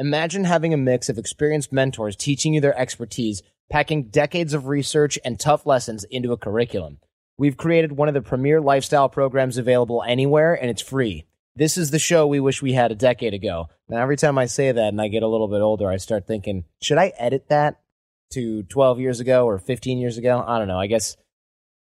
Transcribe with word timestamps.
Imagine 0.00 0.44
having 0.44 0.72
a 0.72 0.78
mix 0.78 1.10
of 1.10 1.18
experienced 1.18 1.74
mentors 1.74 2.16
teaching 2.16 2.54
you 2.54 2.62
their 2.62 2.76
expertise, 2.78 3.42
packing 3.68 4.04
decades 4.04 4.54
of 4.54 4.66
research 4.66 5.18
and 5.26 5.38
tough 5.38 5.66
lessons 5.66 6.04
into 6.04 6.32
a 6.32 6.38
curriculum. 6.38 7.00
We've 7.36 7.58
created 7.58 7.92
one 7.92 8.08
of 8.08 8.14
the 8.14 8.22
premier 8.22 8.62
lifestyle 8.62 9.10
programs 9.10 9.58
available 9.58 10.02
anywhere, 10.02 10.54
and 10.54 10.70
it's 10.70 10.80
free. 10.80 11.26
This 11.54 11.76
is 11.76 11.90
the 11.90 11.98
show 11.98 12.26
we 12.26 12.40
wish 12.40 12.62
we 12.62 12.72
had 12.72 12.90
a 12.90 12.94
decade 12.94 13.34
ago. 13.34 13.68
Now, 13.90 13.98
every 13.98 14.16
time 14.16 14.38
I 14.38 14.46
say 14.46 14.72
that 14.72 14.88
and 14.88 15.02
I 15.02 15.08
get 15.08 15.22
a 15.22 15.28
little 15.28 15.48
bit 15.48 15.60
older, 15.60 15.90
I 15.90 15.98
start 15.98 16.26
thinking, 16.26 16.64
should 16.80 16.96
I 16.96 17.12
edit 17.18 17.48
that 17.50 17.82
to 18.32 18.62
12 18.62 19.00
years 19.00 19.20
ago 19.20 19.44
or 19.44 19.58
15 19.58 19.98
years 19.98 20.16
ago? 20.16 20.42
I 20.46 20.58
don't 20.58 20.68
know. 20.68 20.80
I 20.80 20.86
guess 20.86 21.18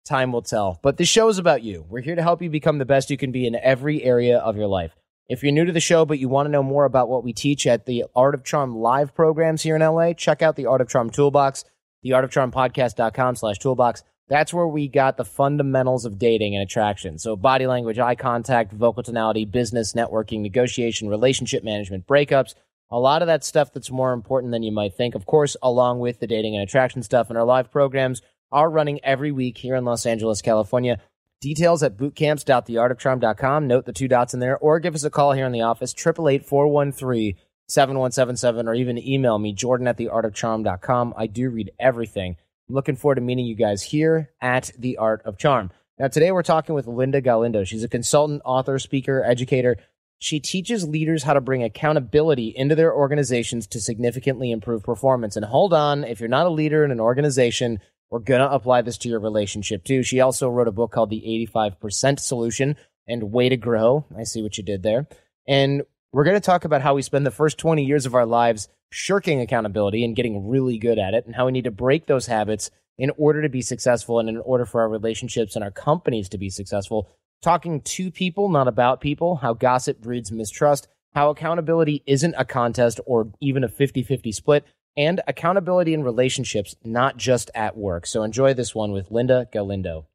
time 0.05 0.33
will 0.33 0.43
tell. 0.43 0.81
But 0.83 0.97
this 0.97 1.09
show 1.09 1.29
is 1.29 1.39
about 1.39 1.63
you. 1.63 1.87
We're 1.89 2.01
here 2.01 2.17
to 2.17 2.23
help 2.23 2.43
you 2.43 2.51
become 2.51 2.79
the 2.79 2.85
best 2.85 3.11
you 3.11 3.17
can 3.17 3.31
be 3.31 3.47
in 3.47 3.55
every 3.55 4.03
area 4.03 4.39
of 4.39 4.57
your 4.57 4.67
life. 4.67 4.97
If 5.29 5.43
you're 5.43 5.53
new 5.53 5.67
to 5.67 5.73
the 5.73 5.81
show, 5.81 6.07
but 6.07 6.19
you 6.19 6.27
want 6.27 6.47
to 6.47 6.51
know 6.51 6.63
more 6.63 6.87
about 6.87 7.11
what 7.11 7.23
we 7.23 7.35
teach 7.35 7.67
at 7.67 7.85
the 7.85 8.07
Art 8.17 8.35
of 8.35 8.45
Charm 8.45 8.75
live 8.75 9.15
programs 9.15 9.63
here 9.63 9.77
in 9.77 9.83
LA, 9.83 10.15
check 10.15 10.41
out 10.41 10.57
the 10.57 10.65
Art 10.65 10.81
of 10.81 10.89
Charm 10.89 11.11
Toolbox, 11.11 11.65
the 12.03 12.15
Art 12.15 12.25
of 12.25 12.31
Charm 12.31 12.51
podcast.com 12.51 13.37
slash 13.37 13.59
toolbox. 13.59 14.03
That's 14.29 14.55
where 14.55 14.67
we 14.67 14.89
got 14.89 15.19
the 15.19 15.27
fundamentals 15.27 16.07
of 16.07 16.19
dating 16.19 16.55
and 16.55 16.63
attraction. 16.63 17.19
So 17.19 17.37
body 17.37 17.67
language, 17.67 17.99
eye 17.99 18.15
contact, 18.15 18.73
vocal 18.73 19.03
tonality, 19.03 19.45
business, 19.45 19.93
networking, 19.93 20.41
negotiation, 20.41 21.11
relationship 21.11 21.63
management, 21.63 22.07
breakups, 22.07 22.55
a 22.91 22.99
lot 22.99 23.21
of 23.21 23.27
that 23.29 23.45
stuff 23.45 23.71
that's 23.75 23.91
more 23.91 24.15
important 24.15 24.51
than 24.51 24.63
you 24.63 24.73
might 24.73 24.95
think. 24.95 25.15
Of 25.15 25.27
course, 25.27 25.59
along 25.63 25.99
with 25.99 26.21
the 26.21 26.27
dating 26.27 26.55
and 26.55 26.63
attraction 26.63 27.03
stuff 27.03 27.29
and 27.29 27.37
our 27.37 27.45
live 27.45 27.71
programs 27.71 28.23
are 28.51 28.71
running 28.71 28.99
every 29.05 29.31
week 29.31 29.59
here 29.59 29.77
in 29.77 29.85
Los 29.85 30.07
Angeles, 30.07 30.41
California. 30.41 30.99
Details 31.41 31.85
at 31.85 31.97
bootcamps.theartofcharm.com. 31.97 33.69
Note 33.69 33.87
the 33.87 33.93
two 33.93 34.09
dots 34.09 34.35
in 34.35 34.41
there, 34.41 34.59
or 34.59 34.81
give 34.81 34.97
us 34.97 35.05
a 35.05 35.11
call 35.11 35.31
here 35.33 35.47
in 35.47 35.53
the 35.53 35.63
office, 35.63 35.95
888-413-7177, 35.95 38.67
or 38.67 38.75
even 38.75 38.99
email 38.99 39.39
me, 39.39 39.53
jordan 39.53 39.87
at 39.87 39.99
theartofcharm.com. 39.99 41.15
I 41.17 41.29
do 41.29 41.49
read 41.51 41.71
everything. 41.79 42.35
I'm 42.69 42.75
looking 42.75 42.97
forward 42.97 43.15
to 43.17 43.21
meeting 43.21 43.47
you 43.47 43.55
guys 43.55 43.85
here 43.85 44.31
at 44.41 44.73
The 44.77 44.97
Art 44.97 45.23
of 45.25 45.39
Charm. 45.39 45.71
Now, 45.97 46.09
today 46.09 46.33
we're 46.33 46.43
talking 46.43 46.75
with 46.75 46.89
Linda 46.89 47.21
Galindo. 47.21 47.63
She's 47.65 47.85
a 47.85 47.89
consultant, 47.89 48.43
author, 48.45 48.81
speaker, 48.81 49.23
educator. 49.25 49.77
She 50.19 50.41
teaches 50.41 50.89
leaders 50.89 51.23
how 51.23 51.35
to 51.35 51.41
bring 51.41 51.63
accountability 51.63 52.53
into 52.57 52.75
their 52.75 52.93
organizations 52.93 53.69
to 53.69 53.81
significantly 53.81 54.51
improve 54.51 54.83
performance. 54.83 55.37
And 55.37 55.45
hold 55.45 55.73
on, 55.73 56.03
if 56.03 56.19
you're 56.19 56.29
not 56.29 56.47
a 56.47 56.51
leader 56.51 56.85
in 56.85 56.91
an 56.91 56.99
organization, 56.99 57.79
we're 58.11 58.21
going 58.21 58.41
to 58.41 58.51
apply 58.51 58.83
this 58.83 58.99
to 58.99 59.09
your 59.09 59.21
relationship 59.21 59.85
too. 59.85 60.03
She 60.03 60.21
also 60.21 60.49
wrote 60.49 60.69
a 60.69 60.73
book 60.73 60.93
called 60.93 61.11
The 61.11 61.49
85% 61.53 62.21
Solution 62.21 62.77
and 63.07 63.33
Way 63.33 63.49
to 63.49 63.57
Grow. 63.57 64.07
I 64.17 64.25
see 64.25 64.43
what 64.43 64.57
you 64.57 64.65
did 64.65 64.83
there. 64.83 65.07
And 65.47 65.83
we're 66.13 66.25
going 66.25 66.37
to 66.37 66.41
talk 66.41 66.65
about 66.65 66.83
how 66.83 66.95
we 66.95 67.03
spend 67.03 67.27
the 67.27 67.31
first 67.31 67.59
20 67.59 67.85
years 67.85 68.07
of 68.07 68.15
our 68.15 68.27
lives 68.27 68.69
shirking 68.91 69.41
accountability 69.41 70.05
and 70.05 70.17
getting 70.17 70.49
really 70.49 70.79
good 70.79 70.99
at 70.99 71.15
it, 71.15 71.27
and 71.27 71.35
how 71.35 71.47
we 71.47 71.53
need 71.53 71.65
to 71.65 71.71
break 71.71 72.07
those 72.07 72.27
habits 72.27 72.71
in 72.97 73.13
order 73.17 73.43
to 73.43 73.49
be 73.49 73.63
successful 73.63 74.19
and 74.19 74.29
in 74.29 74.39
order 74.39 74.65
for 74.65 74.81
our 74.81 74.89
relationships 74.89 75.55
and 75.55 75.63
our 75.63 75.71
companies 75.71 76.29
to 76.31 76.39
be 76.39 76.51
successful. 76.51 77.09
Talking 77.43 77.81
to 77.83 78.11
people, 78.11 78.49
not 78.49 78.67
about 78.67 79.01
people, 79.01 79.37
how 79.37 79.53
gossip 79.55 80.01
breeds 80.01 80.33
mistrust, 80.33 80.89
how 81.15 81.31
accountability 81.31 82.03
isn't 82.07 82.35
a 82.37 82.45
contest 82.45 83.01
or 83.07 83.31
even 83.41 83.63
a 83.63 83.69
50 83.69 84.03
50 84.03 84.33
split, 84.33 84.65
and 84.97 85.21
accountability 85.27 85.95
in 85.95 86.03
relationships, 86.03 86.75
not 86.83 87.17
just 87.17 87.51
at 87.55 87.77
work. 87.77 88.07
So 88.07 88.23
enjoy 88.23 88.55
this 88.55 88.75
one 88.75 88.93
with 88.93 89.11
Linda 89.11 89.49
Galindo. 89.53 90.07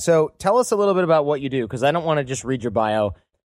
So 0.00 0.32
tell 0.38 0.58
us 0.58 0.70
a 0.70 0.76
little 0.76 0.94
bit 0.94 1.04
about 1.04 1.26
what 1.26 1.40
you 1.40 1.48
do, 1.48 1.64
because 1.66 1.82
I 1.82 1.90
don't 1.90 2.04
want 2.04 2.18
to 2.18 2.24
just 2.24 2.44
read 2.44 2.62
your 2.62 2.70
bio. 2.70 3.14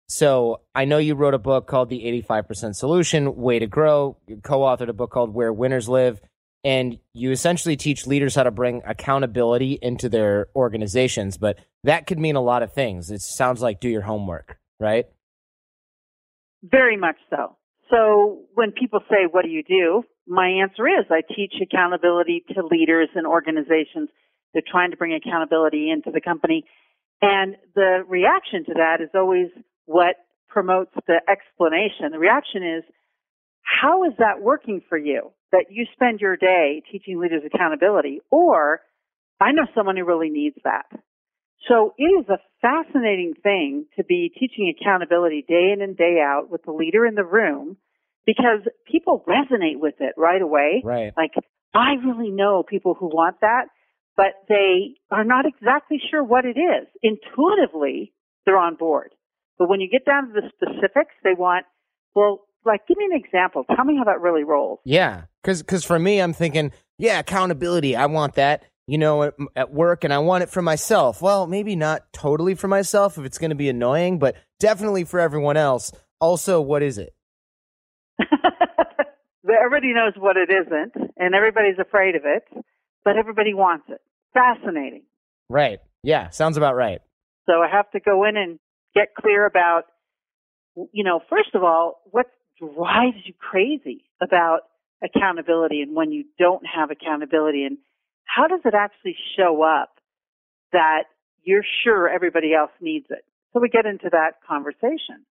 So 0.08 0.60
I 0.74 0.84
know 0.84 0.98
you 0.98 1.14
wrote 1.14 1.34
a 1.34 1.38
book 1.38 1.66
called 1.66 1.88
The 1.88 2.04
85% 2.28 2.74
Solution, 2.74 3.36
Way 3.36 3.60
to 3.60 3.66
Grow. 3.66 4.16
You 4.26 4.40
co-authored 4.42 4.88
a 4.88 4.92
book 4.92 5.10
called 5.10 5.32
Where 5.32 5.52
Winners 5.52 5.88
Live. 5.88 6.20
And 6.64 6.98
you 7.14 7.30
essentially 7.30 7.76
teach 7.76 8.06
leaders 8.06 8.34
how 8.34 8.42
to 8.42 8.50
bring 8.50 8.82
accountability 8.84 9.78
into 9.80 10.08
their 10.08 10.48
organizations. 10.54 11.38
But 11.38 11.58
that 11.84 12.06
could 12.06 12.18
mean 12.18 12.36
a 12.36 12.42
lot 12.42 12.62
of 12.62 12.72
things. 12.72 13.10
It 13.10 13.22
sounds 13.22 13.62
like 13.62 13.80
do 13.80 13.88
your 13.88 14.02
homework, 14.02 14.58
right? 14.78 15.06
Very 16.62 16.96
much 16.96 17.16
so. 17.30 17.56
So 17.90 18.42
when 18.54 18.72
people 18.72 19.00
say, 19.10 19.26
what 19.30 19.44
do 19.44 19.50
you 19.50 19.62
do? 19.62 20.04
My 20.26 20.48
answer 20.48 20.86
is 20.86 21.04
I 21.10 21.22
teach 21.34 21.54
accountability 21.60 22.44
to 22.54 22.64
leaders 22.64 23.08
and 23.14 23.26
organizations. 23.26 24.08
They're 24.52 24.62
trying 24.70 24.92
to 24.92 24.96
bring 24.96 25.14
accountability 25.14 25.90
into 25.90 26.10
the 26.10 26.20
company. 26.20 26.64
And 27.20 27.56
the 27.74 28.04
reaction 28.08 28.64
to 28.66 28.74
that 28.74 29.00
is 29.00 29.10
always 29.14 29.48
what 29.86 30.16
promotes 30.48 30.92
the 31.06 31.20
explanation. 31.28 32.12
The 32.12 32.18
reaction 32.18 32.62
is, 32.62 32.84
how 33.62 34.04
is 34.04 34.12
that 34.18 34.40
working 34.40 34.82
for 34.88 34.98
you? 34.98 35.32
That 35.50 35.66
you 35.70 35.86
spend 35.92 36.20
your 36.20 36.36
day 36.36 36.82
teaching 36.90 37.20
leaders 37.20 37.42
accountability, 37.44 38.20
or 38.30 38.80
I 39.40 39.52
know 39.52 39.66
someone 39.74 39.96
who 39.96 40.04
really 40.04 40.30
needs 40.30 40.56
that. 40.64 40.86
So 41.68 41.94
it 41.96 42.04
is 42.04 42.26
a 42.28 42.38
fascinating 42.60 43.34
thing 43.42 43.86
to 43.96 44.04
be 44.04 44.30
teaching 44.38 44.72
accountability 44.74 45.44
day 45.46 45.72
in 45.74 45.82
and 45.82 45.96
day 45.96 46.18
out 46.20 46.50
with 46.50 46.62
the 46.64 46.72
leader 46.72 47.06
in 47.06 47.14
the 47.14 47.24
room 47.24 47.76
because 48.26 48.60
people 48.90 49.24
resonate 49.28 49.78
with 49.78 49.94
it 50.00 50.14
right 50.16 50.42
away. 50.42 50.82
Right. 50.84 51.12
Like, 51.16 51.32
I 51.74 51.94
really 52.04 52.30
know 52.30 52.62
people 52.62 52.94
who 52.94 53.06
want 53.06 53.40
that, 53.40 53.66
but 54.16 54.34
they 54.48 54.94
are 55.10 55.24
not 55.24 55.46
exactly 55.46 56.00
sure 56.10 56.22
what 56.22 56.44
it 56.44 56.58
is. 56.58 56.86
Intuitively, 57.02 58.12
they're 58.44 58.58
on 58.58 58.76
board. 58.76 59.14
But 59.58 59.68
when 59.68 59.80
you 59.80 59.88
get 59.88 60.04
down 60.04 60.28
to 60.28 60.32
the 60.32 60.50
specifics, 60.54 61.14
they 61.22 61.34
want, 61.36 61.64
well, 62.14 62.40
like, 62.64 62.86
give 62.86 62.96
me 62.96 63.06
an 63.10 63.18
example. 63.18 63.64
Tell 63.74 63.84
me 63.84 63.96
how 63.96 64.04
that 64.04 64.20
really 64.20 64.44
rolls. 64.44 64.80
Yeah. 64.84 65.24
Cause, 65.42 65.62
cause 65.62 65.84
for 65.84 65.98
me, 65.98 66.20
I'm 66.20 66.32
thinking, 66.32 66.72
yeah, 66.98 67.18
accountability. 67.18 67.96
I 67.96 68.06
want 68.06 68.34
that 68.34 68.64
you 68.86 68.98
know, 68.98 69.22
at, 69.22 69.34
at, 69.54 69.72
work 69.72 70.04
and 70.04 70.12
I 70.12 70.18
want 70.18 70.42
it 70.42 70.50
for 70.50 70.62
myself. 70.62 71.22
Well, 71.22 71.46
maybe 71.46 71.76
not 71.76 72.12
totally 72.12 72.54
for 72.54 72.68
myself 72.68 73.18
if 73.18 73.24
it's 73.24 73.38
going 73.38 73.50
to 73.50 73.56
be 73.56 73.68
annoying, 73.68 74.18
but 74.18 74.36
definitely 74.58 75.04
for 75.04 75.20
everyone 75.20 75.56
else. 75.56 75.92
Also, 76.20 76.60
what 76.60 76.82
is 76.82 76.98
it? 76.98 77.14
everybody 79.62 79.92
knows 79.92 80.12
what 80.16 80.36
it 80.36 80.50
isn't, 80.50 81.10
and 81.16 81.34
everybody's 81.34 81.78
afraid 81.78 82.16
of 82.16 82.22
it, 82.24 82.44
but 83.04 83.16
everybody 83.16 83.54
wants 83.54 83.86
it. 83.88 84.00
Fascinating. 84.34 85.02
Right. 85.48 85.78
Yeah, 86.02 86.30
sounds 86.30 86.56
about 86.56 86.74
right. 86.74 87.00
So 87.46 87.54
I 87.54 87.68
have 87.70 87.90
to 87.92 88.00
go 88.00 88.24
in 88.24 88.36
and 88.36 88.58
get 88.94 89.14
clear 89.14 89.46
about, 89.46 89.84
you 90.92 91.04
know, 91.04 91.20
first 91.28 91.54
of 91.54 91.62
all, 91.62 92.00
what 92.10 92.26
drives 92.58 93.18
you 93.24 93.34
crazy 93.38 94.04
about 94.20 94.60
accountability 95.02 95.80
and 95.80 95.94
when 95.96 96.12
you 96.12 96.24
don't 96.38 96.62
have 96.66 96.90
accountability 96.90 97.64
and 97.64 97.78
how 98.24 98.46
does 98.46 98.60
it 98.64 98.74
actually 98.74 99.16
show 99.36 99.62
up 99.62 99.90
that 100.72 101.04
you're 101.42 101.64
sure 101.84 102.08
everybody 102.08 102.54
else 102.54 102.70
needs 102.80 103.06
it? 103.10 103.24
So 103.52 103.60
we 103.60 103.68
get 103.68 103.86
into 103.86 104.08
that 104.10 104.34
conversation. 104.46 105.26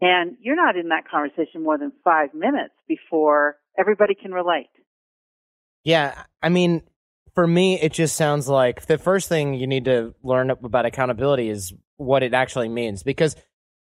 And 0.00 0.36
you're 0.40 0.56
not 0.56 0.76
in 0.76 0.88
that 0.88 1.04
conversation 1.08 1.62
more 1.62 1.78
than 1.78 1.92
five 2.02 2.34
minutes 2.34 2.74
before 2.88 3.56
everybody 3.78 4.14
can 4.14 4.32
relate. 4.32 4.70
Yeah. 5.84 6.24
I 6.42 6.48
mean, 6.48 6.82
for 7.34 7.46
me, 7.46 7.80
it 7.80 7.92
just 7.92 8.16
sounds 8.16 8.48
like 8.48 8.86
the 8.86 8.98
first 8.98 9.28
thing 9.28 9.54
you 9.54 9.66
need 9.66 9.84
to 9.84 10.14
learn 10.22 10.50
about 10.50 10.86
accountability 10.86 11.48
is 11.48 11.72
what 11.96 12.22
it 12.22 12.34
actually 12.34 12.68
means. 12.68 13.02
Because 13.02 13.36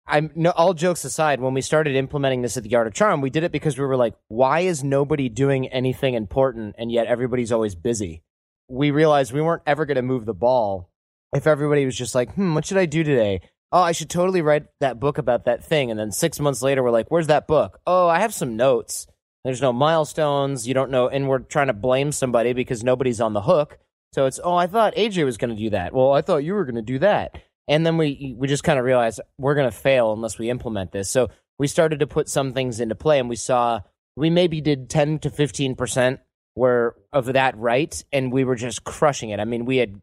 I'm 0.08 0.32
no, 0.36 0.52
all 0.52 0.74
jokes 0.74 1.04
aside, 1.04 1.40
when 1.40 1.54
we 1.54 1.62
started 1.62 1.96
implementing 1.96 2.42
this 2.42 2.58
at 2.58 2.64
the 2.64 2.76
Art 2.76 2.88
of 2.88 2.94
Charm, 2.94 3.22
we 3.22 3.30
did 3.30 3.44
it 3.44 3.52
because 3.52 3.78
we 3.78 3.86
were 3.86 3.98
like, 3.98 4.14
why 4.28 4.62
is 4.62 4.84
nobody 4.84 5.30
doing 5.30 5.68
anything 5.70 6.14
important 6.14 6.76
and 6.78 6.92
yet 6.92 7.08
everybody's 7.08 7.52
always 7.52 7.76
busy? 7.76 8.22
We 8.68 8.92
realized 8.92 9.34
we 9.34 9.42
weren't 9.42 9.64
ever 9.66 9.86
going 9.86 9.96
to 9.96 10.02
move 10.02 10.26
the 10.26 10.34
ball 10.34 10.90
if 11.34 11.48
everybody 11.48 11.86
was 11.86 11.98
just 11.98 12.16
like, 12.16 12.34
hmm, 12.34 12.54
what 12.54 12.66
should 12.66 12.78
I 12.78 12.86
do 12.86 13.04
today? 13.04 13.42
Oh, 13.72 13.82
I 13.82 13.94
should 13.94 14.10
totally 14.10 14.42
write 14.42 14.66
that 14.80 15.00
book 15.00 15.18
about 15.18 15.46
that 15.46 15.64
thing. 15.64 15.90
And 15.90 16.00
then 16.00 16.12
six 16.12 16.40
months 16.40 16.62
later, 16.62 16.84
we're 16.84 16.92
like, 16.92 17.10
where's 17.10 17.28
that 17.28 17.48
book? 17.48 17.80
Oh, 17.86 18.08
I 18.08 18.20
have 18.20 18.34
some 18.34 18.56
notes. 18.56 19.08
There's 19.44 19.62
no 19.62 19.74
milestones. 19.74 20.68
You 20.68 20.74
don't 20.74 20.92
know. 20.92 21.08
And 21.08 21.28
we're 21.28 21.40
trying 21.40 21.68
to 21.68 21.74
blame 21.74 22.12
somebody 22.12 22.54
because 22.54 22.84
nobody's 22.84 23.22
on 23.22 23.34
the 23.34 23.42
hook. 23.42 23.80
So 24.14 24.28
it's, 24.28 24.40
oh, 24.44 24.56
I 24.56 24.68
thought 24.68 24.96
AJ 24.96 25.26
was 25.26 25.38
going 25.38 25.50
to 25.50 25.62
do 25.62 25.72
that. 25.72 25.94
Well, 25.94 26.14
I 26.14 26.22
thought 26.22 26.38
you 26.38 26.54
were 26.54 26.64
going 26.64 26.76
to 26.76 26.82
do 26.82 27.00
that. 27.00 27.38
And 27.68 27.86
then 27.86 27.98
we 27.98 28.36
we 28.38 28.48
just 28.48 28.64
kind 28.64 28.80
of 28.80 28.86
realized 28.86 29.22
we're 29.38 29.56
going 29.56 29.70
to 29.70 29.76
fail 29.76 30.14
unless 30.14 30.38
we 30.38 30.50
implement 30.50 30.92
this. 30.92 31.10
So 31.10 31.30
we 31.58 31.68
started 31.68 32.00
to 32.00 32.08
put 32.08 32.30
some 32.30 32.54
things 32.54 32.80
into 32.80 32.96
play 32.96 33.20
and 33.20 33.30
we 33.30 33.36
saw 33.36 33.82
we 34.16 34.30
maybe 34.30 34.62
did 34.62 34.90
10 34.90 35.20
to 35.20 35.30
15% 35.30 36.20
were 36.56 36.96
of 37.12 37.26
that 37.34 37.58
right 37.58 38.04
and 38.14 38.32
we 38.32 38.44
were 38.44 38.56
just 38.56 38.84
crushing 38.84 39.30
it. 39.30 39.40
I 39.40 39.46
mean, 39.46 39.66
we 39.66 39.78
had 39.78 40.02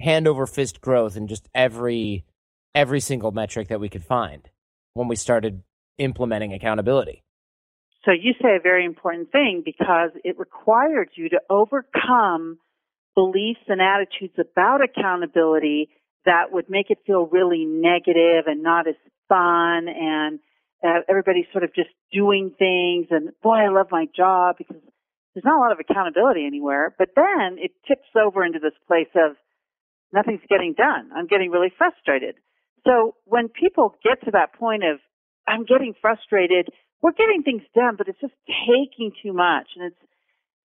hand 0.00 0.26
over 0.26 0.46
fist 0.46 0.80
growth 0.80 1.16
in 1.16 1.26
just 1.26 1.48
every 1.54 2.24
every 2.74 3.00
single 3.00 3.32
metric 3.32 3.68
that 3.68 3.80
we 3.80 3.88
could 3.88 4.04
find 4.04 4.48
when 4.94 5.08
we 5.08 5.16
started 5.16 5.62
implementing 5.98 6.52
accountability. 6.52 7.22
So 8.04 8.12
you 8.12 8.32
say 8.40 8.56
a 8.56 8.60
very 8.62 8.86
important 8.86 9.30
thing 9.30 9.62
because 9.64 10.10
it 10.24 10.38
required 10.38 11.10
you 11.16 11.28
to 11.30 11.40
overcome 11.50 12.58
beliefs 13.14 13.60
and 13.68 13.80
attitudes 13.82 14.34
about 14.38 14.80
accountability 14.82 15.90
that 16.24 16.52
would 16.52 16.68
make 16.68 16.90
it 16.90 16.98
feel 17.06 17.26
really 17.26 17.64
negative 17.64 18.44
and 18.46 18.62
not 18.62 18.86
as 18.86 18.96
fun 19.28 19.88
and 19.88 20.40
uh, 20.82 21.00
everybody's 21.08 21.46
sort 21.52 21.64
of 21.64 21.74
just 21.74 21.90
doing 22.12 22.52
things 22.58 23.06
and 23.10 23.30
boy, 23.42 23.56
I 23.56 23.68
love 23.68 23.88
my 23.90 24.06
job 24.16 24.56
because 24.58 24.76
there's 25.34 25.44
not 25.44 25.58
a 25.58 25.60
lot 25.60 25.72
of 25.72 25.78
accountability 25.78 26.46
anywhere. 26.46 26.94
But 26.98 27.10
then 27.14 27.58
it 27.58 27.72
tips 27.86 28.08
over 28.16 28.44
into 28.44 28.58
this 28.58 28.74
place 28.88 29.10
of 29.14 29.36
nothing's 30.12 30.42
getting 30.48 30.74
done. 30.74 31.10
I'm 31.14 31.26
getting 31.26 31.50
really 31.50 31.72
frustrated. 31.76 32.36
So 32.86 33.14
when 33.24 33.48
people 33.48 33.94
get 34.02 34.24
to 34.24 34.32
that 34.32 34.54
point 34.54 34.82
of 34.84 34.98
I'm 35.46 35.64
getting 35.64 35.94
frustrated, 36.00 36.68
we're 37.02 37.12
getting 37.12 37.42
things 37.42 37.62
done, 37.74 37.96
but 37.96 38.08
it's 38.08 38.20
just 38.20 38.34
taking 38.46 39.12
too 39.22 39.32
much 39.32 39.68
and 39.76 39.92
it's, 39.92 40.02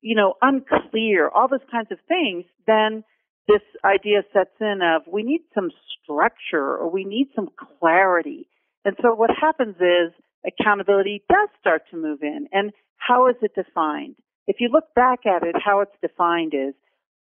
you 0.01 0.15
know, 0.15 0.35
unclear, 0.41 1.29
all 1.29 1.47
those 1.47 1.65
kinds 1.71 1.91
of 1.91 1.97
things, 2.07 2.45
then 2.67 3.03
this 3.47 3.61
idea 3.83 4.23
sets 4.33 4.55
in 4.59 4.79
of 4.81 5.03
we 5.11 5.23
need 5.23 5.41
some 5.53 5.69
structure 6.03 6.77
or 6.77 6.89
we 6.89 7.05
need 7.05 7.27
some 7.35 7.49
clarity. 7.79 8.47
And 8.83 8.95
so 9.01 9.13
what 9.13 9.29
happens 9.29 9.75
is 9.77 10.13
accountability 10.45 11.23
does 11.29 11.49
start 11.59 11.83
to 11.91 11.97
move 11.97 12.19
in. 12.21 12.47
And 12.51 12.71
how 12.97 13.27
is 13.29 13.35
it 13.41 13.51
defined? 13.55 14.15
If 14.47 14.57
you 14.59 14.69
look 14.71 14.93
back 14.95 15.25
at 15.25 15.43
it, 15.43 15.55
how 15.63 15.81
it's 15.81 15.91
defined 16.01 16.53
is 16.53 16.73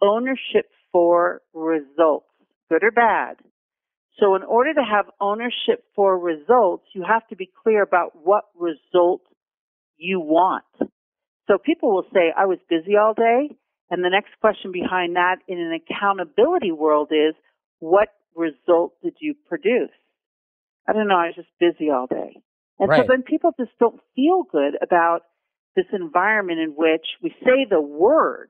ownership 0.03 0.71
for 0.93 1.43
results, 1.53 2.27
good 2.71 2.83
or 2.83 2.91
bad. 2.91 3.37
So 4.19 4.35
in 4.35 4.43
order 4.43 4.75
to 4.75 4.83
have 4.83 5.07
ownership 5.21 5.85
for 5.95 6.19
results, 6.19 6.85
you 6.95 7.05
have 7.07 7.27
to 7.29 7.37
be 7.37 7.51
clear 7.63 7.83
about 7.83 8.13
what 8.23 8.45
result 8.59 9.23
you 9.97 10.21
want. 10.21 10.65
So 11.47 11.59
people 11.59 11.93
will 11.93 12.07
say, 12.13 12.33
I 12.37 12.47
was 12.47 12.59
busy 12.69 12.97
all 12.97 13.15
day. 13.15 13.57
And 13.91 14.05
the 14.05 14.11
next 14.11 14.31
question 14.41 14.71
behind 14.73 15.17
that 15.17 15.37
in 15.49 15.59
an 15.59 15.73
accountability 15.73 16.71
world 16.71 17.09
is, 17.11 17.35
what 17.81 18.09
result 18.37 18.95
did 19.03 19.15
you 19.21 19.35
produce? 19.49 19.91
I 20.89 20.93
don't 20.93 21.09
know. 21.09 21.17
I 21.17 21.27
was 21.27 21.35
just 21.37 21.49
busy 21.59 21.91
all 21.91 22.07
day. 22.07 22.41
And 22.79 22.89
right. 22.89 23.01
so 23.01 23.07
then 23.09 23.23
people 23.23 23.53
just 23.59 23.73
don't 23.79 24.01
feel 24.15 24.45
good 24.51 24.77
about 24.81 25.21
this 25.77 25.87
environment 25.93 26.61
in 26.61 26.71
which 26.71 27.05
we 27.23 27.31
say 27.45 27.67
the 27.69 27.81
word, 27.81 28.49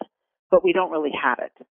but 0.50 0.62
we 0.64 0.72
don't 0.72 0.90
really 0.90 1.12
have 1.22 1.38
it. 1.38 1.66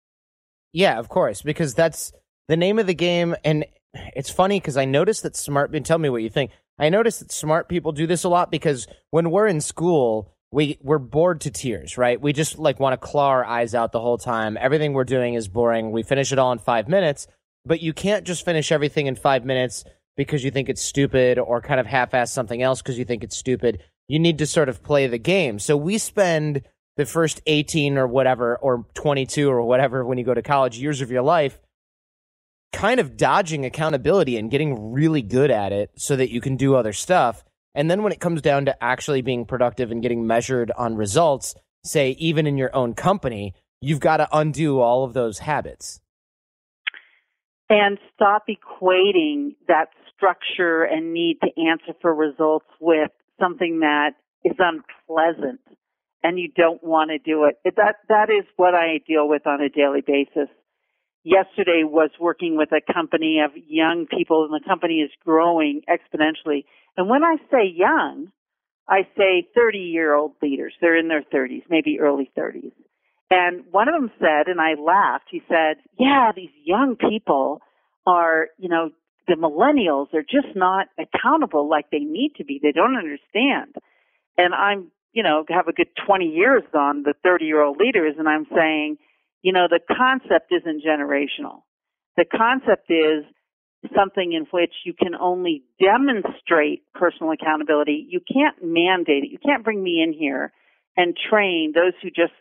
Yeah, 0.73 0.99
of 0.99 1.09
course, 1.09 1.43
because 1.43 1.75
that's 1.75 2.12
the 2.49 2.57
name 2.57 2.79
of 2.79 2.87
the 2.87 2.95
game. 2.95 3.35
And 3.45 3.67
it's 4.15 4.31
funny 4.31 4.61
because 4.61 4.77
I 4.77 4.85
noticed 4.85 5.23
that 5.23 5.37
smart, 5.37 5.75
and 5.75 5.85
tell 5.85 5.99
me 5.99 6.09
what 6.09 6.23
you 6.23 6.31
think. 6.31 6.51
I 6.79 6.89
noticed 6.89 7.21
that 7.21 7.33
smart 7.33 7.69
people 7.69 7.93
do 7.93 8.07
this 8.07 8.25
a 8.25 8.29
lot 8.29 8.51
because 8.51 8.87
when 9.11 9.31
we're 9.31 9.47
in 9.47 9.61
school, 9.61 10.36
we 10.53 10.79
we're 10.83 10.99
bored 10.99 11.41
to 11.43 11.51
tears, 11.51 11.99
right? 11.99 12.21
We 12.21 12.33
just 12.33 12.59
like 12.59 12.81
want 12.81 13.01
to 13.01 13.07
claw 13.07 13.29
our 13.29 13.45
eyes 13.45 13.75
out 13.75 13.93
the 13.93 14.01
whole 14.01 14.19
time. 14.19 14.57
Everything 14.61 14.93
we're 14.93 15.05
doing 15.05 15.35
is 15.35 15.49
boring. 15.49 15.91
We 15.91 16.03
finish 16.03 16.33
it 16.33 16.39
all 16.39 16.53
in 16.53 16.59
five 16.59 16.89
minutes, 16.89 17.27
but 17.65 17.81
you 17.81 17.93
can't 17.93 18.25
just 18.25 18.45
finish 18.45 18.71
everything 18.73 19.07
in 19.07 19.17
five 19.17 19.45
minutes 19.45 19.85
because 20.17 20.45
you 20.45 20.51
think 20.51 20.69
it's 20.69 20.83
stupid 20.83 21.39
or 21.39 21.61
kind 21.61 21.79
of 21.79 21.87
half-ass 21.87 22.33
something 22.33 22.63
else 22.63 22.81
because 22.81 22.99
you 22.99 23.05
think 23.05 23.23
it's 23.23 23.37
stupid. 23.37 23.83
You 24.09 24.19
need 24.19 24.39
to 24.39 24.47
sort 24.47 24.69
of 24.69 24.83
play 24.83 25.07
the 25.09 25.19
game. 25.19 25.59
So 25.59 25.77
we 25.77 25.99
spend 25.99 26.63
the 26.97 27.05
first 27.05 27.43
18 27.47 27.99
or 27.99 28.07
whatever 28.07 28.57
or 28.57 28.87
22 28.95 29.51
or 29.51 29.63
whatever 29.63 30.05
when 30.07 30.17
you 30.17 30.25
go 30.25 30.33
to 30.33 30.43
college 30.43 30.79
years 30.79 31.03
of 31.03 31.11
your 31.11 31.23
life 31.23 31.59
kind 32.77 33.01
of 33.01 33.17
dodging 33.17 33.65
accountability 33.65 34.37
and 34.37 34.51
getting 34.51 34.93
really 34.93 35.23
good 35.23 35.51
at 35.51 35.73
it 35.73 35.91
so 35.97 36.15
that 36.15 36.31
you 36.31 36.43
can 36.43 36.57
do 36.57 36.75
other 36.75 36.93
stuff. 36.93 37.43
And 37.76 37.90
then 37.90 38.02
when 38.02 38.11
it 38.11 38.20
comes 38.20 38.40
down 38.40 38.64
to 38.64 38.82
actually 38.82 39.20
being 39.20 39.44
productive 39.44 39.90
and 39.90 40.00
getting 40.00 40.26
measured 40.26 40.73
on 40.78 40.96
results, 40.96 41.55
say, 41.84 42.12
even 42.12 42.46
in 42.46 42.56
your 42.56 42.75
own 42.75 42.94
company, 42.94 43.52
you've 43.82 44.00
got 44.00 44.17
to 44.17 44.28
undo 44.32 44.81
all 44.81 45.05
of 45.05 45.12
those 45.12 45.40
habits. 45.40 46.00
And 47.69 47.99
stop 48.14 48.44
equating 48.49 49.56
that 49.69 49.88
structure 50.17 50.84
and 50.84 51.12
need 51.12 51.37
to 51.43 51.49
answer 51.69 51.93
for 52.00 52.14
results 52.14 52.67
with 52.81 53.11
something 53.38 53.81
that 53.81 54.12
is 54.43 54.56
unpleasant 54.58 55.61
and 56.23 56.38
you 56.38 56.49
don't 56.56 56.82
want 56.82 57.11
to 57.11 57.19
do 57.19 57.44
it. 57.44 57.56
That, 57.76 57.96
that 58.08 58.31
is 58.31 58.46
what 58.56 58.75
I 58.75 59.00
deal 59.06 59.28
with 59.28 59.46
on 59.46 59.61
a 59.61 59.69
daily 59.69 60.00
basis 60.00 60.49
yesterday 61.26 61.82
was 61.82 62.11
working 62.20 62.56
with 62.56 62.70
a 62.70 62.81
company 62.93 63.40
of 63.44 63.50
young 63.69 64.06
people 64.06 64.44
and 64.44 64.55
the 64.55 64.67
company 64.67 65.00
is 65.00 65.11
growing 65.25 65.82
exponentially. 65.90 66.64
And 66.96 67.08
when 67.08 67.25
I 67.25 67.37
say 67.50 67.67
young, 67.67 68.31
I 68.88 69.08
say 69.19 69.49
30 69.55 69.78
year 69.78 70.14
old 70.14 70.32
leaders. 70.40 70.73
They're 70.81 70.96
in 70.96 71.08
their 71.08 71.25
30s, 71.25 71.64
maybe 71.69 71.99
early 71.99 72.31
30s. 72.38 72.73
And 73.28 73.64
one 73.73 73.88
of 73.88 73.94
them 73.94 74.12
said, 74.20 74.46
and 74.46 74.61
I 74.61 74.81
laughed, 74.81 75.26
he 75.28 75.43
said, 75.49 75.78
yeah, 75.99 76.31
these 76.34 76.55
young 76.64 76.94
people 76.94 77.61
are, 78.06 78.46
you 78.56 78.69
know, 78.69 78.90
the 79.26 79.34
millennials 79.34 80.14
are 80.14 80.23
just 80.23 80.55
not 80.55 80.87
accountable 80.96 81.69
like 81.69 81.90
they 81.90 81.99
need 81.99 82.34
to 82.37 82.44
be. 82.44 82.61
They 82.62 82.70
don't 82.70 82.96
understand. 82.96 83.75
And 84.38 84.55
I'm, 84.55 84.93
you 85.12 85.25
know, 85.25 85.44
have 85.49 85.67
a 85.67 85.73
good 85.73 85.88
20 86.06 86.26
years 86.26 86.62
on 86.73 87.02
the 87.02 87.14
30 87.25 87.46
year 87.46 87.64
old 87.64 87.78
leaders 87.81 88.14
and 88.17 88.28
I'm 88.28 88.46
saying, 88.55 88.99
you 89.47 89.53
know, 89.53 89.69
the 89.71 89.79
concept 89.79 90.51
isn't 90.51 90.83
generational. 90.83 91.63
The 92.17 92.25
concept 92.25 92.91
is 92.91 93.23
something 93.95 94.33
in 94.33 94.45
which 94.51 94.73
you 94.85 94.93
can 94.93 95.15
only 95.15 95.63
demonstrate 95.79 96.83
personal 96.93 97.31
accountability. 97.31 98.09
You 98.11 98.19
can't 98.19 98.57
mandate 98.61 99.23
it. 99.23 99.31
You 99.31 99.39
can't 99.39 99.63
bring 99.63 99.81
me 99.81 100.03
in 100.03 100.13
here 100.13 100.53
and 100.97 101.17
train 101.31 101.75
those 101.77 101.93
who 102.03 102.09
just 102.09 102.33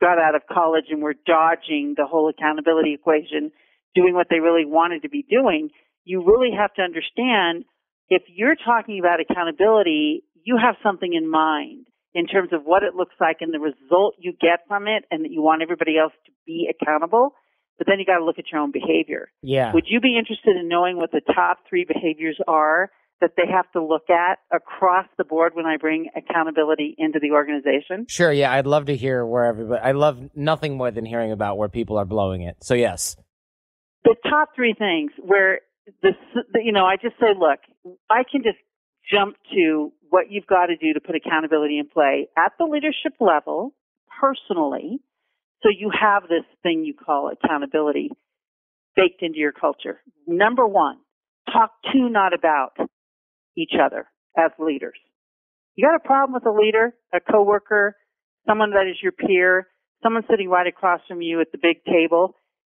got 0.00 0.18
out 0.18 0.34
of 0.34 0.44
college 0.50 0.86
and 0.88 1.02
were 1.02 1.14
dodging 1.26 1.92
the 1.94 2.06
whole 2.06 2.30
accountability 2.30 2.94
equation, 2.94 3.52
doing 3.94 4.14
what 4.14 4.28
they 4.30 4.40
really 4.40 4.64
wanted 4.64 5.02
to 5.02 5.10
be 5.10 5.26
doing. 5.28 5.68
You 6.06 6.24
really 6.24 6.56
have 6.56 6.72
to 6.76 6.80
understand 6.80 7.66
if 8.08 8.22
you're 8.28 8.56
talking 8.56 8.98
about 8.98 9.20
accountability, 9.20 10.24
you 10.42 10.56
have 10.56 10.76
something 10.82 11.12
in 11.12 11.30
mind 11.30 11.84
in 12.16 12.26
terms 12.26 12.48
of 12.50 12.62
what 12.64 12.82
it 12.82 12.94
looks 12.94 13.14
like 13.20 13.36
and 13.42 13.52
the 13.52 13.60
result 13.60 14.14
you 14.18 14.32
get 14.32 14.60
from 14.66 14.88
it 14.88 15.04
and 15.10 15.22
that 15.22 15.30
you 15.30 15.42
want 15.42 15.60
everybody 15.60 15.98
else 15.98 16.14
to 16.24 16.32
be 16.46 16.66
accountable. 16.72 17.34
But 17.76 17.86
then 17.86 18.00
you 18.00 18.06
got 18.06 18.16
to 18.16 18.24
look 18.24 18.38
at 18.38 18.46
your 18.50 18.62
own 18.62 18.72
behavior. 18.72 19.28
Yeah. 19.42 19.74
Would 19.74 19.84
you 19.86 20.00
be 20.00 20.16
interested 20.18 20.56
in 20.56 20.66
knowing 20.66 20.96
what 20.96 21.12
the 21.12 21.20
top 21.20 21.58
three 21.68 21.84
behaviors 21.84 22.38
are 22.48 22.90
that 23.20 23.32
they 23.36 23.42
have 23.52 23.70
to 23.72 23.84
look 23.84 24.08
at 24.08 24.38
across 24.50 25.04
the 25.18 25.24
board 25.24 25.52
when 25.54 25.66
I 25.66 25.76
bring 25.76 26.08
accountability 26.16 26.94
into 26.96 27.18
the 27.20 27.32
organization? 27.32 28.06
Sure. 28.08 28.32
Yeah. 28.32 28.50
I'd 28.50 28.66
love 28.66 28.86
to 28.86 28.96
hear 28.96 29.26
where 29.26 29.44
everybody, 29.44 29.82
I 29.82 29.92
love 29.92 30.18
nothing 30.34 30.78
more 30.78 30.90
than 30.90 31.04
hearing 31.04 31.32
about 31.32 31.58
where 31.58 31.68
people 31.68 31.98
are 31.98 32.06
blowing 32.06 32.40
it. 32.40 32.56
So 32.62 32.72
yes. 32.72 33.14
The 34.04 34.16
top 34.26 34.50
three 34.56 34.74
things 34.78 35.12
where 35.18 35.60
this, 36.02 36.14
you 36.54 36.72
know, 36.72 36.86
I 36.86 36.96
just 36.96 37.16
say, 37.20 37.34
look, 37.38 37.60
I 38.08 38.22
can 38.30 38.42
just 38.42 38.56
jump 39.10 39.36
to 39.54 39.92
what 40.10 40.30
you've 40.30 40.46
got 40.46 40.66
to 40.66 40.76
do 40.76 40.92
to 40.94 41.00
put 41.00 41.16
accountability 41.16 41.78
in 41.78 41.88
play 41.88 42.28
at 42.36 42.52
the 42.58 42.64
leadership 42.64 43.14
level, 43.20 43.74
personally. 44.20 44.98
So 45.62 45.68
you 45.68 45.90
have 45.98 46.24
this 46.24 46.44
thing 46.62 46.84
you 46.84 46.94
call 46.94 47.30
accountability 47.30 48.10
baked 48.94 49.22
into 49.22 49.38
your 49.38 49.52
culture. 49.52 50.00
Number 50.26 50.66
one, 50.66 50.98
talk 51.52 51.70
to, 51.92 52.08
not 52.08 52.32
about 52.32 52.76
each 53.56 53.72
other 53.80 54.06
as 54.36 54.50
leaders. 54.58 54.98
You 55.74 55.86
got 55.86 55.94
a 55.94 56.06
problem 56.06 56.34
with 56.34 56.46
a 56.46 56.56
leader, 56.56 56.94
a 57.12 57.20
coworker, 57.20 57.96
someone 58.46 58.70
that 58.70 58.86
is 58.88 58.96
your 59.02 59.12
peer, 59.12 59.68
someone 60.02 60.22
sitting 60.30 60.48
right 60.48 60.66
across 60.66 61.00
from 61.08 61.20
you 61.20 61.40
at 61.40 61.52
the 61.52 61.58
big 61.60 61.84
table, 61.84 62.34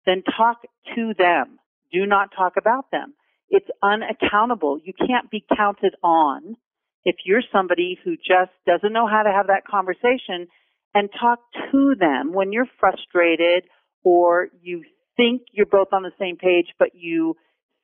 then 0.06 0.24
talk 0.38 0.62
to 0.96 1.14
them. 1.18 1.60
Do 1.92 2.06
not 2.06 2.30
talk 2.36 2.54
about 2.58 2.86
them. 2.92 3.14
It's 3.50 3.68
unaccountable. 3.82 4.80
You 4.84 4.94
can't 4.94 5.30
be 5.32 5.46
counted 5.56 5.96
on 6.04 6.58
if 7.06 7.16
you're 7.26 7.44
somebody 7.54 7.98
who 8.04 8.18
just 8.18 8.52
doesn't 8.66 8.92
know 8.92 9.08
how 9.08 9.24
to 9.24 9.32
have 9.32 9.48
that 9.48 9.66
conversation 9.66 10.48
and 10.94 11.10
talk 11.20 11.40
to 11.72 11.96
them 11.98 12.34
when 12.34 12.52
you're 12.52 12.68
frustrated 12.80 13.64
or 14.04 14.48
you 14.62 14.84
think 15.16 15.44
you're 15.52 15.66
both 15.66 15.94
on 15.94 16.04
the 16.04 16.12
same 16.20 16.38
page, 16.38 16.68
but 16.78 16.90
you 16.94 17.36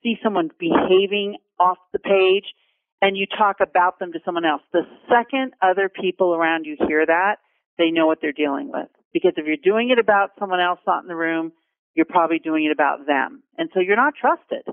see 0.03 0.15
someone 0.21 0.49
behaving 0.59 1.37
off 1.59 1.77
the 1.93 1.99
page 1.99 2.45
and 3.01 3.17
you 3.17 3.25
talk 3.25 3.57
about 3.61 3.99
them 3.99 4.11
to 4.13 4.19
someone 4.25 4.45
else. 4.45 4.61
The 4.71 4.83
second 5.09 5.53
other 5.61 5.89
people 5.89 6.33
around 6.33 6.65
you 6.65 6.77
hear 6.87 7.05
that, 7.05 7.37
they 7.77 7.91
know 7.91 8.07
what 8.07 8.19
they're 8.21 8.31
dealing 8.31 8.71
with. 8.71 8.87
Because 9.13 9.33
if 9.37 9.45
you're 9.45 9.57
doing 9.61 9.89
it 9.89 9.99
about 9.99 10.31
someone 10.39 10.59
else 10.59 10.79
not 10.87 11.03
in 11.03 11.07
the 11.07 11.15
room, 11.15 11.51
you're 11.95 12.05
probably 12.05 12.39
doing 12.39 12.65
it 12.65 12.71
about 12.71 13.05
them. 13.05 13.43
And 13.57 13.69
so 13.73 13.79
you're 13.79 13.95
not 13.95 14.13
trusted. 14.19 14.63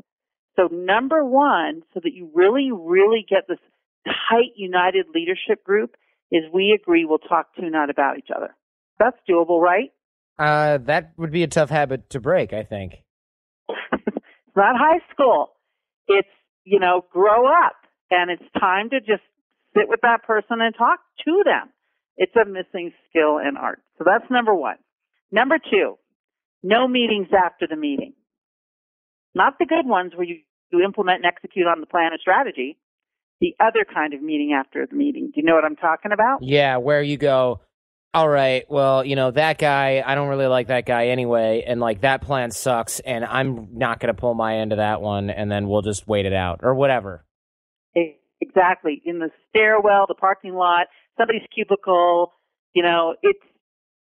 So 0.61 0.75
number 0.75 1.25
one, 1.25 1.83
so 1.95 2.01
that 2.03 2.13
you 2.13 2.31
really, 2.35 2.71
really 2.73 3.25
get 3.29 3.49
this 3.49 3.59
tight, 4.05 4.53
united 4.57 5.07
leadership 5.15 5.65
group 5.65 5.97
is 6.31 6.43
we 6.53 6.79
agree 6.79 7.05
we'll 7.05 7.19
talk 7.19 7.55
to, 7.55 7.71
not 7.71 7.89
about 7.91 8.19
each 8.19 8.29
other. 8.35 8.55
That's 8.99 9.17
doable, 9.29 9.61
right? 9.61 9.91
Uh, 10.39 10.79
that 10.79 11.13
would 11.17 11.31
be 11.31 11.43
a 11.43 11.49
tough 11.49 11.71
habit 11.71 12.11
to 12.11 12.21
break, 12.21 12.53
I 12.53 12.63
think. 12.65 12.97
it's 13.69 14.17
not 14.57 14.77
high 14.77 15.01
school. 15.13 15.53
It's, 16.09 16.29
you 16.65 16.79
know, 16.79 17.05
grow 17.11 17.47
up 17.47 17.77
and 18.11 18.31
it's 18.31 18.43
time 18.59 18.91
to 18.91 19.01
just 19.01 19.23
sit 19.75 19.89
with 19.89 20.01
that 20.03 20.25
person 20.25 20.61
and 20.61 20.75
talk 20.77 21.01
to 21.25 21.43
them. 21.45 21.71
It's 22.17 22.35
a 22.37 22.45
missing 22.45 22.93
skill 23.09 23.39
in 23.39 23.57
art. 23.57 23.81
So 23.97 24.05
that's 24.05 24.31
number 24.31 24.55
one. 24.55 24.77
Number 25.33 25.59
two, 25.59 25.97
no 26.63 26.87
meetings 26.87 27.29
after 27.33 27.67
the 27.67 27.77
meeting. 27.77 28.13
Not 29.35 29.59
the 29.59 29.67
good 29.67 29.87
ones 29.87 30.13
where 30.15 30.27
you, 30.27 30.41
you 30.73 30.83
implement 30.83 31.25
and 31.25 31.27
execute 31.27 31.67
on 31.67 31.81
the 31.81 31.87
plan 31.87 32.13
or 32.13 32.19
strategy. 32.19 32.79
The 33.41 33.55
other 33.59 33.87
kind 33.93 34.13
of 34.13 34.23
meeting 34.23 34.53
after 34.53 34.87
the 34.87 34.95
meeting. 34.95 35.27
Do 35.27 35.41
you 35.41 35.45
know 35.45 35.55
what 35.55 35.65
I'm 35.65 35.77
talking 35.77 36.13
about? 36.13 36.43
Yeah, 36.43 36.77
where 36.77 37.03
you 37.03 37.17
go, 37.17 37.61
all 38.13 38.29
right, 38.29 38.65
well, 38.69 39.05
you 39.05 39.17
know, 39.17 39.31
that 39.31 39.57
guy, 39.57 40.03
I 40.05 40.15
don't 40.15 40.29
really 40.29 40.47
like 40.47 40.67
that 40.67 40.85
guy 40.85 41.09
anyway, 41.09 41.65
and 41.67 41.81
like 41.81 42.01
that 42.01 42.23
plan 42.23 42.51
sucks, 42.51 43.01
and 43.01 43.25
I'm 43.25 43.69
not 43.73 44.01
going 44.01 44.15
to 44.15 44.21
pull 44.21 44.35
my 44.35 44.59
end 44.59 44.73
of 44.73 44.79
that 44.79 45.01
one, 45.01 45.31
and 45.31 45.51
then 45.51 45.69
we'll 45.69 45.83
just 45.83 46.09
wait 46.09 46.27
it 46.27 46.33
out 46.33 46.61
or 46.63 46.75
whatever. 46.75 47.25
Exactly. 48.43 49.01
In 49.05 49.21
the 49.21 49.31
stairwell, 49.49 50.07
the 50.09 50.15
parking 50.15 50.55
lot, 50.55 50.89
somebody's 51.17 51.47
cubicle, 51.55 52.33
you 52.75 52.83
know, 52.83 53.15
it's, 53.23 53.39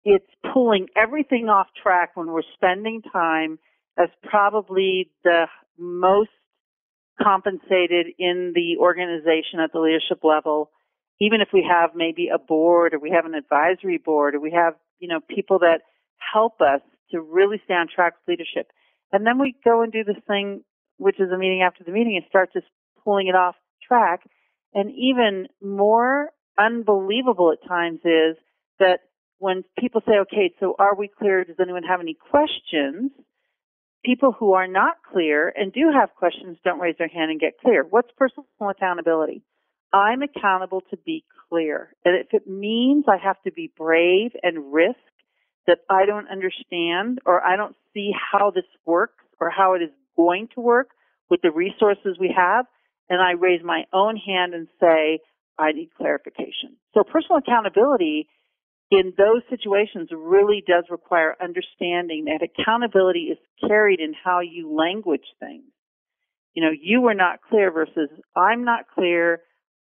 it's 0.04 0.30
pulling 0.52 0.88
everything 0.96 1.48
off 1.48 1.68
track 1.80 2.12
when 2.14 2.28
we're 2.28 2.42
spending 2.54 3.02
time 3.12 3.58
as 3.98 4.08
probably 4.24 5.10
the 5.24 5.46
most 5.78 6.30
compensated 7.22 8.06
in 8.18 8.52
the 8.54 8.78
organization 8.78 9.60
at 9.60 9.72
the 9.72 9.80
leadership 9.80 10.24
level 10.24 10.70
even 11.20 11.40
if 11.40 11.48
we 11.52 11.66
have 11.68 11.90
maybe 11.94 12.28
a 12.34 12.38
board 12.38 12.94
or 12.94 12.98
we 12.98 13.10
have 13.10 13.26
an 13.26 13.34
advisory 13.34 13.98
board 13.98 14.34
or 14.34 14.40
we 14.40 14.52
have, 14.52 14.74
you 14.98 15.08
know, 15.08 15.20
people 15.28 15.58
that 15.58 15.82
help 16.32 16.60
us 16.60 16.80
to 17.10 17.20
really 17.20 17.60
stay 17.64 17.74
on 17.74 17.86
track 17.94 18.14
with 18.14 18.38
leadership. 18.38 18.70
And 19.12 19.26
then 19.26 19.38
we 19.38 19.54
go 19.64 19.82
and 19.82 19.92
do 19.92 20.02
this 20.02 20.22
thing, 20.26 20.64
which 20.96 21.20
is 21.20 21.30
a 21.30 21.36
meeting 21.36 21.62
after 21.62 21.84
the 21.84 21.92
meeting 21.92 22.16
and 22.16 22.24
start 22.28 22.52
just 22.52 22.66
pulling 23.04 23.28
it 23.28 23.34
off 23.34 23.54
track. 23.86 24.20
And 24.72 24.90
even 24.92 25.48
more 25.62 26.30
unbelievable 26.58 27.52
at 27.52 27.68
times 27.68 28.00
is 28.04 28.36
that 28.78 29.00
when 29.38 29.64
people 29.78 30.00
say, 30.06 30.18
okay, 30.20 30.54
so 30.60 30.74
are 30.78 30.94
we 30.94 31.08
clear? 31.08 31.44
Does 31.44 31.56
anyone 31.60 31.82
have 31.82 32.00
any 32.00 32.16
questions? 32.30 33.10
People 34.04 34.32
who 34.32 34.54
are 34.54 34.66
not 34.66 34.96
clear 35.12 35.52
and 35.54 35.72
do 35.72 35.90
have 35.92 36.14
questions 36.14 36.56
don't 36.64 36.80
raise 36.80 36.96
their 36.98 37.08
hand 37.08 37.30
and 37.30 37.40
get 37.40 37.58
clear. 37.60 37.84
What's 37.84 38.10
personal 38.16 38.46
accountability? 38.60 39.42
I'm 39.92 40.22
accountable 40.22 40.82
to 40.90 40.96
be 40.96 41.24
clear. 41.48 41.94
And 42.04 42.16
if 42.16 42.28
it 42.32 42.48
means 42.48 43.04
I 43.08 43.16
have 43.22 43.42
to 43.42 43.52
be 43.52 43.72
brave 43.76 44.30
and 44.42 44.72
risk 44.72 44.96
that 45.66 45.78
I 45.90 46.06
don't 46.06 46.28
understand 46.28 47.18
or 47.26 47.44
I 47.44 47.56
don't 47.56 47.76
see 47.92 48.12
how 48.32 48.50
this 48.50 48.64
works 48.86 49.24
or 49.38 49.50
how 49.50 49.74
it 49.74 49.82
is 49.82 49.90
going 50.16 50.48
to 50.54 50.60
work 50.60 50.90
with 51.28 51.42
the 51.42 51.50
resources 51.50 52.16
we 52.18 52.34
have, 52.36 52.66
and 53.08 53.20
I 53.20 53.32
raise 53.32 53.62
my 53.62 53.84
own 53.92 54.16
hand 54.16 54.54
and 54.54 54.68
say, 54.80 55.20
I 55.58 55.72
need 55.72 55.90
clarification. 55.96 56.76
So 56.94 57.02
personal 57.04 57.38
accountability 57.38 58.28
in 58.90 59.12
those 59.16 59.42
situations 59.48 60.08
really 60.12 60.62
does 60.66 60.84
require 60.90 61.36
understanding 61.40 62.24
that 62.26 62.42
accountability 62.42 63.30
is 63.32 63.38
carried 63.66 64.00
in 64.00 64.14
how 64.24 64.40
you 64.40 64.74
language 64.74 65.26
things. 65.38 65.64
You 66.54 66.64
know, 66.64 66.72
you 66.72 67.00
were 67.00 67.14
not 67.14 67.40
clear 67.48 67.70
versus 67.70 68.10
I'm 68.36 68.64
not 68.64 68.86
clear 68.92 69.40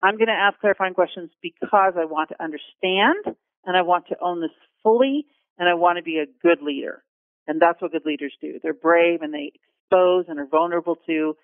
I'm 0.02 0.16
going 0.16 0.28
to 0.28 0.32
ask 0.32 0.58
clarifying 0.60 0.94
questions 0.94 1.30
because 1.42 1.94
I 1.96 2.04
want 2.04 2.30
to 2.30 2.42
understand 2.42 3.36
and 3.64 3.76
I 3.76 3.82
want 3.82 4.06
to 4.08 4.16
own 4.22 4.40
this 4.40 4.50
fully 4.82 5.26
and 5.58 5.68
I 5.68 5.74
want 5.74 5.98
to 5.98 6.02
be 6.02 6.18
a 6.18 6.26
good 6.42 6.62
leader. 6.62 7.02
And 7.46 7.60
that's 7.60 7.82
what 7.82 7.92
good 7.92 8.06
leaders 8.06 8.32
do. 8.40 8.60
They're 8.62 8.74
brave 8.74 9.22
and 9.22 9.34
they 9.34 9.52
expose 9.54 10.26
and 10.28 10.38
are 10.38 10.46
vulnerable 10.46 10.96
to, 11.06 11.36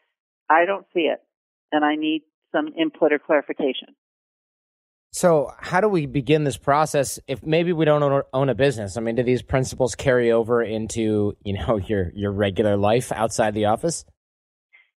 I 0.49 0.66
don't 0.66 0.87
see 0.94 1.00
it 1.00 1.20
and 1.73 1.84
I 1.84 1.96
need 1.96 2.23
some 2.52 2.68
input 2.78 3.12
or 3.12 3.18
clarification. 3.18 3.96
So, 5.14 5.52
how 5.61 5.80
do 5.80 5.88
we 5.88 6.06
begin 6.06 6.42
this 6.42 6.56
process 6.56 7.21
if 7.28 7.40
maybe 7.47 7.73
we 7.73 7.85
don't 7.85 8.25
own 8.33 8.49
a 8.49 8.54
business? 8.56 8.97
I 8.97 9.00
mean, 9.00 9.14
do 9.14 9.23
these 9.23 9.42
principles 9.42 9.94
carry 9.94 10.33
over 10.33 10.61
into, 10.61 11.37
you 11.44 11.52
know, 11.52 11.76
your 11.87 12.11
your 12.16 12.33
regular 12.33 12.76
life 12.76 13.12
outside 13.12 13.54
the 13.54 13.66
office? 13.66 14.04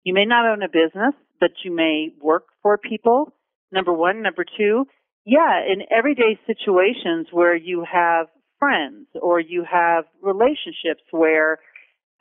You 0.05 0.13
may 0.13 0.23
not 0.23 0.45
own 0.45 0.63
a 0.63 0.69
business, 0.69 1.15
but 1.41 1.49
you 1.65 1.75
may 1.75 2.13
work 2.21 2.45
for 2.63 2.77
people 2.77 3.33
number 3.73 3.91
one. 3.91 4.21
Number 4.21 4.45
two, 4.57 4.85
yeah, 5.25 5.59
in 5.59 5.81
everyday 5.91 6.39
situations 6.47 7.27
where 7.33 7.57
you 7.57 7.83
have 7.83 8.27
friends 8.57 9.07
or 9.21 9.41
you 9.41 9.65
have 9.69 10.05
relationships 10.21 11.03
where 11.11 11.59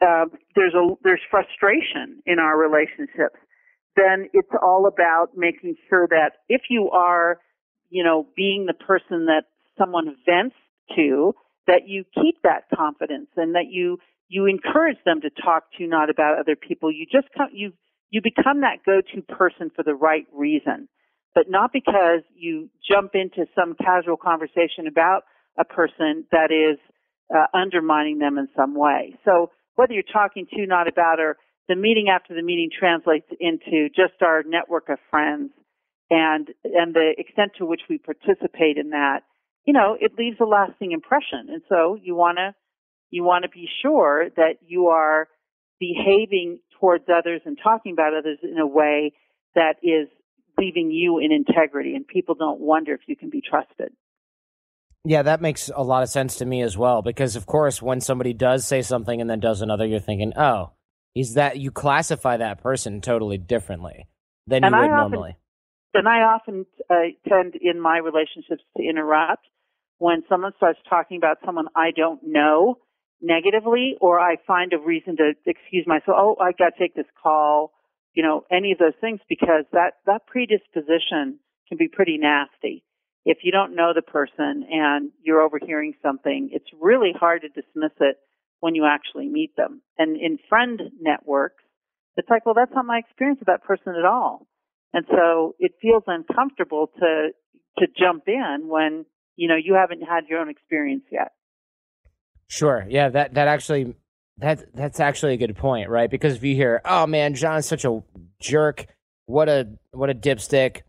uh, 0.02 0.24
there's 0.56 0.74
a 0.74 0.94
there's 1.04 1.22
frustration 1.30 2.20
in 2.26 2.40
our 2.40 2.58
relationships, 2.58 3.38
then 3.94 4.30
it's 4.32 4.50
all 4.60 4.88
about 4.88 5.36
making 5.36 5.76
sure 5.88 6.08
that 6.08 6.32
if 6.48 6.62
you 6.68 6.90
are, 6.92 7.38
you 7.90 8.04
know, 8.04 8.26
being 8.36 8.66
the 8.66 8.74
person 8.74 9.26
that 9.26 9.44
someone 9.78 10.16
vents 10.26 10.56
to, 10.96 11.34
that 11.66 11.88
you 11.88 12.04
keep 12.14 12.42
that 12.42 12.64
confidence 12.74 13.28
and 13.36 13.54
that 13.54 13.66
you 13.70 13.98
you 14.28 14.46
encourage 14.46 14.96
them 15.04 15.20
to 15.20 15.30
talk 15.30 15.64
to 15.78 15.86
not 15.86 16.10
about 16.10 16.38
other 16.38 16.56
people. 16.56 16.90
You 16.90 17.06
just 17.10 17.28
come, 17.36 17.48
you 17.52 17.72
you 18.10 18.20
become 18.22 18.60
that 18.60 18.84
go-to 18.84 19.22
person 19.22 19.70
for 19.74 19.82
the 19.82 19.94
right 19.94 20.26
reason 20.32 20.88
but 21.34 21.50
not 21.50 21.72
because 21.72 22.20
you 22.34 22.70
jump 22.88 23.10
into 23.14 23.46
some 23.54 23.74
casual 23.74 24.16
conversation 24.16 24.86
about 24.86 25.22
a 25.58 25.64
person 25.64 26.24
that 26.30 26.50
is 26.50 26.78
uh, 27.34 27.46
undermining 27.52 28.18
them 28.18 28.38
in 28.38 28.48
some 28.56 28.74
way. 28.74 29.16
So 29.24 29.50
whether 29.74 29.92
you're 29.92 30.02
talking 30.04 30.46
to, 30.54 30.66
not 30.66 30.88
about, 30.88 31.18
or 31.18 31.36
the 31.68 31.76
meeting 31.76 32.08
after 32.08 32.34
the 32.34 32.42
meeting 32.42 32.70
translates 32.76 33.26
into 33.40 33.88
just 33.88 34.22
our 34.22 34.42
network 34.46 34.88
of 34.88 34.98
friends 35.10 35.50
and 36.10 36.48
and 36.64 36.94
the 36.94 37.14
extent 37.16 37.52
to 37.58 37.66
which 37.66 37.82
we 37.88 37.98
participate 37.98 38.76
in 38.76 38.90
that, 38.90 39.20
you 39.64 39.72
know, 39.72 39.96
it 39.98 40.12
leaves 40.18 40.36
a 40.40 40.44
lasting 40.44 40.92
impression. 40.92 41.48
And 41.48 41.62
so 41.68 41.96
you 42.00 42.14
want 42.14 42.38
to 42.38 42.54
you 43.10 43.24
want 43.24 43.44
to 43.44 43.48
be 43.48 43.68
sure 43.82 44.28
that 44.36 44.56
you 44.66 44.88
are 44.88 45.28
behaving 45.80 46.60
towards 46.80 47.04
others 47.08 47.40
and 47.44 47.58
talking 47.62 47.92
about 47.92 48.14
others 48.14 48.38
in 48.42 48.58
a 48.58 48.66
way 48.66 49.12
that 49.54 49.76
is 49.82 50.08
leaving 50.58 50.90
you 50.90 51.18
in 51.18 51.32
integrity 51.32 51.94
and 51.94 52.06
people 52.06 52.34
don't 52.34 52.60
wonder 52.60 52.92
if 52.92 53.00
you 53.06 53.16
can 53.16 53.30
be 53.30 53.40
trusted. 53.40 53.92
Yeah, 55.04 55.22
that 55.22 55.40
makes 55.40 55.70
a 55.74 55.82
lot 55.82 56.02
of 56.02 56.08
sense 56.08 56.36
to 56.36 56.46
me 56.46 56.62
as 56.62 56.78
well 56.78 57.02
because 57.02 57.36
of 57.36 57.46
course 57.46 57.82
when 57.82 58.00
somebody 58.00 58.32
does 58.32 58.66
say 58.66 58.82
something 58.82 59.20
and 59.20 59.28
then 59.28 59.40
does 59.40 59.60
another 59.60 59.86
you're 59.86 60.00
thinking, 60.00 60.32
"Oh, 60.36 60.72
is 61.14 61.34
that 61.34 61.58
you 61.58 61.70
classify 61.70 62.36
that 62.38 62.62
person 62.62 63.00
totally 63.00 63.36
differently 63.36 64.08
than 64.46 64.64
and 64.64 64.74
you 64.74 64.80
would 64.80 64.90
often, 64.90 65.10
normally." 65.10 65.36
And 65.94 66.08
I 66.08 66.22
often 66.22 66.66
uh, 66.90 66.94
tend 67.28 67.54
in 67.60 67.80
my 67.80 67.98
relationships 67.98 68.62
to 68.76 68.82
interrupt 68.82 69.46
when 69.98 70.22
someone 70.28 70.52
starts 70.56 70.78
talking 70.88 71.16
about 71.16 71.38
someone 71.44 71.66
I 71.76 71.90
don't 71.96 72.20
know 72.24 72.78
negatively 73.22 73.96
or 74.00 74.20
I 74.20 74.36
find 74.46 74.72
a 74.72 74.78
reason 74.78 75.16
to 75.16 75.32
excuse 75.46 75.86
myself, 75.86 76.16
"Oh, 76.18 76.36
I 76.40 76.52
got 76.52 76.70
to 76.70 76.78
take 76.78 76.94
this 76.94 77.06
call." 77.22 77.72
you 78.14 78.22
know, 78.22 78.44
any 78.50 78.72
of 78.72 78.78
those 78.78 78.94
things 79.00 79.20
because 79.28 79.64
that, 79.72 79.94
that 80.06 80.26
predisposition 80.26 81.38
can 81.68 81.76
be 81.78 81.88
pretty 81.88 82.16
nasty. 82.16 82.84
If 83.24 83.38
you 83.42 83.50
don't 83.50 83.74
know 83.74 83.92
the 83.94 84.02
person 84.02 84.64
and 84.70 85.10
you're 85.22 85.42
overhearing 85.42 85.94
something, 86.02 86.50
it's 86.52 86.68
really 86.80 87.12
hard 87.18 87.42
to 87.42 87.48
dismiss 87.48 87.92
it 88.00 88.16
when 88.60 88.74
you 88.74 88.86
actually 88.86 89.28
meet 89.28 89.56
them. 89.56 89.82
And 89.98 90.16
in 90.16 90.38
friend 90.48 90.80
networks, 91.00 91.64
it's 92.16 92.28
like, 92.30 92.46
well, 92.46 92.54
that's 92.54 92.74
not 92.74 92.86
my 92.86 92.98
experience 92.98 93.40
with 93.40 93.46
that 93.46 93.64
person 93.64 93.94
at 93.98 94.04
all. 94.04 94.46
And 94.94 95.04
so 95.10 95.54
it 95.58 95.72
feels 95.82 96.04
uncomfortable 96.06 96.90
to, 96.98 97.28
to 97.78 97.86
jump 97.98 98.22
in 98.26 98.68
when, 98.68 99.04
you 99.36 99.48
know, 99.48 99.56
you 99.62 99.74
haven't 99.74 100.00
had 100.00 100.24
your 100.28 100.40
own 100.40 100.48
experience 100.48 101.04
yet. 101.10 101.32
Sure. 102.48 102.86
Yeah, 102.88 103.10
that, 103.10 103.34
that 103.34 103.48
actually 103.48 103.94
that 104.38 104.74
that's 104.74 105.00
actually 105.00 105.34
a 105.34 105.36
good 105.36 105.56
point, 105.56 105.88
right? 105.88 106.10
Because 106.10 106.34
if 106.34 106.42
you 106.42 106.54
hear, 106.54 106.80
"Oh 106.84 107.06
man, 107.06 107.34
John's 107.34 107.66
such 107.66 107.84
a 107.84 108.02
jerk. 108.40 108.86
What 109.26 109.48
a 109.48 109.68
what 109.92 110.10
a 110.10 110.14
dipstick." 110.14 110.82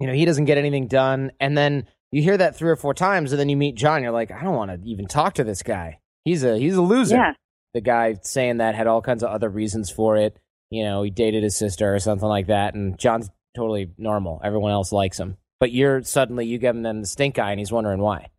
You 0.00 0.06
know, 0.06 0.12
he 0.12 0.24
doesn't 0.24 0.44
get 0.44 0.58
anything 0.58 0.86
done, 0.86 1.32
and 1.40 1.56
then 1.56 1.88
you 2.10 2.22
hear 2.22 2.36
that 2.36 2.56
three 2.56 2.70
or 2.70 2.76
four 2.76 2.94
times, 2.94 3.32
and 3.32 3.40
then 3.40 3.48
you 3.48 3.56
meet 3.56 3.76
John. 3.76 4.02
You're 4.02 4.12
like, 4.12 4.30
I 4.30 4.42
don't 4.42 4.54
want 4.54 4.70
to 4.70 4.88
even 4.88 5.06
talk 5.06 5.34
to 5.34 5.44
this 5.44 5.62
guy. 5.62 6.00
He's 6.24 6.44
a 6.44 6.56
he's 6.58 6.76
a 6.76 6.82
loser. 6.82 7.16
Yeah. 7.16 7.32
The 7.74 7.80
guy 7.80 8.16
saying 8.22 8.58
that 8.58 8.76
had 8.76 8.86
all 8.86 9.02
kinds 9.02 9.24
of 9.24 9.30
other 9.30 9.48
reasons 9.48 9.90
for 9.90 10.16
it. 10.16 10.38
You 10.74 10.84
know, 10.84 11.02
he 11.02 11.10
dated 11.10 11.44
his 11.44 11.56
sister 11.56 11.94
or 11.94 12.00
something 12.00 12.28
like 12.28 12.48
that, 12.48 12.74
and 12.74 12.98
John's 12.98 13.30
totally 13.54 13.92
normal. 13.96 14.40
Everyone 14.42 14.72
else 14.72 14.90
likes 14.90 15.18
him, 15.18 15.36
but 15.60 15.70
you're 15.70 16.02
suddenly 16.02 16.46
you 16.46 16.58
give 16.58 16.74
him 16.74 16.82
the 16.82 17.06
stink 17.06 17.38
eye, 17.38 17.52
and 17.52 17.60
he's 17.60 17.70
wondering 17.70 18.00
why. 18.00 18.30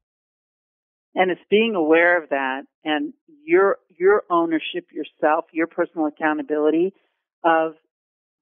And 1.16 1.32
it's 1.32 1.42
being 1.50 1.76
aware 1.76 2.22
of 2.22 2.30
that 2.30 2.64
and 2.84 3.14
your 3.46 3.78
your 3.88 4.24
ownership 4.30 4.88
yourself, 4.92 5.46
your 5.54 5.68
personal 5.68 6.08
accountability 6.08 6.94
of 7.44 7.76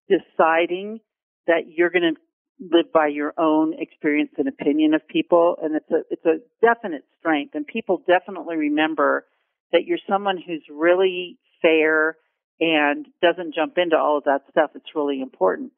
deciding 0.10 1.00
that 1.46 1.68
you're 1.68 1.92
going 1.92 2.16
to 2.16 2.20
live 2.60 2.92
by 2.92 3.08
your 3.08 3.34
own 3.38 3.74
experience 3.78 4.32
and 4.38 4.48
opinion 4.48 4.96
of 4.96 5.08
people, 5.08 5.56
and 5.62 5.76
it's 5.76 5.92
a 5.92 6.02
it's 6.10 6.26
a 6.26 6.66
definite 6.66 7.04
strength. 7.20 7.54
And 7.54 7.68
people 7.68 8.02
definitely 8.08 8.56
remember 8.56 9.26
that 9.72 9.86
you're 9.86 10.00
someone 10.10 10.38
who's 10.38 10.64
really 10.72 11.38
fair 11.62 12.18
and 12.60 13.08
doesn't 13.22 13.56
jump 13.56 13.78
into 13.78 13.98
all 13.98 14.18
of 14.18 14.26
that 14.26 14.42
stuff. 14.50 14.72
It's 14.76 14.96
really 14.96 15.22
important. 15.22 15.72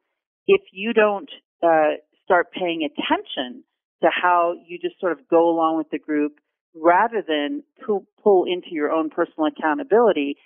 If 0.46 0.62
you 0.72 0.92
don't 0.92 1.30
uh, 1.62 1.98
start 2.24 2.52
paying 2.52 2.86
attention 2.86 3.64
to 4.02 4.08
how 4.10 4.54
you 4.66 4.78
just 4.78 5.00
sort 5.00 5.12
of 5.12 5.28
go 5.28 5.48
along 5.48 5.78
with 5.78 5.90
the 5.90 5.98
group 5.98 6.38
rather 6.74 7.22
than 7.26 7.62
pull, 7.84 8.06
pull 8.22 8.44
into 8.44 8.68
your 8.72 8.92
own 8.92 9.10
personal 9.10 9.46
accountability, 9.46 10.36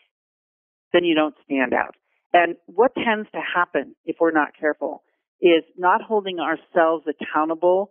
then 0.92 1.04
you 1.04 1.14
don't 1.14 1.34
stand 1.44 1.74
out. 1.74 1.96
And 2.32 2.54
what 2.66 2.92
tends 2.94 3.28
to 3.32 3.40
happen 3.40 3.96
if 4.04 4.16
we're 4.20 4.30
not 4.30 4.50
careful 4.58 5.02
is 5.40 5.64
not 5.76 6.02
holding 6.02 6.38
ourselves 6.38 7.04
accountable 7.08 7.90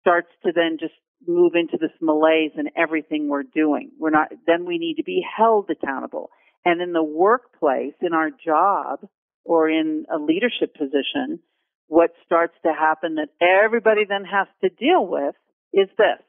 starts 0.00 0.28
to 0.44 0.52
then 0.54 0.76
just 0.78 0.94
move 1.26 1.52
into 1.54 1.78
this 1.80 1.90
malaise 2.00 2.52
in 2.56 2.68
everything 2.76 3.28
we're 3.28 3.42
doing. 3.42 3.90
We're 3.98 4.10
not, 4.10 4.28
then 4.46 4.66
we 4.66 4.78
need 4.78 4.96
to 4.96 5.04
be 5.04 5.24
held 5.36 5.70
accountable. 5.70 6.30
And 6.64 6.80
in 6.82 6.92
the 6.92 7.02
workplace, 7.02 7.94
in 8.00 8.12
our 8.12 8.30
job, 8.30 9.08
or 9.44 9.70
in 9.70 10.04
a 10.12 10.18
leadership 10.18 10.74
position, 10.74 11.40
what 11.86 12.10
starts 12.26 12.54
to 12.64 12.72
happen 12.72 13.16
that 13.16 13.30
everybody 13.40 14.04
then 14.06 14.24
has 14.24 14.46
to 14.62 14.68
deal 14.68 15.06
with 15.06 15.34
is 15.72 15.88
this. 15.96 16.22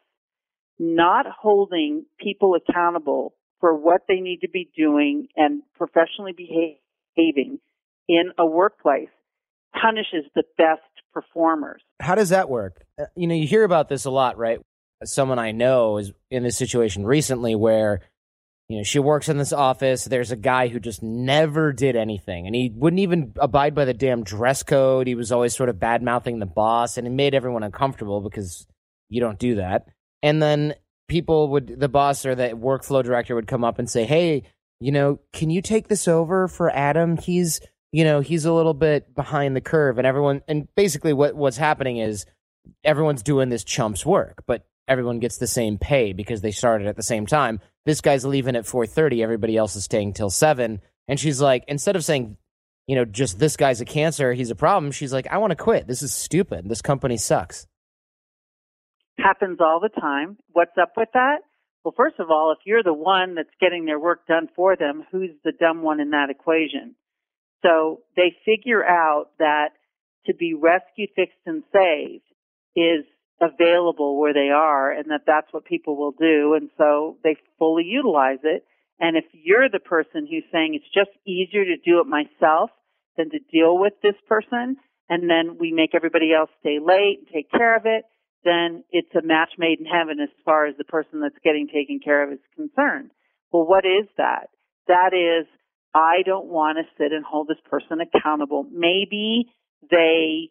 Not 0.79 1.25
holding 1.27 2.05
people 2.19 2.55
accountable 2.55 3.33
for 3.59 3.75
what 3.75 4.03
they 4.07 4.21
need 4.21 4.39
to 4.41 4.49
be 4.49 4.69
doing 4.75 5.27
and 5.35 5.61
professionally 5.75 6.31
behaving 6.31 7.59
in 8.07 8.31
a 8.37 8.45
workplace 8.45 9.09
punishes 9.73 10.25
the 10.35 10.43
best 10.57 10.81
performers. 11.13 11.81
How 11.99 12.15
does 12.15 12.29
that 12.29 12.49
work? 12.49 12.81
Uh, 12.97 13.05
you 13.15 13.27
know, 13.27 13.35
you 13.35 13.47
hear 13.47 13.63
about 13.63 13.89
this 13.89 14.05
a 14.05 14.09
lot, 14.09 14.37
right? 14.37 14.59
Someone 15.03 15.39
I 15.39 15.51
know 15.51 15.97
is 15.97 16.11
in 16.29 16.43
this 16.43 16.57
situation 16.57 17.05
recently 17.05 17.55
where 17.55 18.01
you 18.69 18.77
know, 18.77 18.83
she 18.83 18.99
works 18.99 19.29
in 19.29 19.37
this 19.37 19.51
office. 19.51 20.05
There's 20.05 20.31
a 20.31 20.35
guy 20.35 20.67
who 20.67 20.79
just 20.79 21.01
never 21.01 21.73
did 21.73 21.95
anything, 21.95 22.45
and 22.45 22.55
he 22.55 22.71
wouldn't 22.73 22.99
even 22.99 23.33
abide 23.37 23.73
by 23.73 23.83
the 23.85 23.95
damn 23.95 24.23
dress 24.23 24.61
code. 24.61 25.07
He 25.07 25.15
was 25.15 25.31
always 25.31 25.55
sort 25.55 25.69
of 25.69 25.79
bad 25.79 26.03
mouthing 26.03 26.37
the 26.37 26.45
boss, 26.45 26.95
and 26.95 27.07
it 27.07 27.09
made 27.09 27.33
everyone 27.33 27.63
uncomfortable 27.63 28.21
because 28.21 28.67
you 29.09 29.21
don't 29.21 29.39
do 29.39 29.55
that. 29.55 29.87
And 30.21 30.39
then 30.39 30.75
people 31.07 31.49
would, 31.49 31.79
the 31.79 31.89
boss 31.89 32.27
or 32.27 32.35
the 32.35 32.49
workflow 32.49 33.03
director 33.03 33.33
would 33.33 33.47
come 33.47 33.63
up 33.63 33.79
and 33.79 33.89
say, 33.89 34.05
Hey, 34.05 34.43
you 34.79 34.91
know, 34.91 35.19
can 35.33 35.49
you 35.49 35.63
take 35.63 35.87
this 35.87 36.07
over 36.07 36.47
for 36.47 36.69
Adam? 36.69 37.17
He's, 37.17 37.59
you 37.91 38.03
know, 38.03 38.19
he's 38.21 38.45
a 38.45 38.53
little 38.53 38.75
bit 38.75 39.15
behind 39.15 39.55
the 39.55 39.61
curve. 39.61 39.97
And 39.97 40.05
everyone, 40.05 40.41
and 40.47 40.67
basically 40.75 41.11
what, 41.11 41.35
what's 41.35 41.57
happening 41.57 41.97
is 41.97 42.27
everyone's 42.83 43.23
doing 43.23 43.49
this 43.49 43.63
chump's 43.63 44.05
work, 44.05 44.43
but 44.45 44.67
everyone 44.87 45.19
gets 45.19 45.37
the 45.37 45.47
same 45.47 45.77
pay 45.77 46.13
because 46.13 46.41
they 46.41 46.51
started 46.51 46.87
at 46.87 46.95
the 46.95 47.03
same 47.03 47.25
time. 47.25 47.59
This 47.89 48.01
guy's 48.01 48.23
leaving 48.23 48.55
at 48.55 48.65
4:30, 48.65 49.23
everybody 49.23 49.57
else 49.57 49.75
is 49.75 49.83
staying 49.83 50.13
till 50.13 50.29
7. 50.29 50.79
And 51.07 51.19
she's 51.19 51.41
like 51.41 51.63
instead 51.67 51.95
of 51.95 52.05
saying, 52.05 52.37
you 52.85 52.95
know, 52.95 53.03
just 53.03 53.39
this 53.39 53.57
guy's 53.57 53.81
a 53.81 53.85
cancer, 53.85 54.31
he's 54.33 54.51
a 54.51 54.55
problem, 54.55 54.91
she's 54.91 55.11
like 55.11 55.25
I 55.25 55.39
want 55.39 55.49
to 55.49 55.55
quit. 55.55 55.87
This 55.87 56.03
is 56.03 56.13
stupid. 56.13 56.69
This 56.69 56.83
company 56.83 57.17
sucks. 57.17 57.65
Happens 59.17 59.57
all 59.59 59.79
the 59.79 59.89
time. 59.89 60.37
What's 60.51 60.77
up 60.79 60.91
with 60.95 61.09
that? 61.15 61.37
Well, 61.83 61.95
first 61.97 62.19
of 62.19 62.29
all, 62.29 62.51
if 62.51 62.59
you're 62.63 62.83
the 62.83 62.93
one 62.93 63.33
that's 63.33 63.49
getting 63.59 63.85
their 63.85 63.99
work 63.99 64.27
done 64.27 64.49
for 64.55 64.75
them, 64.75 65.03
who's 65.11 65.31
the 65.43 65.51
dumb 65.51 65.81
one 65.81 65.99
in 65.99 66.11
that 66.11 66.29
equation? 66.29 66.93
So 67.63 68.01
they 68.15 68.35
figure 68.45 68.85
out 68.85 69.31
that 69.39 69.69
to 70.27 70.35
be 70.35 70.53
rescued, 70.53 71.09
fixed, 71.15 71.41
and 71.47 71.63
saved 71.73 72.21
is 72.75 73.03
available 73.41 74.19
where 74.19 74.33
they 74.33 74.49
are 74.49 74.91
and 74.91 75.11
that 75.11 75.21
that's 75.25 75.51
what 75.51 75.65
people 75.65 75.95
will 75.95 76.11
do. 76.11 76.55
And 76.55 76.69
so 76.77 77.17
they 77.23 77.37
fully 77.57 77.85
utilize 77.85 78.39
it. 78.43 78.65
And 78.99 79.15
if 79.15 79.25
you're 79.31 79.69
the 79.69 79.79
person 79.79 80.27
who's 80.29 80.43
saying 80.51 80.75
it's 80.75 80.93
just 80.93 81.15
easier 81.25 81.63
to 81.63 81.77
do 81.77 82.01
it 82.01 82.07
myself 82.07 82.69
than 83.17 83.29
to 83.29 83.39
deal 83.51 83.77
with 83.77 83.93
this 84.03 84.15
person, 84.27 84.77
and 85.09 85.29
then 85.29 85.57
we 85.59 85.71
make 85.71 85.95
everybody 85.95 86.33
else 86.33 86.49
stay 86.59 86.79
late 86.79 87.19
and 87.19 87.27
take 87.33 87.49
care 87.49 87.75
of 87.75 87.83
it, 87.85 88.03
then 88.43 88.83
it's 88.91 89.13
a 89.15 89.25
match 89.25 89.51
made 89.57 89.79
in 89.79 89.85
heaven 89.85 90.19
as 90.19 90.29
far 90.45 90.65
as 90.65 90.75
the 90.77 90.83
person 90.83 91.21
that's 91.21 91.43
getting 91.43 91.67
taken 91.67 91.99
care 92.03 92.23
of 92.23 92.31
is 92.31 92.39
concerned. 92.55 93.11
Well, 93.51 93.65
what 93.65 93.85
is 93.85 94.07
that? 94.17 94.49
That 94.87 95.13
is, 95.13 95.47
I 95.93 96.21
don't 96.25 96.47
want 96.47 96.77
to 96.77 96.83
sit 96.97 97.11
and 97.11 97.25
hold 97.25 97.47
this 97.47 97.57
person 97.69 97.99
accountable. 97.99 98.65
Maybe 98.71 99.51
they 99.89 100.49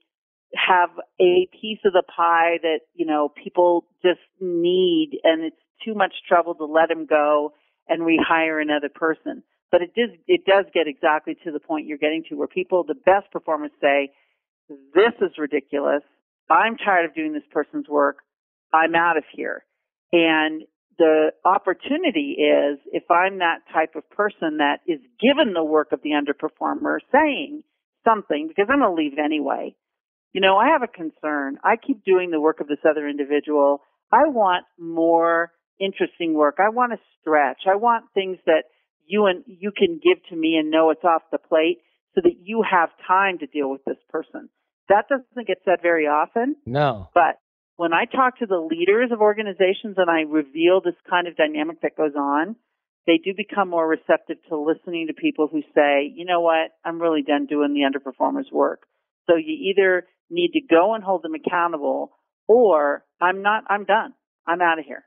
have 0.54 0.90
a 1.20 1.48
piece 1.61 1.80
of 1.84 1.92
the 1.92 2.02
pie 2.02 2.58
that, 2.62 2.80
you 2.94 3.06
know, 3.06 3.28
people 3.28 3.84
just 4.02 4.20
need 4.40 5.18
and 5.22 5.44
it's 5.44 5.56
too 5.84 5.94
much 5.94 6.12
trouble 6.26 6.54
to 6.54 6.64
let 6.64 6.88
them 6.88 7.06
go 7.06 7.52
and 7.88 8.02
rehire 8.02 8.61
another 8.61 8.88
person. 8.88 9.42
But 9.70 9.82
it 9.82 9.94
does, 9.94 10.16
it 10.26 10.44
does 10.46 10.64
get 10.72 10.87
exactly 10.87 11.37
to 11.44 11.52
the 11.52 11.61
point 11.61 11.87
you're 11.87 11.98
getting 11.98 12.24
to 12.30 12.37
where 12.37 12.48
people, 12.48 12.84
the 12.84 12.94
best 12.94 13.30
performers 13.30 13.70
say, 13.80 14.11
this 14.68 15.12
is 15.20 15.37
ridiculous. 15.38 16.02
I'm 16.50 16.76
tired 16.76 17.04
of 17.04 17.14
doing 17.14 17.32
this 17.32 17.42
person's 17.50 17.88
work. 17.88 18.18
I'm 18.72 18.94
out 18.94 19.18
of 19.18 19.24
here. 19.32 19.64
And 20.12 20.62
the 20.98 21.32
opportunity 21.44 22.37
is 22.38 22.78
if 22.92 23.11
I'm 23.11 23.38
that 23.38 23.61
type 23.72 23.94
of 23.94 24.08
person 24.11 24.58
that 24.58 24.80
is 24.87 25.00
given 25.20 25.52
the 25.52 25.64
work 25.64 25.92
of 25.92 26.00
the 26.02 26.11
underperformer 26.11 26.98
saying 27.12 27.62
something, 28.04 28.48
because 28.48 28.66
I'm 28.70 28.80
going 28.80 28.96
to 28.96 29.02
leave 29.02 29.18
anyway, 29.18 29.74
you 30.32 30.40
know, 30.40 30.56
I 30.56 30.68
have 30.68 30.82
a 30.82 30.88
concern. 30.88 31.58
I 31.64 31.76
keep 31.76 32.04
doing 32.04 32.30
the 32.30 32.40
work 32.40 32.60
of 32.60 32.68
this 32.68 32.78
other 32.88 33.08
individual. 33.08 33.82
I 34.12 34.28
want 34.28 34.64
more 34.78 35.52
interesting 35.80 36.34
work. 36.34 36.56
I 36.58 36.70
want 36.70 36.92
to 36.92 36.98
stretch. 37.20 37.62
I 37.66 37.76
want 37.76 38.06
things 38.14 38.38
that 38.46 38.64
you 39.06 39.26
and 39.26 39.44
you 39.46 39.72
can 39.76 40.00
give 40.02 40.22
to 40.30 40.36
me 40.36 40.56
and 40.56 40.70
know 40.70 40.90
it's 40.90 41.04
off 41.04 41.22
the 41.32 41.38
plate 41.38 41.78
so 42.14 42.20
that 42.22 42.36
you 42.42 42.64
have 42.68 42.90
time 43.06 43.38
to 43.38 43.46
deal 43.46 43.70
with 43.70 43.84
this 43.84 43.98
person. 44.10 44.48
That 44.88 45.06
doesn't 45.08 45.46
get 45.46 45.58
said 45.64 45.80
very 45.82 46.06
often. 46.06 46.56
No. 46.66 47.10
But 47.14 47.38
when 47.76 47.92
I 47.92 48.04
talk 48.04 48.38
to 48.38 48.46
the 48.46 48.58
leaders 48.58 49.10
of 49.12 49.20
organizations 49.20 49.96
and 49.96 50.10
I 50.10 50.22
reveal 50.22 50.80
this 50.80 50.96
kind 51.08 51.28
of 51.28 51.36
dynamic 51.36 51.80
that 51.82 51.96
goes 51.96 52.14
on, 52.16 52.56
they 53.06 53.18
do 53.18 53.32
become 53.36 53.70
more 53.70 53.88
receptive 53.88 54.36
to 54.48 54.58
listening 54.58 55.06
to 55.06 55.14
people 55.14 55.48
who 55.50 55.62
say, 55.74 56.12
you 56.14 56.24
know 56.24 56.40
what, 56.40 56.72
I'm 56.84 57.00
really 57.00 57.22
done 57.22 57.46
doing 57.46 57.72
the 57.72 57.88
underperformers 57.88 58.52
work. 58.52 58.82
So 59.26 59.36
you 59.36 59.72
either 59.72 60.06
need 60.30 60.52
to 60.52 60.60
go 60.60 60.94
and 60.94 61.02
hold 61.02 61.22
them 61.22 61.34
accountable 61.34 62.12
or 62.46 63.04
I'm 63.20 63.42
not, 63.42 63.64
I'm 63.68 63.84
done. 63.84 64.14
I'm 64.46 64.60
out 64.60 64.78
of 64.78 64.84
here. 64.84 65.04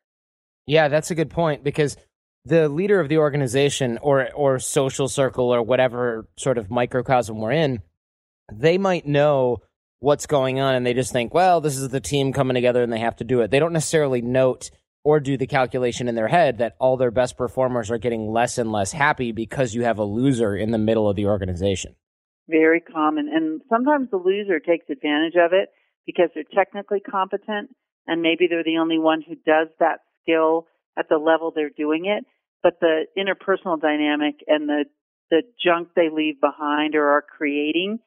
Yeah, 0.68 0.88
that's 0.88 1.12
a 1.12 1.16
good 1.16 1.30
point 1.30 1.64
because 1.64 1.98
the 2.46 2.70
leader 2.70 3.00
of 3.00 3.10
the 3.10 3.18
organization 3.18 4.00
or 4.02 4.32
or 4.34 4.60
social 4.60 5.08
circle 5.08 5.54
or 5.54 5.62
whatever 5.62 6.28
sort 6.38 6.58
of 6.58 6.72
microcosm 6.72 7.40
we're 7.40 7.52
in, 7.52 7.82
they 8.52 8.78
might 8.78 9.06
know 9.06 9.58
what's 10.00 10.26
going 10.26 10.60
on 10.60 10.76
and 10.76 10.86
they 10.86 10.94
just 10.94 11.12
think, 11.12 11.34
well, 11.34 11.62
this 11.62 11.78
is 11.78 11.90
the 11.90 12.00
team 12.00 12.34
coming 12.34 12.56
together 12.56 12.82
and 12.82 12.92
they 12.92 13.00
have 13.00 13.16
to 13.18 13.24
do 13.24 13.42
it. 13.42 13.52
They 13.52 13.60
don't 13.60 13.74
necessarily 13.74 14.22
note 14.22 14.72
or 15.04 15.20
do 15.20 15.38
the 15.38 15.48
calculation 15.48 16.08
in 16.08 16.16
their 16.16 16.28
head 16.28 16.60
that 16.60 16.76
all 16.80 16.98
their 16.98 17.12
best 17.12 17.38
performers 17.38 17.90
are 17.90 17.98
getting 17.98 18.32
less 18.32 18.58
and 18.58 18.72
less 18.72 18.92
happy 18.92 19.32
because 19.32 19.74
you 19.74 19.84
have 19.84 20.00
a 20.00 20.04
loser 20.04 20.56
in 20.56 20.72
the 20.72 20.78
middle 20.78 21.10
of 21.10 21.16
the 21.16 21.26
organization. 21.26 21.96
Very 22.50 22.82
common. 22.82 23.30
And 23.32 23.62
sometimes 23.70 24.10
the 24.10 24.18
loser 24.18 24.60
takes 24.60 24.90
advantage 24.90 25.36
of 25.36 25.54
it 25.54 25.70
because 26.06 26.30
they're 26.34 26.44
technically 26.54 27.00
competent 27.00 27.70
and 28.08 28.22
maybe 28.22 28.48
they're 28.50 28.64
the 28.64 28.80
only 28.80 28.98
one 28.98 29.22
who 29.22 29.36
does 29.36 29.68
that 29.80 30.00
skill 30.22 30.68
at 30.98 31.08
the 31.10 31.18
level 31.18 31.52
they're 31.54 31.70
doing 31.70 32.06
it. 32.06 32.26
But 32.64 32.80
the 32.80 33.06
interpersonal 33.18 33.80
dynamic 33.80 34.36
and 34.48 34.68
the, 34.68 34.86
the 35.30 35.44
junk 35.64 35.90
they 35.96 36.10
leave 36.12 36.40
behind 36.42 36.96
or 36.96 37.10
are 37.10 37.22
creating 37.24 38.00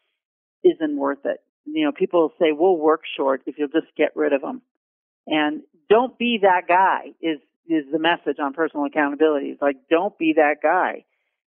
isn't 0.62 0.96
worth 0.96 1.24
it. 1.24 1.38
You 1.66 1.86
know, 1.86 1.92
people 1.92 2.30
say, 2.38 2.52
we'll 2.52 2.76
work 2.76 3.02
short 3.16 3.42
if 3.46 3.56
you'll 3.58 3.68
just 3.68 3.94
get 3.96 4.10
rid 4.14 4.32
of 4.32 4.42
them. 4.42 4.62
And 5.26 5.62
don't 5.88 6.18
be 6.18 6.40
that 6.42 6.68
guy 6.68 7.14
is, 7.20 7.38
is 7.66 7.84
the 7.90 7.98
message 7.98 8.38
on 8.38 8.52
personal 8.52 8.84
accountability. 8.86 9.46
It's 9.46 9.62
like, 9.62 9.76
don't 9.88 10.16
be 10.18 10.34
that 10.36 10.56
guy 10.62 11.04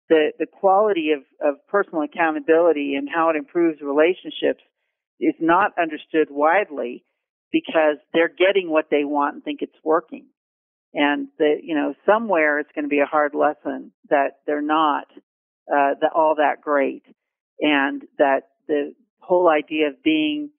the, 0.09 0.33
the 0.38 0.47
quality 0.47 1.12
of, 1.12 1.23
of 1.47 1.67
personal 1.69 2.03
accountability 2.03 2.95
and 2.95 3.09
how 3.12 3.31
it 3.31 3.37
improves 3.37 3.81
relationships 3.81 4.62
is 5.21 5.35
not 5.41 5.73
understood 5.81 6.29
widely 6.31 7.05
because 7.53 7.97
they're 8.12 8.29
getting 8.29 8.71
what 8.71 8.87
they 8.91 9.05
want 9.05 9.35
and 9.35 9.45
think 9.45 9.61
it's 9.62 9.73
working. 9.85 10.27
And 10.95 11.29
the, 11.38 11.57
you 11.62 11.75
know, 11.75 11.95
somewhere 12.05 12.59
it's 12.59 12.71
going 12.75 12.85
to 12.85 12.88
be 12.88 13.01
a 13.01 13.07
hard 13.07 13.35
lesson 13.35 13.93
that 14.11 14.38
they're 14.47 14.61
not, 14.61 15.07
uh, 15.69 15.95
that 16.01 16.11
all 16.15 16.35
that 16.37 16.61
great 16.61 17.05
and 17.61 18.03
that 18.19 18.49
the 18.67 18.95
whole 19.21 19.49
idea 19.49 19.88
of 19.88 20.03
being, 20.03 20.51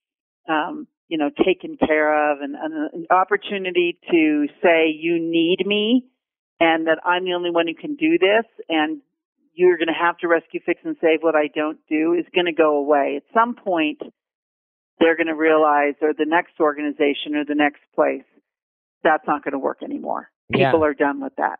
um, 0.49 0.87
you 1.07 1.17
know, 1.17 1.29
taken 1.45 1.77
care 1.77 2.31
of 2.31 2.39
and, 2.41 2.55
and 2.55 2.73
an 2.93 3.07
opportunity 3.11 3.99
to 4.09 4.47
say, 4.63 4.87
you 4.89 5.19
need 5.19 5.65
me 5.65 6.05
and 6.59 6.87
that 6.87 6.99
I'm 7.05 7.25
the 7.25 7.33
only 7.33 7.51
one 7.51 7.67
who 7.67 7.75
can 7.75 7.95
do 7.95 8.17
this 8.17 8.45
and 8.69 9.01
you're 9.53 9.77
going 9.77 9.87
to 9.87 9.93
have 9.93 10.17
to 10.19 10.27
rescue, 10.27 10.59
fix, 10.65 10.81
and 10.83 10.95
save 10.99 11.19
what 11.21 11.35
I 11.35 11.47
don't 11.53 11.79
do 11.87 12.13
is 12.13 12.25
going 12.33 12.45
to 12.45 12.53
go 12.53 12.77
away. 12.77 13.17
At 13.17 13.23
some 13.33 13.55
point, 13.55 14.01
they're 14.99 15.15
going 15.15 15.27
to 15.27 15.35
realize, 15.35 15.93
or 16.01 16.13
the 16.13 16.25
next 16.25 16.53
organization 16.59 17.35
or 17.35 17.45
the 17.45 17.55
next 17.55 17.81
place, 17.95 18.23
that's 19.03 19.25
not 19.27 19.43
going 19.43 19.51
to 19.51 19.59
work 19.59 19.83
anymore. 19.83 20.29
People 20.51 20.83
are 20.83 20.93
done 20.93 21.21
with 21.21 21.33
that. 21.37 21.59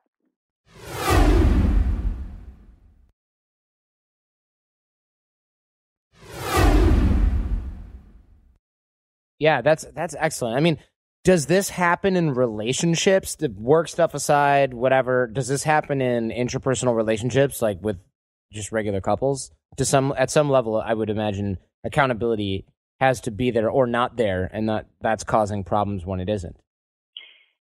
Yeah, 9.40 9.62
that's 9.62 9.86
that's 9.94 10.16
excellent. 10.18 10.56
I 10.56 10.62
mean, 10.62 10.78
does 11.24 11.46
this 11.46 11.70
happen 11.70 12.16
in 12.16 12.34
relationships? 12.34 13.36
The 13.36 13.50
work 13.50 13.88
stuff 13.88 14.14
aside, 14.14 14.74
whatever. 14.74 15.28
Does 15.28 15.48
this 15.48 15.64
happen 15.64 16.02
in 16.02 16.30
interpersonal 16.30 16.96
relationships, 16.96 17.62
like 17.62 17.82
with 17.82 17.98
just 18.52 18.72
regular 18.72 19.02
couples? 19.02 19.52
To 19.78 19.86
some 19.86 20.14
at 20.18 20.30
some 20.30 20.50
level, 20.50 20.80
I 20.80 20.94
would 20.94 21.10
imagine 21.10 21.58
accountability 21.84 22.66
has 23.00 23.22
to 23.22 23.32
be 23.32 23.52
there 23.52 23.70
or 23.70 23.88
not 23.88 24.18
there, 24.18 24.50
and 24.54 24.70
that 24.70 24.88
that's 25.02 25.24
causing 25.24 25.64
problems 25.64 26.06
when 26.06 26.20
it 26.20 26.30
isn't. 26.30 26.58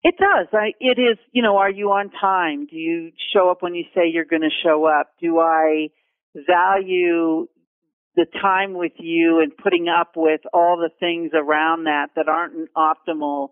It 0.03 0.15
does. 0.17 0.47
I, 0.53 0.73
it 0.79 0.99
is, 0.99 1.17
you 1.31 1.41
know, 1.41 1.57
are 1.57 1.69
you 1.69 1.87
on 1.91 2.11
time? 2.11 2.67
Do 2.67 2.77
you 2.77 3.11
show 3.33 3.49
up 3.49 3.61
when 3.61 3.75
you 3.75 3.83
say 3.93 4.07
you're 4.07 4.25
going 4.25 4.43
to 4.43 4.49
show 4.63 4.85
up? 4.85 5.09
Do 5.19 5.39
I 5.39 5.89
value 6.33 7.47
the 8.17 8.25
time 8.41 8.73
with 8.73 8.93
you 8.97 9.39
and 9.41 9.55
putting 9.55 9.87
up 9.87 10.13
with 10.15 10.41
all 10.51 10.75
the 10.75 10.89
things 10.99 11.31
around 11.35 11.83
that 11.83 12.07
that 12.15 12.27
aren't 12.27 12.67
optimal 12.73 13.49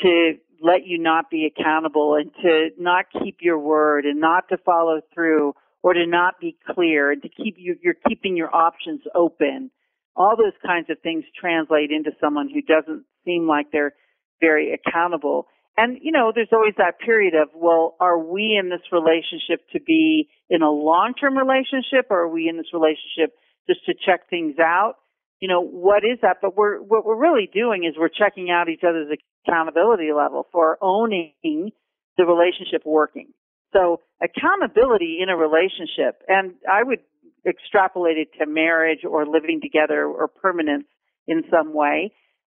to 0.00 0.32
let 0.62 0.86
you 0.86 0.98
not 0.98 1.28
be 1.30 1.46
accountable 1.46 2.14
and 2.14 2.32
to 2.42 2.70
not 2.78 3.04
keep 3.22 3.36
your 3.40 3.58
word 3.58 4.06
and 4.06 4.18
not 4.18 4.48
to 4.48 4.56
follow 4.56 5.00
through 5.14 5.52
or 5.82 5.92
to 5.92 6.06
not 6.06 6.40
be 6.40 6.56
clear 6.74 7.10
and 7.10 7.20
to 7.20 7.28
keep 7.28 7.56
you, 7.58 7.76
you're 7.82 7.94
keeping 8.08 8.34
your 8.34 8.54
options 8.54 9.02
open. 9.14 9.70
All 10.16 10.36
those 10.36 10.56
kinds 10.64 10.88
of 10.88 10.98
things 11.02 11.24
translate 11.38 11.90
into 11.90 12.12
someone 12.18 12.48
who 12.48 12.62
doesn't 12.62 13.04
seem 13.26 13.46
like 13.46 13.66
they're 13.72 13.94
very 14.40 14.72
accountable. 14.72 15.48
And, 15.76 15.98
you 16.00 16.12
know, 16.12 16.32
there's 16.34 16.52
always 16.52 16.74
that 16.78 16.98
period 16.98 17.34
of, 17.34 17.48
well, 17.54 17.96
are 18.00 18.18
we 18.18 18.58
in 18.58 18.70
this 18.70 18.82
relationship 18.90 19.68
to 19.72 19.80
be 19.80 20.30
in 20.48 20.62
a 20.62 20.70
long-term 20.70 21.36
relationship 21.36 22.06
or 22.08 22.20
are 22.20 22.28
we 22.28 22.48
in 22.48 22.56
this 22.56 22.72
relationship 22.72 23.34
just 23.68 23.84
to 23.86 23.94
check 23.94 24.28
things 24.28 24.56
out? 24.58 24.94
You 25.40 25.48
know, 25.48 25.60
what 25.60 26.04
is 26.04 26.18
that? 26.22 26.36
But 26.40 26.56
we're, 26.56 26.80
what 26.80 27.04
we're 27.04 27.16
really 27.16 27.48
doing 27.52 27.84
is 27.84 27.94
we're 27.98 28.08
checking 28.08 28.50
out 28.50 28.68
each 28.68 28.84
other's 28.88 29.08
accountability 29.46 30.12
level 30.14 30.46
for 30.52 30.78
owning 30.80 31.32
the 31.42 32.24
relationship 32.24 32.82
working. 32.84 33.28
So 33.72 34.00
accountability 34.22 35.18
in 35.22 35.28
a 35.28 35.36
relationship, 35.36 36.22
and 36.28 36.54
I 36.70 36.82
would 36.82 37.00
extrapolate 37.46 38.18
it 38.18 38.28
to 38.38 38.46
marriage 38.46 39.00
or 39.08 39.26
living 39.26 39.60
together 39.60 40.04
or 40.04 40.28
permanence 40.28 40.84
in 41.26 41.42
some 41.50 41.74
way. 41.74 42.12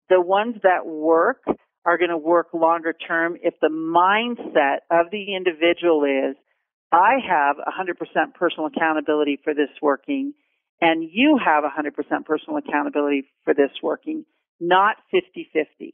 The 0.09 0.21
ones 0.21 0.55
that 0.63 0.85
work 0.85 1.43
are 1.85 1.97
going 1.97 2.09
to 2.09 2.17
work 2.17 2.47
longer 2.53 2.93
term 2.93 3.37
if 3.41 3.53
the 3.61 3.69
mindset 3.69 4.79
of 4.89 5.11
the 5.11 5.35
individual 5.35 6.03
is, 6.05 6.35
I 6.91 7.17
have 7.27 7.57
100% 7.57 8.33
personal 8.33 8.67
accountability 8.67 9.39
for 9.43 9.53
this 9.53 9.69
working 9.81 10.33
and 10.81 11.03
you 11.11 11.39
have 11.43 11.63
100% 11.63 12.25
personal 12.25 12.57
accountability 12.57 13.25
for 13.43 13.53
this 13.53 13.71
working, 13.83 14.25
not 14.59 14.95
50-50. 15.13 15.93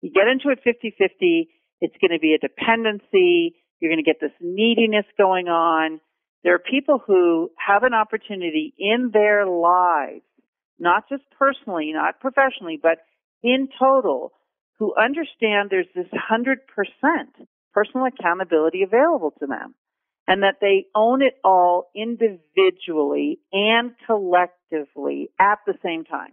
You 0.00 0.10
get 0.12 0.28
into 0.28 0.48
it 0.50 0.60
50-50, 0.64 1.48
it's 1.80 1.94
going 2.00 2.12
to 2.12 2.18
be 2.18 2.34
a 2.34 2.38
dependency. 2.38 3.56
You're 3.80 3.90
going 3.90 4.02
to 4.02 4.08
get 4.08 4.20
this 4.20 4.32
neediness 4.40 5.04
going 5.18 5.48
on. 5.48 6.00
There 6.42 6.54
are 6.54 6.58
people 6.58 7.02
who 7.04 7.50
have 7.56 7.82
an 7.82 7.94
opportunity 7.94 8.74
in 8.78 9.10
their 9.12 9.46
lives, 9.46 10.22
not 10.78 11.08
just 11.08 11.22
personally, 11.38 11.92
not 11.92 12.20
professionally, 12.20 12.78
but 12.80 12.98
in 13.42 13.68
total, 13.78 14.32
who 14.78 14.94
understand 14.94 15.70
there's 15.70 15.86
this 15.94 16.06
100% 16.06 16.56
personal 17.72 18.06
accountability 18.06 18.82
available 18.82 19.32
to 19.38 19.46
them 19.46 19.74
and 20.26 20.42
that 20.42 20.56
they 20.60 20.86
own 20.94 21.22
it 21.22 21.34
all 21.44 21.90
individually 21.94 23.40
and 23.52 23.92
collectively 24.06 25.30
at 25.38 25.58
the 25.66 25.74
same 25.84 26.04
time. 26.04 26.32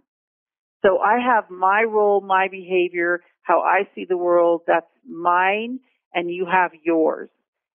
So 0.84 0.98
I 0.98 1.18
have 1.20 1.50
my 1.50 1.82
role, 1.82 2.20
my 2.20 2.48
behavior, 2.50 3.20
how 3.42 3.60
I 3.60 3.88
see 3.94 4.04
the 4.08 4.16
world, 4.16 4.62
that's 4.66 4.86
mine, 5.08 5.80
and 6.12 6.30
you 6.30 6.46
have 6.50 6.72
yours. 6.84 7.30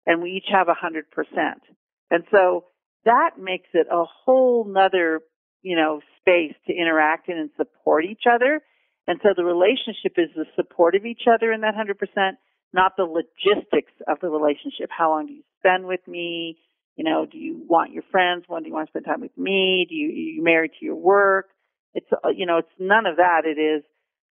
And 0.06 0.22
we 0.22 0.32
each 0.32 0.52
have 0.52 0.70
a 0.70 0.74
hundred 0.74 1.10
percent. 1.12 1.62
And 2.10 2.24
so 2.32 2.66
that 3.06 3.32
makes 3.40 3.70
it 3.74 3.88
a 3.92 4.06
whole 4.06 4.66
nother, 4.66 5.22
you 5.62 5.76
know, 5.76 6.02
space 6.20 6.56
to 6.68 6.74
interact 6.74 7.30
in 7.30 7.38
and 7.38 7.50
support 7.58 8.06
each 8.06 8.24
other. 8.30 8.62
And 9.08 9.20
so 9.24 9.30
the 9.36 9.44
relationship 9.44 10.14
is 10.18 10.30
the 10.36 10.46
support 10.56 10.96
of 10.96 11.06
each 11.06 11.24
other 11.32 11.52
in 11.52 11.62
that 11.62 11.76
hundred 11.76 12.00
percent, 12.00 12.38
not 12.74 12.94
the 12.98 13.04
logistics 13.04 13.94
of 14.08 14.20
the 14.22 14.30
relationship. 14.30 14.90
How 14.90 15.12
long 15.12 15.28
do 15.28 15.34
you 15.34 15.44
spend 15.60 15.86
with 15.86 16.06
me? 16.08 16.58
You 16.96 17.04
know, 17.04 17.26
do 17.30 17.38
you 17.38 17.62
want 17.68 17.92
your 17.92 18.04
friends? 18.12 18.46
When 18.48 18.64
do 18.64 18.70
you 18.70 18.74
want 18.74 18.88
to 18.88 18.92
spend 18.92 19.06
time 19.06 19.22
with 19.22 19.38
me? 19.38 19.86
Do 19.88 19.96
you, 19.96 20.10
are 20.10 20.36
you 20.38 20.44
married 20.44 20.72
to 20.80 20.86
your 20.86 20.96
work? 20.96 21.48
It's, 21.94 22.08
uh, 22.12 22.30
you 22.30 22.46
know, 22.46 22.58
it's 22.58 22.68
none 22.80 23.06
of 23.06 23.18
that. 23.18 23.42
It 23.46 23.60
is, 23.60 23.84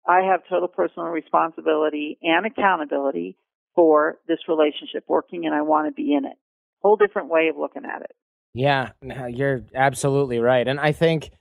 I 0.07 0.21
have 0.31 0.41
total 0.49 0.67
personal 0.67 1.09
responsibility 1.09 2.17
and 2.21 2.45
accountability 2.45 3.37
for 3.75 4.19
this 4.27 4.39
relationship 4.47 5.05
working 5.07 5.45
and 5.45 5.55
I 5.55 5.61
want 5.61 5.87
to 5.87 5.93
be 5.93 6.13
in 6.13 6.25
it. 6.25 6.37
Whole 6.81 6.97
different 6.97 7.29
way 7.29 7.47
of 7.49 7.57
looking 7.57 7.83
at 7.85 8.01
it. 8.01 8.11
Yeah, 8.53 8.89
you're 9.29 9.63
absolutely 9.73 10.39
right. 10.39 10.67
And 10.67 10.79
I 10.79 10.91
think 10.91 11.31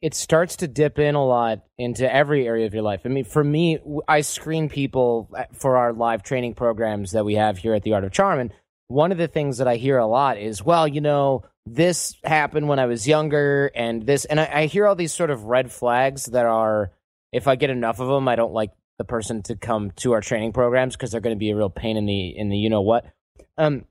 it 0.00 0.14
starts 0.14 0.56
to 0.56 0.68
dip 0.68 0.98
in 0.98 1.14
a 1.14 1.24
lot 1.24 1.64
into 1.76 2.12
every 2.12 2.46
area 2.46 2.66
of 2.66 2.74
your 2.74 2.82
life. 2.82 3.00
I 3.04 3.08
mean, 3.08 3.24
for 3.24 3.42
me, 3.42 3.78
I 4.06 4.20
screen 4.20 4.68
people 4.68 5.28
uh, 5.36 5.44
for 5.52 5.76
our 5.76 5.92
live 5.92 6.22
training 6.22 6.54
programs 6.54 7.12
that 7.12 7.24
we 7.24 7.34
have 7.34 7.58
here 7.58 7.74
at 7.74 7.82
the 7.82 7.94
Art 7.94 8.04
of 8.04 8.12
Charm. 8.12 8.38
And 8.38 8.52
one 8.88 9.12
of 9.12 9.18
the 9.18 9.28
things 9.28 9.58
that 9.58 9.68
I 9.68 9.76
hear 9.76 9.98
a 9.98 10.06
lot 10.06 10.38
is, 10.38 10.64
well, 10.64 10.88
you 10.88 11.00
know, 11.00 11.44
this 11.66 12.16
happened 12.24 12.68
when 12.68 12.78
I 12.78 12.86
was 12.86 13.06
younger 13.06 13.70
and 13.74 14.04
this, 14.04 14.24
and 14.24 14.40
I, 14.40 14.50
I 14.52 14.66
hear 14.66 14.86
all 14.86 14.94
these 14.94 15.12
sort 15.12 15.30
of 15.30 15.44
red 15.44 15.70
flags 15.70 16.26
that 16.26 16.46
are, 16.46 16.90
if 17.30 17.46
I 17.46 17.56
get 17.56 17.70
enough 17.70 18.00
of 18.00 18.08
them, 18.08 18.26
I 18.26 18.36
don't 18.36 18.54
like 18.54 18.70
the 18.96 19.04
person 19.04 19.42
to 19.44 19.56
come 19.56 19.92
to 19.96 20.12
our 20.12 20.22
training 20.22 20.54
programs 20.54 20.96
because 20.96 21.12
they're 21.12 21.20
going 21.20 21.36
to 21.36 21.38
be 21.38 21.50
a 21.50 21.56
real 21.56 21.70
pain 21.70 21.96
in 21.96 22.06
the, 22.06 22.36
in 22.36 22.48
the, 22.48 22.56
you 22.56 22.70
know 22.70 22.80
what. 22.80 23.04
Um, 23.58 23.84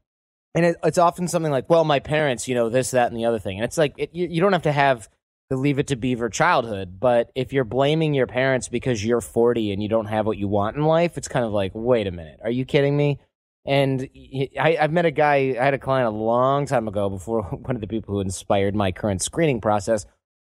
and 0.56 0.66
it, 0.66 0.78
it's 0.84 0.98
often 0.98 1.28
something 1.28 1.52
like, 1.52 1.70
well, 1.70 1.84
my 1.84 2.00
parents, 2.00 2.48
you 2.48 2.56
know, 2.56 2.70
this, 2.70 2.92
that, 2.92 3.12
and 3.12 3.18
the 3.18 3.26
other 3.26 3.40
thing. 3.40 3.58
And 3.58 3.66
it's 3.66 3.78
like, 3.78 3.94
it, 3.98 4.10
you, 4.14 4.28
you 4.28 4.42
don't 4.42 4.54
have 4.54 4.64
to 4.64 4.72
have 4.72 5.08
the 5.50 5.56
leave 5.56 5.80
it 5.80 5.88
to 5.88 5.96
beaver 5.96 6.30
childhood, 6.30 7.00
but 7.00 7.32
if 7.36 7.54
you're 7.54 7.64
blaming 7.64 8.14
your 8.14 8.28
parents 8.28 8.68
because 8.68 9.06
you're 9.06 9.22
40 9.22 9.72
and 9.72 9.82
you 9.82 9.88
don't 9.88 10.08
have 10.08 10.26
what 10.26 10.38
you 10.38 10.48
want 10.48 10.76
in 10.76 10.84
life, 10.84 11.18
it's 11.18 11.28
kind 11.28 11.46
of 11.46 11.52
like, 11.52 11.72
wait 11.74 12.08
a 12.08 12.12
minute, 12.12 12.40
are 12.44 12.52
you 12.52 12.66
kidding 12.66 12.98
me? 12.98 13.20
And 13.68 14.10
I, 14.58 14.78
I've 14.80 14.94
met 14.94 15.06
a 15.06 15.12
guy, 15.12 15.56
I 15.60 15.66
had 15.66 15.74
a 15.74 15.80
client 15.80 16.08
a 16.08 16.18
long 16.18 16.66
time 16.66 16.88
ago 16.88 17.10
before 17.10 17.42
one 17.52 17.76
of 17.76 17.82
the 17.82 17.88
people 17.88 18.16
who 18.16 18.22
inspired 18.22 18.76
my 18.76 18.92
current 18.92 19.22
screening 19.22 19.62
process. 19.62 20.06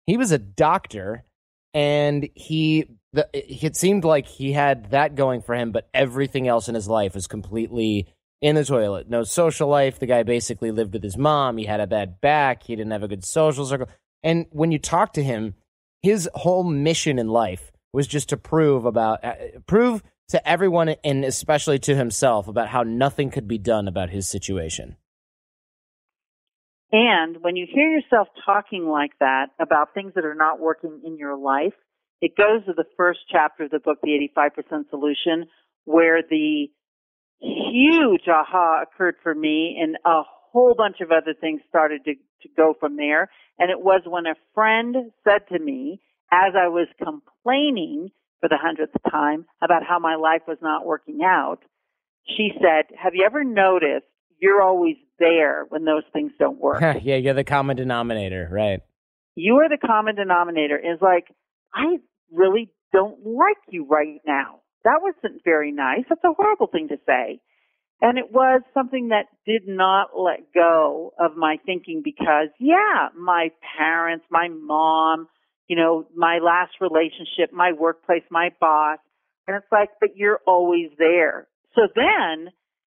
He 0.05 0.17
was 0.17 0.31
a 0.31 0.37
doctor 0.37 1.25
and 1.73 2.29
he, 2.35 2.85
the, 3.13 3.27
it 3.33 3.75
seemed 3.75 4.05
like 4.05 4.27
he 4.27 4.53
had 4.53 4.91
that 4.91 5.15
going 5.15 5.41
for 5.41 5.55
him, 5.55 5.71
but 5.71 5.89
everything 5.93 6.47
else 6.47 6.69
in 6.69 6.75
his 6.75 6.87
life 6.87 7.15
was 7.15 7.27
completely 7.27 8.07
in 8.41 8.55
the 8.55 8.63
toilet. 8.63 9.09
No 9.09 9.23
social 9.23 9.67
life. 9.67 9.99
The 9.99 10.05
guy 10.05 10.23
basically 10.23 10.71
lived 10.71 10.93
with 10.93 11.03
his 11.03 11.17
mom. 11.17 11.57
He 11.57 11.65
had 11.65 11.79
a 11.79 11.87
bad 11.87 12.21
back. 12.21 12.63
He 12.63 12.75
didn't 12.75 12.91
have 12.91 13.03
a 13.03 13.07
good 13.07 13.25
social 13.25 13.65
circle. 13.65 13.89
And 14.23 14.45
when 14.51 14.71
you 14.71 14.79
talk 14.79 15.13
to 15.13 15.23
him, 15.23 15.55
his 16.03 16.29
whole 16.35 16.63
mission 16.63 17.17
in 17.17 17.27
life 17.27 17.71
was 17.93 18.07
just 18.07 18.29
to 18.29 18.37
prove 18.37 18.85
about 18.85 19.23
uh, 19.23 19.33
prove 19.65 20.03
to 20.29 20.49
everyone 20.49 20.89
and 21.03 21.23
especially 21.23 21.79
to 21.79 21.95
himself 21.95 22.47
about 22.47 22.67
how 22.67 22.83
nothing 22.83 23.31
could 23.31 23.47
be 23.47 23.57
done 23.57 23.87
about 23.87 24.09
his 24.09 24.27
situation. 24.27 24.97
And 26.91 27.37
when 27.41 27.55
you 27.55 27.67
hear 27.71 27.89
yourself 27.89 28.27
talking 28.45 28.87
like 28.87 29.11
that 29.19 29.47
about 29.59 29.93
things 29.93 30.13
that 30.15 30.25
are 30.25 30.35
not 30.35 30.59
working 30.59 31.01
in 31.05 31.17
your 31.17 31.37
life, 31.37 31.73
it 32.21 32.35
goes 32.35 32.65
to 32.65 32.73
the 32.73 32.85
first 32.95 33.19
chapter 33.29 33.65
of 33.65 33.71
the 33.71 33.79
book, 33.79 33.99
The 34.01 34.29
85% 34.37 34.89
Solution, 34.89 35.47
where 35.85 36.21
the 36.27 36.67
huge 37.39 38.27
aha 38.27 38.83
occurred 38.83 39.15
for 39.21 39.35
me 39.35 39.77
and 39.81 39.97
a 40.05 40.23
whole 40.51 40.73
bunch 40.75 40.97
of 41.01 41.11
other 41.11 41.33
things 41.39 41.61
started 41.69 42.03
to, 42.05 42.13
to 42.13 42.49
go 42.55 42.73
from 42.79 42.95
there. 42.95 43.29
And 43.59 43.69
it 43.69 43.79
was 43.79 44.01
when 44.05 44.25
a 44.25 44.35
friend 44.53 44.95
said 45.23 45.47
to 45.49 45.59
me, 45.59 46.01
as 46.31 46.53
I 46.55 46.67
was 46.67 46.87
complaining 46.97 48.09
for 48.39 48.49
the 48.49 48.57
hundredth 48.61 48.93
time 49.09 49.45
about 49.61 49.83
how 49.87 49.99
my 49.99 50.15
life 50.15 50.41
was 50.47 50.57
not 50.61 50.85
working 50.85 51.19
out, 51.23 51.59
she 52.35 52.51
said, 52.55 52.95
have 52.97 53.15
you 53.15 53.23
ever 53.25 53.43
noticed 53.43 54.05
you're 54.39 54.61
always 54.61 54.95
there 55.19 55.65
when 55.69 55.85
those 55.85 56.03
things 56.13 56.31
don't 56.37 56.59
work? 56.59 56.81
yeah, 57.01 57.15
you're 57.15 57.33
the 57.33 57.43
common 57.43 57.77
denominator, 57.77 58.47
right? 58.51 58.81
you 59.37 59.57
are 59.57 59.69
the 59.69 59.77
common 59.77 60.15
denominator 60.15 60.77
is 60.77 60.99
like, 60.99 61.27
I 61.73 61.97
really 62.31 62.71
don't 62.91 63.23
like 63.23 63.61
you 63.69 63.85
right 63.85 64.19
now. 64.25 64.61
That 64.83 64.99
wasn't 65.01 65.43
very 65.45 65.71
nice. 65.71 66.05
That's 66.09 66.23
a 66.25 66.33
horrible 66.33 66.67
thing 66.67 66.87
to 66.87 66.97
say. 67.05 67.39
And 68.01 68.17
it 68.17 68.31
was 68.31 68.61
something 68.73 69.09
that 69.09 69.25
did 69.45 69.67
not 69.67 70.09
let 70.17 70.53
go 70.53 71.13
of 71.19 71.37
my 71.37 71.57
thinking 71.65 72.01
because, 72.03 72.49
yeah, 72.59 73.09
my 73.15 73.49
parents, 73.77 74.25
my 74.31 74.47
mom, 74.49 75.27
you 75.67 75.75
know, 75.75 76.07
my 76.15 76.39
last 76.41 76.73
relationship, 76.79 77.51
my 77.51 77.73
workplace, 77.73 78.23
my 78.31 78.49
boss. 78.59 78.99
And 79.47 79.55
it's 79.55 79.71
like, 79.71 79.89
but 79.99 80.15
you're 80.15 80.39
always 80.45 80.89
there. 80.97 81.47
So 81.75 81.81
then 81.95 82.49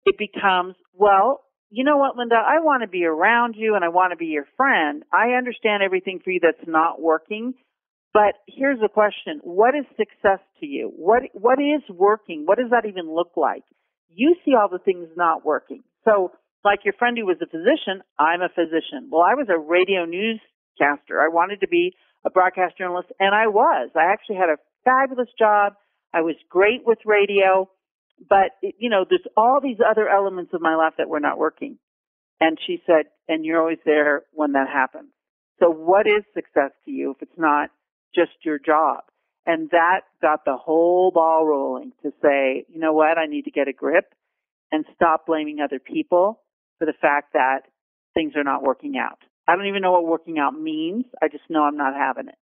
it 0.04 0.16
becomes, 0.18 0.74
well, 0.94 1.40
you 1.70 1.85
know 1.85 1.98
what, 1.98 2.16
Linda, 2.16 2.37
I 2.37 2.61
want 2.61 2.83
to 2.83 2.88
be 2.88 3.04
around 3.04 3.54
you 3.57 3.74
and 3.74 3.85
I 3.85 3.88
want 3.88 4.12
to 4.12 4.16
be 4.16 4.26
your 4.26 4.46
friend. 4.57 5.02
I 5.12 5.37
understand 5.37 5.83
everything 5.83 6.20
for 6.24 6.31
you 6.31 6.40
that's 6.42 6.66
not 6.66 7.00
working. 7.00 7.54
But 8.14 8.35
here's 8.46 8.81
the 8.81 8.88
question. 8.88 9.40
What 9.42 9.74
is 9.74 9.85
success 9.96 10.40
to 10.61 10.66
you? 10.66 10.90
What, 10.96 11.24
what 11.35 11.59
is 11.61 11.83
working? 11.94 12.44
What 12.46 12.59
does 12.59 12.70
that 12.70 12.88
even 12.88 13.14
look 13.14 13.33
like? 13.37 13.64
You 14.09 14.35
see 14.44 14.54
all 14.54 14.68
the 14.70 14.78
things 14.78 15.09
not 15.14 15.44
working. 15.44 15.83
So 16.04 16.33
like 16.64 16.81
your 16.85 16.94
friend 16.94 17.18
who 17.18 17.26
was 17.26 17.37
a 17.42 17.46
physician, 17.46 18.02
I'm 18.18 18.40
a 18.40 18.48
physician. 18.48 19.11
Well, 19.11 19.22
I 19.22 19.35
was 19.35 19.48
a 19.50 19.59
radio 19.59 20.07
newscaster. 20.07 21.20
I 21.20 21.28
wanted 21.28 21.61
to 21.61 21.68
be 21.68 21.94
a 22.24 22.31
broadcast 22.31 22.76
journalist 22.78 23.09
and 23.18 23.35
I 23.35 23.46
was. 23.46 23.90
I 23.94 24.12
actually 24.12 24.37
had 24.37 24.48
a 24.48 24.59
fabulous 24.85 25.28
job. 25.38 25.74
I 26.12 26.22
was 26.22 26.37
great 26.48 26.87
with 26.87 26.98
radio 27.04 27.68
but 28.26 28.52
you 28.78 28.90
know, 28.90 29.04
there's 29.09 29.26
all 29.37 29.61
these 29.61 29.78
other 29.87 30.09
elements 30.09 30.52
of 30.54 30.61
my 30.61 30.74
life 30.74 30.94
that 30.98 31.09
were 31.09 31.20
not 31.20 31.38
working. 31.38 31.78
And 32.40 32.59
she 32.66 32.83
said, 32.87 33.07
and 33.28 33.44
you're 33.44 33.61
always 33.61 33.78
there 33.85 34.22
when 34.33 34.52
that 34.52 34.68
happens. 34.68 35.11
So 35.61 35.70
what 35.70 36.07
is 36.07 36.22
success 36.35 36.70
to 36.85 36.90
you 36.90 37.11
if 37.11 37.22
it's 37.22 37.38
not 37.38 37.70
just 38.14 38.31
your 38.44 38.59
job? 38.59 39.00
And 39.44 39.70
that 39.70 40.02
got 40.22 40.44
the 40.44 40.57
whole 40.57 41.11
ball 41.11 41.44
rolling 41.46 41.92
to 42.02 42.12
say, 42.22 42.64
you 42.68 42.78
know 42.78 42.92
what, 42.92 43.18
I 43.18 43.26
need 43.26 43.46
to 43.46 43.50
get 43.50 43.66
a 43.66 43.72
grip 43.72 44.12
and 44.70 44.85
stop 44.94 45.26
blaming 45.26 45.59
other 45.61 45.78
people 45.78 46.40
for 46.78 46.85
the 46.85 46.92
fact 47.00 47.33
that 47.33 47.62
things 48.14 48.35
are 48.37 48.44
not 48.44 48.62
working 48.62 48.94
out. 48.98 49.18
I 49.48 49.56
don't 49.56 49.66
even 49.66 49.80
know 49.80 49.92
what 49.92 50.06
working 50.06 50.38
out 50.38 50.52
means. 50.52 51.06
I 51.22 51.28
just 51.28 51.44
know 51.48 51.62
I'm 51.62 51.76
not 51.76 51.94
having 51.94 52.28
it. 52.28 52.34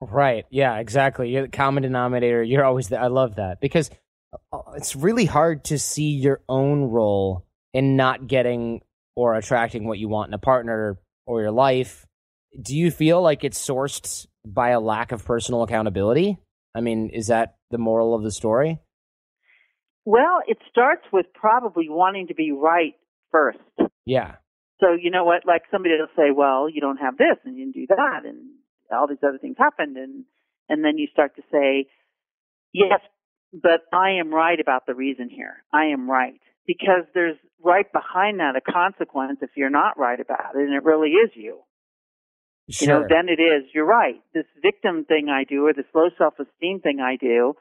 Right. 0.00 0.46
Yeah, 0.50 0.78
exactly. 0.78 1.30
You're 1.30 1.42
the 1.42 1.48
common 1.48 1.82
denominator. 1.82 2.42
You're 2.42 2.64
always 2.64 2.88
there. 2.88 3.00
I 3.00 3.08
love 3.08 3.36
that 3.36 3.60
because 3.60 3.90
uh, 4.52 4.58
it's 4.76 4.94
really 4.94 5.24
hard 5.26 5.64
to 5.64 5.78
see 5.78 6.10
your 6.10 6.40
own 6.48 6.84
role 6.84 7.46
in 7.74 7.96
not 7.96 8.26
getting 8.26 8.82
or 9.16 9.34
attracting 9.34 9.86
what 9.86 9.98
you 9.98 10.08
want 10.08 10.28
in 10.28 10.34
a 10.34 10.38
partner 10.38 10.98
or 11.26 11.40
your 11.42 11.50
life. 11.50 12.06
Do 12.60 12.76
you 12.76 12.90
feel 12.90 13.20
like 13.20 13.44
it's 13.44 13.64
sourced 13.64 14.26
by 14.44 14.70
a 14.70 14.80
lack 14.80 15.12
of 15.12 15.24
personal 15.24 15.62
accountability? 15.62 16.38
I 16.74 16.80
mean, 16.80 17.10
is 17.10 17.26
that 17.28 17.56
the 17.70 17.78
moral 17.78 18.14
of 18.14 18.22
the 18.22 18.30
story? 18.30 18.78
Well, 20.04 20.40
it 20.46 20.58
starts 20.70 21.02
with 21.12 21.26
probably 21.34 21.88
wanting 21.88 22.28
to 22.28 22.34
be 22.34 22.52
right 22.52 22.94
first. 23.30 23.58
Yeah. 24.04 24.36
So, 24.82 24.94
you 25.00 25.10
know 25.12 25.24
what? 25.24 25.46
Like 25.46 25.62
somebody 25.70 25.94
will 25.98 26.08
say, 26.16 26.32
well, 26.34 26.68
you 26.68 26.80
don't 26.80 26.96
have 26.96 27.16
this 27.16 27.38
and 27.44 27.56
you 27.56 27.66
didn't 27.66 27.74
do 27.74 27.86
that 27.94 28.26
and 28.26 28.50
all 28.90 29.06
these 29.06 29.22
other 29.22 29.38
things 29.38 29.56
happened. 29.56 29.96
And, 29.96 30.24
and 30.68 30.84
then 30.84 30.98
you 30.98 31.06
start 31.12 31.36
to 31.36 31.42
say, 31.52 31.86
yes, 32.72 33.00
but 33.52 33.82
I 33.92 34.18
am 34.18 34.34
right 34.34 34.58
about 34.58 34.86
the 34.86 34.94
reason 34.94 35.28
here. 35.30 35.62
I 35.72 35.86
am 35.86 36.10
right. 36.10 36.40
Because 36.66 37.04
there's 37.14 37.36
right 37.62 37.86
behind 37.92 38.40
that 38.40 38.56
a 38.56 38.72
consequence 38.72 39.38
if 39.42 39.50
you're 39.56 39.70
not 39.70 39.98
right 39.98 40.18
about 40.18 40.54
it, 40.54 40.62
and 40.62 40.74
it 40.74 40.84
really 40.84 41.10
is 41.10 41.30
you. 41.34 41.60
Sure. 42.70 42.86
You 42.86 42.92
know, 42.92 43.06
then 43.08 43.28
it 43.28 43.42
is, 43.42 43.64
you're 43.74 43.86
right. 43.86 44.20
This 44.32 44.46
victim 44.62 45.04
thing 45.04 45.28
I 45.28 45.44
do 45.44 45.66
or 45.66 45.72
this 45.72 45.86
low 45.94 46.08
self 46.16 46.34
esteem 46.38 46.80
thing 46.80 47.00
I 47.00 47.16
do 47.16 47.54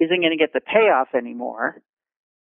isn't 0.00 0.20
going 0.20 0.30
to 0.30 0.38
get 0.38 0.52
the 0.52 0.60
payoff 0.60 1.08
anymore. 1.16 1.82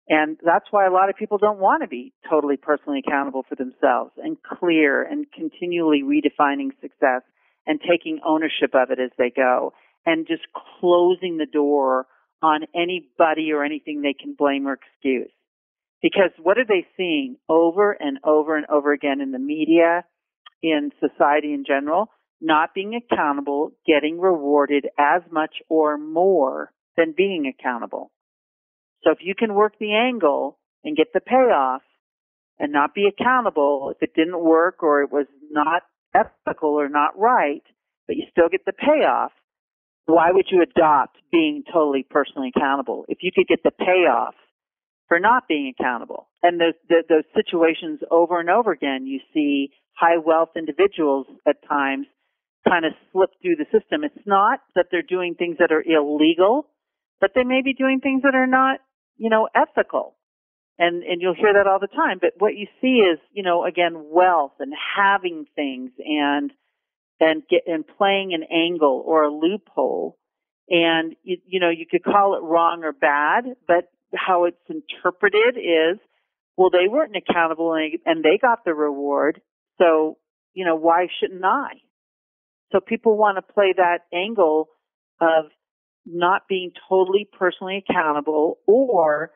And 0.08 0.36
that's 0.44 0.66
why 0.70 0.86
a 0.86 0.92
lot 0.92 1.10
of 1.10 1.16
people 1.16 1.38
don't 1.38 1.58
want 1.58 1.82
to 1.82 1.88
be 1.88 2.12
totally 2.28 2.56
personally 2.56 3.02
accountable 3.06 3.44
for 3.48 3.54
themselves 3.54 4.12
and 4.16 4.36
clear 4.42 5.02
and 5.02 5.26
continually 5.32 6.02
redefining 6.02 6.70
success 6.80 7.22
and 7.66 7.80
taking 7.80 8.20
ownership 8.26 8.74
of 8.74 8.90
it 8.90 8.98
as 8.98 9.10
they 9.16 9.30
go 9.34 9.72
and 10.04 10.26
just 10.26 10.42
closing 10.80 11.38
the 11.38 11.46
door 11.46 12.06
on 12.42 12.62
anybody 12.74 13.52
or 13.52 13.64
anything 13.64 14.02
they 14.02 14.14
can 14.14 14.34
blame 14.36 14.66
or 14.66 14.72
excuse. 14.72 15.30
Because 16.02 16.32
what 16.42 16.58
are 16.58 16.66
they 16.66 16.84
seeing 16.96 17.36
over 17.48 17.92
and 17.92 18.18
over 18.24 18.56
and 18.56 18.66
over 18.66 18.92
again 18.92 19.20
in 19.20 19.30
the 19.30 19.38
media, 19.38 20.04
in 20.60 20.90
society 20.98 21.52
in 21.54 21.64
general? 21.64 22.10
Not 22.40 22.74
being 22.74 22.96
accountable, 22.96 23.70
getting 23.86 24.18
rewarded 24.18 24.88
as 24.98 25.22
much 25.30 25.54
or 25.68 25.96
more 25.96 26.72
than 26.96 27.14
being 27.16 27.46
accountable. 27.46 28.10
So 29.04 29.10
if 29.10 29.18
you 29.20 29.34
can 29.34 29.54
work 29.54 29.74
the 29.78 29.94
angle 29.94 30.58
and 30.84 30.96
get 30.96 31.12
the 31.12 31.20
payoff 31.20 31.82
and 32.58 32.72
not 32.72 32.94
be 32.94 33.06
accountable 33.06 33.92
if 33.94 34.02
it 34.02 34.14
didn't 34.14 34.42
work 34.42 34.82
or 34.82 35.02
it 35.02 35.12
was 35.12 35.26
not 35.50 35.82
ethical 36.14 36.70
or 36.70 36.88
not 36.88 37.18
right, 37.18 37.62
but 38.06 38.16
you 38.16 38.24
still 38.30 38.48
get 38.48 38.64
the 38.64 38.72
payoff, 38.72 39.32
why 40.06 40.30
would 40.30 40.46
you 40.50 40.62
adopt 40.62 41.18
being 41.30 41.62
totally 41.72 42.04
personally 42.08 42.52
accountable 42.54 43.04
if 43.08 43.18
you 43.22 43.30
could 43.34 43.46
get 43.46 43.62
the 43.62 43.70
payoff 43.70 44.34
for 45.08 45.18
not 45.18 45.48
being 45.48 45.72
accountable? 45.78 46.28
And 46.42 46.60
those, 46.60 46.74
the, 46.88 47.02
those 47.08 47.24
situations 47.34 48.00
over 48.10 48.40
and 48.40 48.50
over 48.50 48.72
again, 48.72 49.06
you 49.06 49.20
see 49.32 49.70
high 49.94 50.18
wealth 50.18 50.50
individuals 50.56 51.26
at 51.46 51.56
times 51.68 52.06
kind 52.68 52.84
of 52.84 52.92
slip 53.12 53.30
through 53.40 53.56
the 53.56 53.66
system. 53.76 54.04
It's 54.04 54.26
not 54.26 54.60
that 54.74 54.86
they're 54.90 55.02
doing 55.02 55.34
things 55.34 55.56
that 55.58 55.72
are 55.72 55.82
illegal, 55.82 56.66
but 57.20 57.30
they 57.34 57.44
may 57.44 57.62
be 57.62 57.74
doing 57.74 58.00
things 58.00 58.22
that 58.22 58.34
are 58.34 58.46
not, 58.46 58.80
you 59.22 59.30
know, 59.30 59.48
ethical. 59.54 60.16
And, 60.78 61.04
and 61.04 61.22
you'll 61.22 61.34
hear 61.34 61.52
that 61.54 61.68
all 61.68 61.78
the 61.78 61.86
time. 61.86 62.18
But 62.20 62.32
what 62.38 62.56
you 62.56 62.66
see 62.80 62.96
is, 62.96 63.20
you 63.30 63.44
know, 63.44 63.64
again, 63.64 64.06
wealth 64.10 64.54
and 64.58 64.72
having 64.96 65.46
things 65.54 65.92
and 65.98 66.50
and 67.20 67.42
get 67.48 67.62
and 67.68 67.84
playing 67.86 68.34
an 68.34 68.42
angle 68.42 69.00
or 69.06 69.22
a 69.22 69.32
loophole 69.32 70.18
and 70.68 71.14
you, 71.22 71.36
you 71.46 71.60
know 71.60 71.70
you 71.70 71.86
could 71.88 72.02
call 72.02 72.34
it 72.34 72.42
wrong 72.42 72.82
or 72.82 72.92
bad 72.92 73.44
but 73.68 73.92
how 74.12 74.44
it's 74.46 74.56
interpreted 74.68 75.56
is 75.56 76.00
well 76.56 76.70
they 76.70 76.88
weren't 76.88 77.14
accountable 77.14 77.74
and, 77.74 77.92
and 78.06 78.24
they 78.24 78.38
got 78.40 78.64
the 78.64 78.74
reward 78.74 79.40
so 79.78 80.18
you 80.52 80.64
know 80.64 80.74
why 80.74 81.06
shouldn't 81.20 81.44
i 81.44 81.74
so 82.72 82.80
people 82.80 83.16
want 83.16 83.36
to 83.36 83.52
play 83.54 83.72
that 83.76 83.98
angle 84.12 84.68
of 85.20 85.44
not 86.04 86.48
being 86.48 86.72
totally 86.88 87.28
personally 87.38 87.84
accountable 87.88 88.58
or 88.66 89.30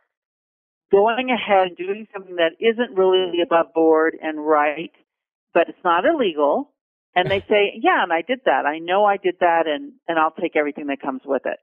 going 0.90 1.30
ahead 1.30 1.68
and 1.68 1.76
doing 1.76 2.06
something 2.12 2.36
that 2.36 2.52
isn't 2.60 2.96
really 2.96 3.40
above 3.42 3.66
board 3.74 4.16
and 4.20 4.44
right 4.44 4.92
but 5.56 5.70
it's 5.70 5.84
not 5.84 6.04
illegal 6.04 6.70
and 7.16 7.30
they 7.30 7.40
say, 7.48 7.80
yeah, 7.80 8.02
and 8.02 8.12
I 8.12 8.22
did 8.22 8.40
that. 8.44 8.66
I 8.66 8.78
know 8.78 9.04
I 9.04 9.16
did 9.16 9.36
that 9.40 9.66
and, 9.66 9.94
and 10.06 10.18
I'll 10.18 10.34
take 10.38 10.54
everything 10.54 10.88
that 10.88 11.00
comes 11.00 11.22
with 11.24 11.42
it. 11.46 11.58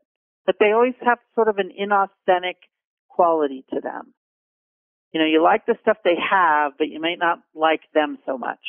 But 0.46 0.56
they 0.60 0.72
always 0.74 0.96
have 1.06 1.20
sort 1.36 1.48
of 1.48 1.58
an 1.60 1.70
inauthentic 1.80 2.56
quality 3.08 3.64
to 3.70 3.80
them. 3.80 4.14
You 5.14 5.22
know, 5.22 5.28
you 5.28 5.44
like 5.44 5.68
the 5.68 5.76
stuff 5.82 5.98
they 6.04 6.16
have, 6.18 6.74
but 6.78 6.90
you 6.90 7.00
may 7.00 7.16
not 7.16 7.38
like 7.54 7.82
them 7.94 8.18
so 8.26 8.38
much. 8.38 8.60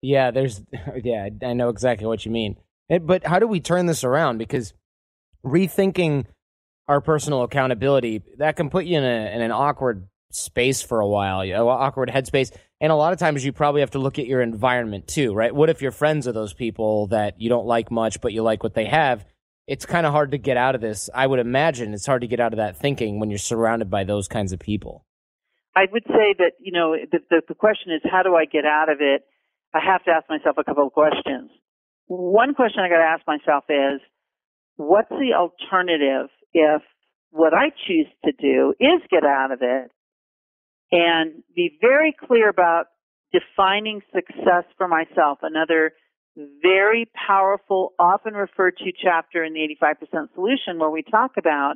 Yeah, 0.00 0.30
there's, 0.30 0.62
yeah, 1.04 1.28
I 1.42 1.52
know 1.52 1.68
exactly 1.68 2.06
what 2.06 2.24
you 2.24 2.32
mean. 2.32 2.56
But 3.02 3.24
how 3.24 3.38
do 3.38 3.46
we 3.46 3.60
turn 3.60 3.86
this 3.86 4.02
around? 4.02 4.38
Because 4.38 4.72
rethinking 5.44 6.26
our 6.88 7.00
personal 7.00 7.42
accountability, 7.42 8.22
that 8.38 8.56
can 8.56 8.68
put 8.68 8.84
you 8.84 8.98
in, 8.98 9.04
a, 9.04 9.34
in 9.34 9.42
an 9.42 9.52
awkward 9.52 10.08
space 10.32 10.82
for 10.82 11.00
a 11.00 11.06
while, 11.06 11.44
you 11.44 11.52
know, 11.52 11.68
awkward 11.68 12.08
headspace. 12.08 12.52
And 12.80 12.90
a 12.90 12.96
lot 12.96 13.12
of 13.12 13.18
times 13.18 13.44
you 13.44 13.52
probably 13.52 13.80
have 13.80 13.92
to 13.92 13.98
look 13.98 14.18
at 14.18 14.26
your 14.26 14.40
environment 14.40 15.06
too, 15.06 15.34
right? 15.34 15.54
What 15.54 15.70
if 15.70 15.82
your 15.82 15.92
friends 15.92 16.26
are 16.26 16.32
those 16.32 16.54
people 16.54 17.08
that 17.08 17.40
you 17.40 17.48
don't 17.48 17.66
like 17.66 17.90
much, 17.90 18.20
but 18.20 18.32
you 18.32 18.42
like 18.42 18.62
what 18.62 18.74
they 18.74 18.86
have? 18.86 19.24
It's 19.66 19.86
kind 19.86 20.06
of 20.06 20.12
hard 20.12 20.32
to 20.32 20.38
get 20.38 20.56
out 20.56 20.74
of 20.74 20.80
this. 20.80 21.10
I 21.14 21.26
would 21.26 21.38
imagine 21.38 21.94
it's 21.94 22.06
hard 22.06 22.22
to 22.22 22.26
get 22.26 22.40
out 22.40 22.52
of 22.52 22.56
that 22.56 22.76
thinking 22.76 23.20
when 23.20 23.30
you're 23.30 23.38
surrounded 23.38 23.90
by 23.90 24.04
those 24.04 24.26
kinds 24.26 24.52
of 24.52 24.58
people. 24.58 25.04
I 25.76 25.82
would 25.92 26.04
say 26.06 26.34
that, 26.38 26.52
you 26.58 26.72
know, 26.72 26.96
the, 27.10 27.18
the, 27.30 27.42
the 27.48 27.54
question 27.54 27.92
is, 27.92 28.00
how 28.10 28.24
do 28.24 28.34
I 28.34 28.46
get 28.46 28.64
out 28.64 28.88
of 28.88 28.98
it? 29.00 29.22
I 29.72 29.78
have 29.84 30.02
to 30.04 30.10
ask 30.10 30.28
myself 30.28 30.56
a 30.58 30.64
couple 30.64 30.86
of 30.86 30.92
questions. 30.92 31.50
One 32.06 32.54
question 32.54 32.80
I 32.80 32.88
got 32.88 32.98
to 32.98 33.04
ask 33.04 33.22
myself 33.26 33.64
is, 33.68 34.00
what's 34.80 35.10
the 35.10 35.34
alternative 35.36 36.30
if 36.54 36.82
what 37.30 37.52
I 37.54 37.70
choose 37.86 38.08
to 38.24 38.32
do 38.32 38.74
is 38.80 39.02
get 39.10 39.24
out 39.24 39.52
of 39.52 39.60
it 39.62 39.90
and 40.90 41.42
be 41.54 41.78
very 41.80 42.14
clear 42.26 42.48
about 42.48 42.86
defining 43.32 44.00
success 44.12 44.64
for 44.76 44.88
myself. 44.88 45.38
Another 45.42 45.92
very 46.62 47.08
powerful, 47.14 47.92
often 47.98 48.34
referred 48.34 48.76
to 48.78 48.92
chapter 49.02 49.44
in 49.44 49.52
the 49.52 49.68
85% 49.82 50.34
solution 50.34 50.78
where 50.78 50.90
we 50.90 51.02
talk 51.02 51.32
about 51.38 51.74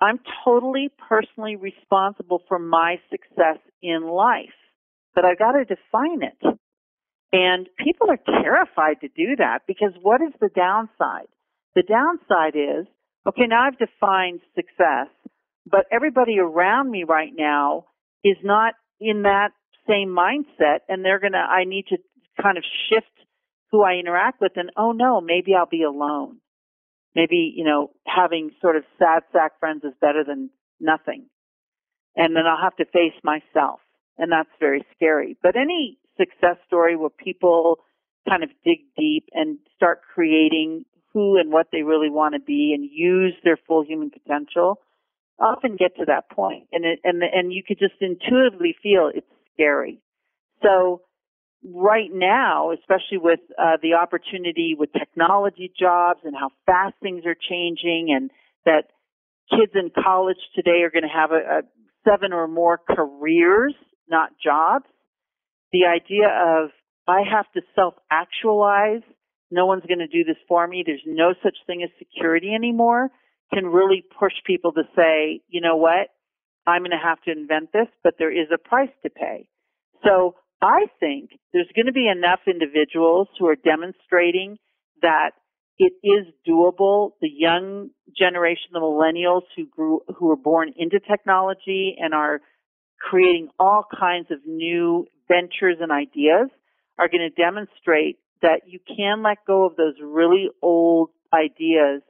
I'm 0.00 0.18
totally 0.44 0.90
personally 1.08 1.54
responsible 1.54 2.42
for 2.48 2.58
my 2.58 2.96
success 3.08 3.58
in 3.80 4.02
life, 4.08 4.58
but 5.14 5.24
I've 5.24 5.38
got 5.38 5.52
to 5.52 5.64
define 5.64 6.22
it. 6.22 6.58
And 7.32 7.68
people 7.78 8.10
are 8.10 8.18
terrified 8.42 9.00
to 9.02 9.08
do 9.08 9.36
that 9.38 9.60
because 9.68 9.92
what 10.02 10.20
is 10.20 10.32
the 10.40 10.48
downside? 10.48 11.28
The 11.74 11.82
downside 11.82 12.54
is, 12.56 12.86
okay, 13.26 13.46
now 13.48 13.66
I've 13.66 13.78
defined 13.78 14.40
success, 14.54 15.08
but 15.66 15.86
everybody 15.90 16.38
around 16.38 16.90
me 16.90 17.04
right 17.04 17.32
now 17.34 17.86
is 18.24 18.36
not 18.42 18.74
in 19.00 19.22
that 19.22 19.50
same 19.88 20.08
mindset 20.08 20.80
and 20.88 21.04
they're 21.04 21.20
going 21.20 21.32
to, 21.32 21.38
I 21.38 21.64
need 21.64 21.86
to 21.88 21.96
kind 22.40 22.58
of 22.58 22.64
shift 22.88 23.06
who 23.70 23.82
I 23.82 23.94
interact 23.94 24.40
with 24.40 24.52
and 24.56 24.70
oh 24.76 24.92
no, 24.92 25.20
maybe 25.20 25.54
I'll 25.54 25.66
be 25.66 25.82
alone. 25.82 26.38
Maybe, 27.14 27.52
you 27.54 27.64
know, 27.64 27.90
having 28.06 28.50
sort 28.60 28.76
of 28.76 28.84
sad 28.98 29.22
sack 29.32 29.58
friends 29.60 29.84
is 29.84 29.92
better 30.00 30.24
than 30.24 30.50
nothing. 30.80 31.26
And 32.16 32.36
then 32.36 32.44
I'll 32.46 32.62
have 32.62 32.76
to 32.76 32.84
face 32.86 33.18
myself. 33.22 33.80
And 34.18 34.30
that's 34.30 34.48
very 34.60 34.84
scary. 34.94 35.36
But 35.42 35.56
any 35.56 35.98
success 36.18 36.56
story 36.66 36.96
where 36.96 37.10
people 37.10 37.78
kind 38.28 38.42
of 38.42 38.50
dig 38.64 38.80
deep 38.96 39.24
and 39.32 39.58
start 39.76 40.00
creating 40.14 40.84
who 41.12 41.38
and 41.38 41.52
what 41.52 41.68
they 41.72 41.82
really 41.82 42.10
want 42.10 42.34
to 42.34 42.40
be 42.40 42.72
and 42.74 42.88
use 42.90 43.34
their 43.44 43.58
full 43.66 43.84
human 43.84 44.10
potential 44.10 44.78
often 45.38 45.76
get 45.76 45.96
to 45.96 46.04
that 46.06 46.30
point 46.30 46.68
and 46.72 46.84
it, 46.84 47.00
and 47.04 47.22
and 47.22 47.52
you 47.52 47.62
could 47.66 47.78
just 47.78 47.94
intuitively 48.00 48.74
feel 48.82 49.10
it's 49.12 49.26
scary 49.54 50.00
so 50.62 51.00
right 51.64 52.10
now 52.12 52.72
especially 52.72 53.18
with 53.18 53.40
uh, 53.58 53.76
the 53.82 53.94
opportunity 53.94 54.74
with 54.78 54.92
technology 54.92 55.72
jobs 55.78 56.20
and 56.24 56.34
how 56.34 56.50
fast 56.66 56.94
things 57.02 57.24
are 57.26 57.36
changing 57.48 58.08
and 58.14 58.30
that 58.64 58.90
kids 59.50 59.72
in 59.74 59.90
college 59.90 60.36
today 60.54 60.82
are 60.82 60.90
going 60.90 61.02
to 61.02 61.08
have 61.08 61.30
a, 61.32 61.58
a 61.58 61.62
seven 62.04 62.32
or 62.32 62.46
more 62.46 62.78
careers 62.78 63.74
not 64.08 64.30
jobs 64.42 64.86
the 65.72 65.86
idea 65.86 66.28
of 66.28 66.70
I 67.08 67.22
have 67.28 67.50
to 67.52 67.62
self 67.74 67.94
actualize. 68.10 69.02
No 69.52 69.66
one's 69.66 69.84
going 69.86 69.98
to 69.98 70.08
do 70.08 70.24
this 70.24 70.38
for 70.48 70.66
me. 70.66 70.82
There's 70.84 71.04
no 71.06 71.34
such 71.42 71.56
thing 71.66 71.82
as 71.82 71.90
security 71.98 72.54
anymore 72.54 73.10
can 73.52 73.66
really 73.66 74.02
push 74.18 74.32
people 74.46 74.72
to 74.72 74.82
say, 74.96 75.42
you 75.48 75.60
know 75.60 75.76
what? 75.76 76.08
I'm 76.66 76.80
going 76.80 76.92
to 76.92 76.96
have 76.96 77.20
to 77.22 77.32
invent 77.32 77.70
this, 77.72 77.88
but 78.02 78.14
there 78.18 78.32
is 78.32 78.48
a 78.52 78.56
price 78.56 78.90
to 79.02 79.10
pay. 79.10 79.48
So 80.04 80.36
I 80.62 80.86
think 81.00 81.30
there's 81.52 81.68
going 81.76 81.86
to 81.86 81.92
be 81.92 82.08
enough 82.08 82.40
individuals 82.46 83.28
who 83.38 83.46
are 83.46 83.56
demonstrating 83.56 84.56
that 85.02 85.32
it 85.78 85.92
is 86.02 86.32
doable. 86.48 87.10
The 87.20 87.28
young 87.28 87.90
generation, 88.16 88.70
the 88.72 88.80
millennials 88.80 89.42
who 89.54 89.66
grew, 89.66 90.00
who 90.16 90.28
were 90.28 90.36
born 90.36 90.72
into 90.76 90.98
technology 91.00 91.96
and 92.00 92.14
are 92.14 92.40
creating 92.98 93.48
all 93.58 93.84
kinds 93.98 94.30
of 94.30 94.38
new 94.46 95.06
ventures 95.28 95.76
and 95.80 95.90
ideas 95.92 96.48
are 96.98 97.08
going 97.08 97.28
to 97.28 97.42
demonstrate 97.42 98.18
that 98.42 98.62
you 98.66 98.80
can 98.86 99.22
let 99.22 99.38
go 99.46 99.64
of 99.64 99.76
those 99.76 99.94
really 100.02 100.48
old 100.60 101.10
ideas 101.32 102.02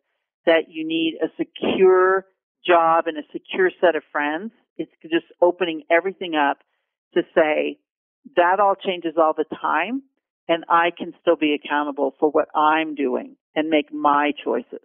that 0.47 0.65
you 0.69 0.87
need 0.87 1.19
a 1.23 1.29
secure 1.37 2.27
job 2.67 3.05
and 3.07 3.17
a 3.19 3.23
secure 3.33 3.71
set 3.81 3.95
of 3.95 4.03
friends. 4.11 4.51
It's 4.77 4.91
just 5.03 5.27
opening 5.41 5.83
everything 5.91 6.35
up 6.35 6.59
to 7.15 7.23
say 7.35 7.79
that 8.37 8.59
all 8.61 8.75
changes 8.75 9.15
all 9.17 9.35
the 9.37 9.45
time 9.61 10.03
and 10.49 10.65
I 10.69 10.91
can 10.97 11.13
still 11.21 11.37
be 11.37 11.55
accountable 11.55 12.15
for 12.19 12.31
what 12.31 12.49
I'm 12.55 12.95
doing 12.95 13.37
and 13.55 13.69
make 13.69 13.93
my 13.93 14.33
choices. 14.45 14.81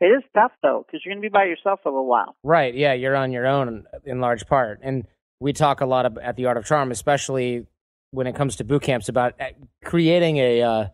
It 0.00 0.06
is 0.06 0.22
tough 0.34 0.52
though, 0.62 0.84
because 0.84 1.02
you're 1.04 1.14
going 1.14 1.22
to 1.22 1.28
be 1.28 1.32
by 1.32 1.44
yourself 1.44 1.80
for 1.82 1.96
a 1.96 2.02
while. 2.02 2.36
Right. 2.42 2.74
Yeah. 2.74 2.92
You're 2.92 3.16
on 3.16 3.32
your 3.32 3.46
own 3.46 3.84
in 4.04 4.20
large 4.20 4.46
part. 4.46 4.80
And 4.82 5.06
we 5.38 5.52
talk 5.52 5.80
a 5.80 5.86
lot 5.86 6.18
at 6.18 6.36
the 6.36 6.46
Art 6.46 6.56
of 6.56 6.64
Charm, 6.64 6.90
especially 6.90 7.66
when 8.12 8.26
it 8.26 8.36
comes 8.36 8.56
to 8.56 8.64
boot 8.64 8.82
camps, 8.82 9.08
about 9.08 9.34
uh, 9.40 9.46
creating 9.84 10.36
a 10.36 10.62
uh, 10.62 10.86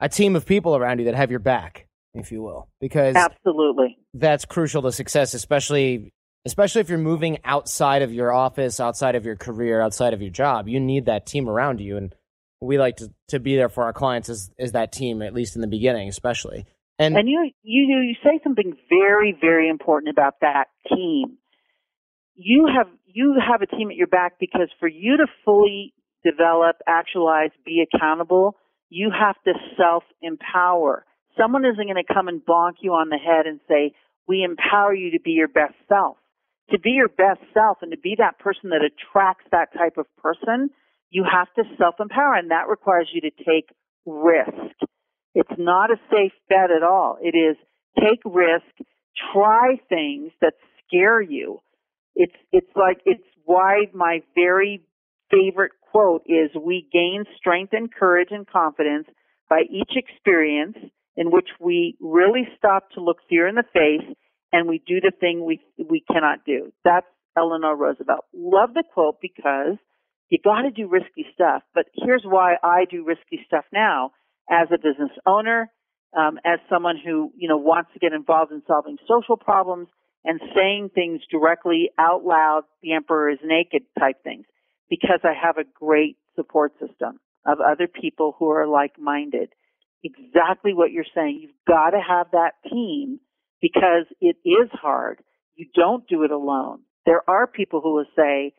a 0.00 0.08
team 0.08 0.36
of 0.36 0.44
people 0.44 0.76
around 0.76 0.98
you 0.98 1.06
that 1.06 1.14
have 1.14 1.30
your 1.30 1.40
back, 1.40 1.86
if 2.12 2.30
you 2.30 2.42
will, 2.42 2.68
because 2.80 3.16
absolutely 3.16 3.96
that's 4.12 4.44
crucial 4.44 4.82
to 4.82 4.92
success, 4.92 5.32
especially 5.32 6.12
especially 6.44 6.82
if 6.82 6.88
you're 6.88 6.98
moving 6.98 7.38
outside 7.44 8.02
of 8.02 8.12
your 8.12 8.32
office, 8.32 8.80
outside 8.80 9.14
of 9.14 9.24
your 9.24 9.36
career, 9.36 9.80
outside 9.80 10.12
of 10.12 10.20
your 10.20 10.30
job. 10.30 10.68
You 10.68 10.80
need 10.80 11.06
that 11.06 11.26
team 11.26 11.48
around 11.48 11.80
you, 11.80 11.96
and 11.96 12.14
we 12.60 12.78
like 12.78 12.96
to, 12.96 13.10
to 13.28 13.38
be 13.38 13.56
there 13.56 13.68
for 13.68 13.84
our 13.84 13.92
clients 13.92 14.28
as, 14.28 14.50
as 14.58 14.72
that 14.72 14.92
team, 14.92 15.22
at 15.22 15.34
least 15.34 15.54
in 15.54 15.62
the 15.62 15.66
beginning, 15.68 16.08
especially. 16.08 16.66
And, 16.98 17.16
and 17.16 17.28
you, 17.28 17.50
you 17.62 17.86
you 18.02 18.14
say 18.22 18.40
something 18.44 18.76
very 18.88 19.36
very 19.40 19.68
important 19.68 20.12
about 20.12 20.34
that 20.42 20.66
team. 20.88 21.38
You 22.36 22.68
have 22.76 22.86
you 23.06 23.36
have 23.40 23.62
a 23.62 23.66
team 23.66 23.90
at 23.90 23.96
your 23.96 24.06
back 24.06 24.34
because 24.38 24.68
for 24.78 24.88
you 24.88 25.16
to 25.16 25.26
fully 25.44 25.92
develop, 26.24 26.76
actualize, 26.86 27.50
be 27.64 27.84
accountable, 27.84 28.56
you 28.88 29.10
have 29.10 29.36
to 29.44 29.52
self 29.76 30.04
empower. 30.22 31.04
Someone 31.38 31.64
isn't 31.64 31.86
going 31.86 32.02
to 32.02 32.14
come 32.14 32.28
and 32.28 32.40
bonk 32.44 32.74
you 32.80 32.92
on 32.92 33.08
the 33.08 33.18
head 33.18 33.46
and 33.46 33.60
say, 33.68 33.92
we 34.28 34.42
empower 34.42 34.94
you 34.94 35.10
to 35.12 35.20
be 35.20 35.32
your 35.32 35.48
best 35.48 35.74
self. 35.88 36.16
To 36.70 36.78
be 36.78 36.90
your 36.90 37.08
best 37.08 37.40
self 37.52 37.78
and 37.82 37.90
to 37.90 37.98
be 37.98 38.14
that 38.18 38.38
person 38.38 38.70
that 38.70 38.80
attracts 38.80 39.44
that 39.50 39.72
type 39.76 39.98
of 39.98 40.06
person, 40.16 40.70
you 41.10 41.24
have 41.30 41.52
to 41.54 41.62
self 41.76 41.96
empower 42.00 42.34
and 42.34 42.50
that 42.50 42.68
requires 42.68 43.08
you 43.12 43.20
to 43.22 43.30
take 43.30 43.68
risk. 44.06 44.74
It's 45.34 45.58
not 45.58 45.90
a 45.90 45.96
safe 46.10 46.32
bet 46.48 46.70
at 46.70 46.82
all. 46.82 47.18
It 47.20 47.36
is 47.36 47.56
take 47.98 48.20
risk, 48.24 48.88
try 49.32 49.80
things 49.88 50.32
that 50.40 50.54
scare 50.86 51.20
you. 51.20 51.60
It's, 52.14 52.34
it's 52.52 52.70
like, 52.76 53.00
it's 53.04 53.24
why 53.44 53.86
my 53.92 54.20
very 54.34 54.82
favorite 55.34 55.72
quote 55.90 56.22
is, 56.26 56.50
we 56.54 56.88
gain 56.92 57.24
strength 57.36 57.72
and 57.72 57.92
courage 57.92 58.28
and 58.30 58.46
confidence 58.46 59.06
by 59.48 59.62
each 59.70 59.92
experience 59.96 60.76
in 61.16 61.30
which 61.30 61.48
we 61.60 61.96
really 62.00 62.48
stop 62.58 62.90
to 62.92 63.00
look 63.00 63.18
fear 63.28 63.46
in 63.46 63.54
the 63.54 63.64
face 63.72 64.16
and 64.52 64.68
we 64.68 64.82
do 64.86 65.00
the 65.00 65.12
thing 65.18 65.44
we, 65.44 65.60
we 65.78 66.02
cannot 66.10 66.44
do. 66.44 66.72
That's 66.84 67.06
Eleanor 67.36 67.76
Roosevelt. 67.76 68.24
Love 68.32 68.74
the 68.74 68.84
quote 68.92 69.16
because 69.20 69.76
you 70.30 70.38
gotta 70.42 70.70
do 70.70 70.88
risky 70.88 71.26
stuff, 71.34 71.62
but 71.74 71.86
here's 71.94 72.24
why 72.24 72.54
I 72.62 72.84
do 72.90 73.04
risky 73.04 73.44
stuff 73.46 73.64
now 73.72 74.12
as 74.50 74.68
a 74.72 74.78
business 74.78 75.10
owner, 75.26 75.70
um, 76.16 76.38
as 76.44 76.58
someone 76.70 76.96
who, 77.04 77.32
you 77.36 77.48
know, 77.48 77.56
wants 77.56 77.90
to 77.92 77.98
get 77.98 78.12
involved 78.12 78.52
in 78.52 78.62
solving 78.66 78.96
social 79.08 79.36
problems 79.36 79.88
and 80.24 80.40
saying 80.54 80.90
things 80.94 81.20
directly 81.30 81.90
out 81.98 82.24
loud, 82.24 82.62
the 82.82 82.94
emperor 82.94 83.30
is 83.30 83.38
naked 83.44 83.82
type 83.98 84.22
things 84.24 84.46
because 84.94 85.20
I 85.24 85.32
have 85.34 85.58
a 85.58 85.64
great 85.74 86.16
support 86.36 86.72
system 86.78 87.18
of 87.44 87.58
other 87.60 87.88
people 87.88 88.36
who 88.38 88.48
are 88.50 88.66
like-minded. 88.66 89.50
Exactly 90.04 90.72
what 90.72 90.92
you're 90.92 91.04
saying. 91.14 91.40
You've 91.42 91.66
got 91.66 91.90
to 91.90 92.00
have 92.00 92.28
that 92.32 92.52
team 92.70 93.18
because 93.60 94.06
it 94.20 94.36
is 94.44 94.70
hard. 94.72 95.18
You 95.56 95.66
don't 95.74 96.06
do 96.06 96.22
it 96.22 96.30
alone. 96.30 96.80
There 97.06 97.28
are 97.28 97.46
people 97.46 97.80
who 97.80 97.94
will 97.94 98.06
say, 98.16 98.54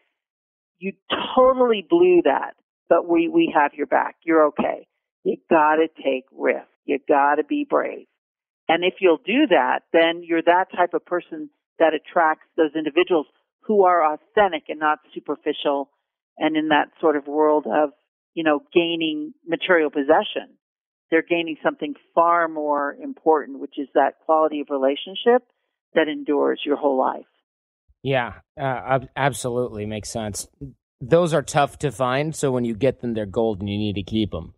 you 0.78 0.92
totally 1.36 1.86
blew 1.90 2.22
that, 2.26 2.56
but 2.90 3.08
we, 3.08 3.30
we 3.30 3.54
have 3.56 3.74
your 3.74 3.88
back. 3.88 4.18
You're 4.24 4.48
okay. 4.48 4.88
You 5.24 5.38
gotta 5.50 5.88
take 6.04 6.26
risks. 6.32 6.68
You 6.86 7.00
gotta 7.08 7.44
be 7.44 7.66
brave. 7.68 8.08
And 8.68 8.84
if 8.84 8.96
you'll 9.00 9.22
do 9.26 9.48
that, 9.50 9.84
then 9.94 10.22
you're 10.24 10.42
that 10.44 10.66
type 10.76 10.94
of 10.94 11.06
person 11.06 11.50
that 11.80 11.94
attracts 11.94 12.48
those 12.58 12.72
individuals 12.76 13.28
who 13.62 13.86
are 13.86 14.14
authentic 14.14 14.64
and 14.70 14.80
not 14.80 15.00
superficial 15.14 15.90
and 16.38 16.56
in 16.58 16.70
that 16.70 16.90
sort 17.00 17.16
of 17.16 17.28
world 17.28 17.66
of, 17.68 17.92
you 18.34 18.44
know, 18.44 18.60
gaining 18.74 19.34
material 19.48 19.90
possession. 19.90 20.58
They're 21.12 21.24
gaining 21.28 21.58
something 21.64 21.94
far 22.14 22.48
more 22.48 22.96
important, 23.02 23.60
which 23.60 23.76
is 23.78 23.88
that 23.94 24.20
quality 24.26 24.62
of 24.62 24.68
relationship 24.70 25.44
that 25.94 26.08
endures 26.08 26.62
your 26.66 26.76
whole 26.76 26.98
life. 26.98 27.26
Yeah, 28.04 28.34
uh, 28.60 29.00
absolutely 29.16 29.86
makes 29.86 30.10
sense. 30.10 30.48
Those 31.02 31.34
are 31.34 31.42
tough 31.42 31.80
to 31.80 31.92
find, 31.92 32.36
so 32.36 32.52
when 32.52 32.66
you 32.66 32.76
get 32.76 33.02
them, 33.02 33.14
they're 33.14 33.26
gold, 33.26 33.60
and 33.60 33.70
you 33.70 33.78
need 33.78 33.96
to 33.96 34.04
keep 34.04 34.32
them. 34.32 34.54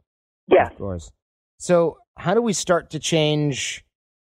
Yeah, 0.47 0.67
of 0.67 0.77
course. 0.77 1.11
So, 1.57 1.97
how 2.17 2.33
do 2.33 2.41
we 2.41 2.53
start 2.53 2.89
to 2.91 2.99
change 2.99 3.85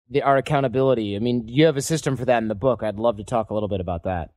the, 0.10 0.22
our 0.22 0.38
accountability? 0.38 1.16
I 1.16 1.20
mean, 1.20 1.48
you 1.48 1.66
have 1.66 1.78
a 1.78 1.82
system 1.82 2.18
for 2.18 2.26
that 2.26 2.42
in 2.42 2.48
the 2.48 2.56
book. 2.56 2.84
I'd 2.84 2.98
love 2.98 3.18
to 3.18 3.24
talk 3.24 3.50
a 3.50 3.54
little 3.54 3.70
bit 3.70 3.80
about 3.80 4.04
that. 4.04 4.32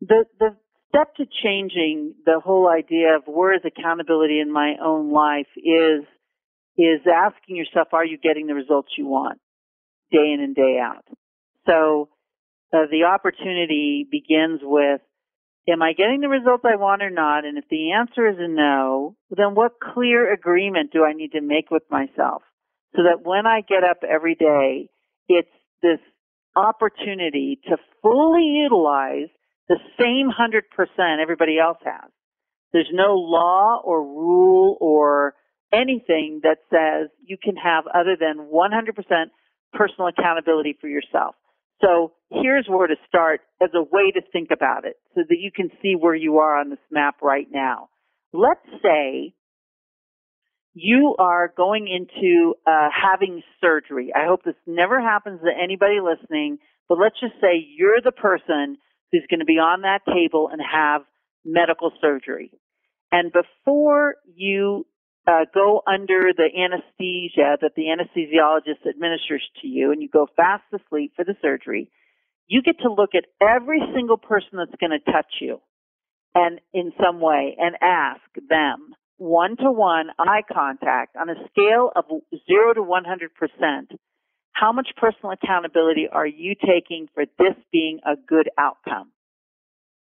The 0.00 0.24
the 0.38 0.56
step 0.94 1.14
to 1.16 1.24
changing 1.42 2.14
the 2.24 2.40
whole 2.42 2.68
idea 2.68 3.16
of 3.16 3.22
where 3.26 3.54
is 3.54 3.62
accountability 3.64 4.40
in 4.40 4.52
my 4.52 4.74
own 4.82 5.12
life 5.12 5.48
is 5.56 6.04
is 6.76 7.00
asking 7.06 7.56
yourself, 7.56 7.88
are 7.92 8.04
you 8.04 8.18
getting 8.18 8.48
the 8.48 8.54
results 8.54 8.88
you 8.98 9.06
want 9.06 9.38
day 10.10 10.32
in 10.34 10.40
and 10.40 10.56
day 10.56 10.78
out? 10.82 11.04
So 11.66 12.08
uh, 12.72 12.86
the 12.90 13.04
opportunity 13.04 14.06
begins 14.10 14.60
with, 14.62 15.00
am 15.68 15.82
I 15.82 15.92
getting 15.92 16.20
the 16.20 16.28
results 16.28 16.64
I 16.66 16.74
want 16.74 17.02
or 17.02 17.10
not? 17.10 17.44
And 17.44 17.58
if 17.58 17.64
the 17.70 17.92
answer 17.92 18.26
is 18.28 18.36
a 18.40 18.48
no, 18.48 19.14
then 19.30 19.54
what 19.54 19.74
clear 19.78 20.32
agreement 20.32 20.92
do 20.92 21.04
I 21.04 21.12
need 21.12 21.32
to 21.32 21.40
make 21.40 21.70
with 21.70 21.84
myself 21.90 22.42
so 22.96 23.02
that 23.04 23.22
when 23.22 23.46
I 23.46 23.60
get 23.60 23.84
up 23.84 23.98
every 24.02 24.34
day, 24.34 24.88
it's 25.28 25.48
this 25.80 26.00
opportunity 26.56 27.60
to 27.68 27.76
fully 28.02 28.62
utilize 28.62 29.28
the 29.68 29.78
same 29.98 30.30
100% 30.30 31.22
everybody 31.22 31.58
else 31.58 31.78
has. 31.84 32.10
There's 32.72 32.90
no 32.92 33.14
law 33.14 33.80
or 33.84 34.02
rule 34.02 34.76
or 34.80 35.34
anything 35.72 36.40
that 36.42 36.58
says 36.70 37.10
you 37.24 37.36
can 37.42 37.56
have 37.56 37.84
other 37.86 38.16
than 38.18 38.48
100% 38.52 39.26
personal 39.72 40.08
accountability 40.08 40.76
for 40.80 40.88
yourself. 40.88 41.34
So 41.80 42.12
here's 42.30 42.66
where 42.68 42.86
to 42.86 42.96
start 43.08 43.40
as 43.62 43.70
a 43.74 43.82
way 43.82 44.10
to 44.12 44.20
think 44.32 44.50
about 44.52 44.84
it 44.84 44.96
so 45.14 45.22
that 45.28 45.36
you 45.38 45.50
can 45.54 45.70
see 45.82 45.94
where 45.98 46.14
you 46.14 46.38
are 46.38 46.58
on 46.58 46.70
this 46.70 46.78
map 46.90 47.16
right 47.22 47.46
now. 47.50 47.88
Let's 48.32 48.66
say 48.82 49.34
you 50.72 51.14
are 51.18 51.52
going 51.56 51.88
into 51.88 52.54
uh, 52.66 52.88
having 52.90 53.42
surgery. 53.60 54.12
I 54.14 54.26
hope 54.26 54.44
this 54.44 54.54
never 54.66 55.00
happens 55.00 55.40
to 55.42 55.50
anybody 55.50 55.98
listening, 56.00 56.58
but 56.88 56.98
let's 56.98 57.18
just 57.20 57.34
say 57.40 57.64
you're 57.76 58.00
the 58.02 58.12
person 58.12 58.78
who's 59.12 59.26
going 59.30 59.40
to 59.40 59.46
be 59.46 59.58
on 59.58 59.82
that 59.82 60.00
table 60.06 60.48
and 60.50 60.60
have 60.60 61.02
medical 61.44 61.92
surgery. 62.00 62.50
And 63.12 63.32
before 63.32 64.16
you 64.34 64.86
uh, 65.26 65.46
go 65.54 65.82
under 65.86 66.32
the 66.36 66.48
anesthesia 66.52 67.56
that 67.60 67.72
the 67.76 67.84
anesthesiologist 67.84 68.88
administers 68.88 69.42
to 69.62 69.68
you 69.68 69.92
and 69.92 70.02
you 70.02 70.08
go 70.08 70.26
fast 70.36 70.64
asleep 70.72 71.12
for 71.16 71.24
the 71.24 71.34
surgery, 71.40 71.90
you 72.46 72.62
get 72.62 72.78
to 72.80 72.92
look 72.92 73.10
at 73.14 73.24
every 73.40 73.80
single 73.94 74.18
person 74.18 74.58
that's 74.58 74.78
going 74.80 74.90
to 74.90 75.12
touch 75.12 75.32
you 75.40 75.60
and 76.34 76.60
in 76.72 76.92
some 77.02 77.20
way 77.20 77.56
and 77.58 77.76
ask 77.80 78.20
them 78.48 78.94
one 79.16 79.56
to 79.56 79.70
one 79.70 80.08
eye 80.18 80.42
contact 80.52 81.16
on 81.16 81.30
a 81.30 81.34
scale 81.50 81.90
of 81.94 82.04
zero 82.46 82.74
to 82.74 82.82
100%, 82.82 83.96
how 84.54 84.72
much 84.72 84.88
personal 84.96 85.32
accountability 85.32 86.06
are 86.10 86.26
you 86.26 86.54
taking 86.54 87.08
for 87.12 87.24
this 87.38 87.54
being 87.72 88.00
a 88.06 88.14
good 88.16 88.48
outcome? 88.58 89.10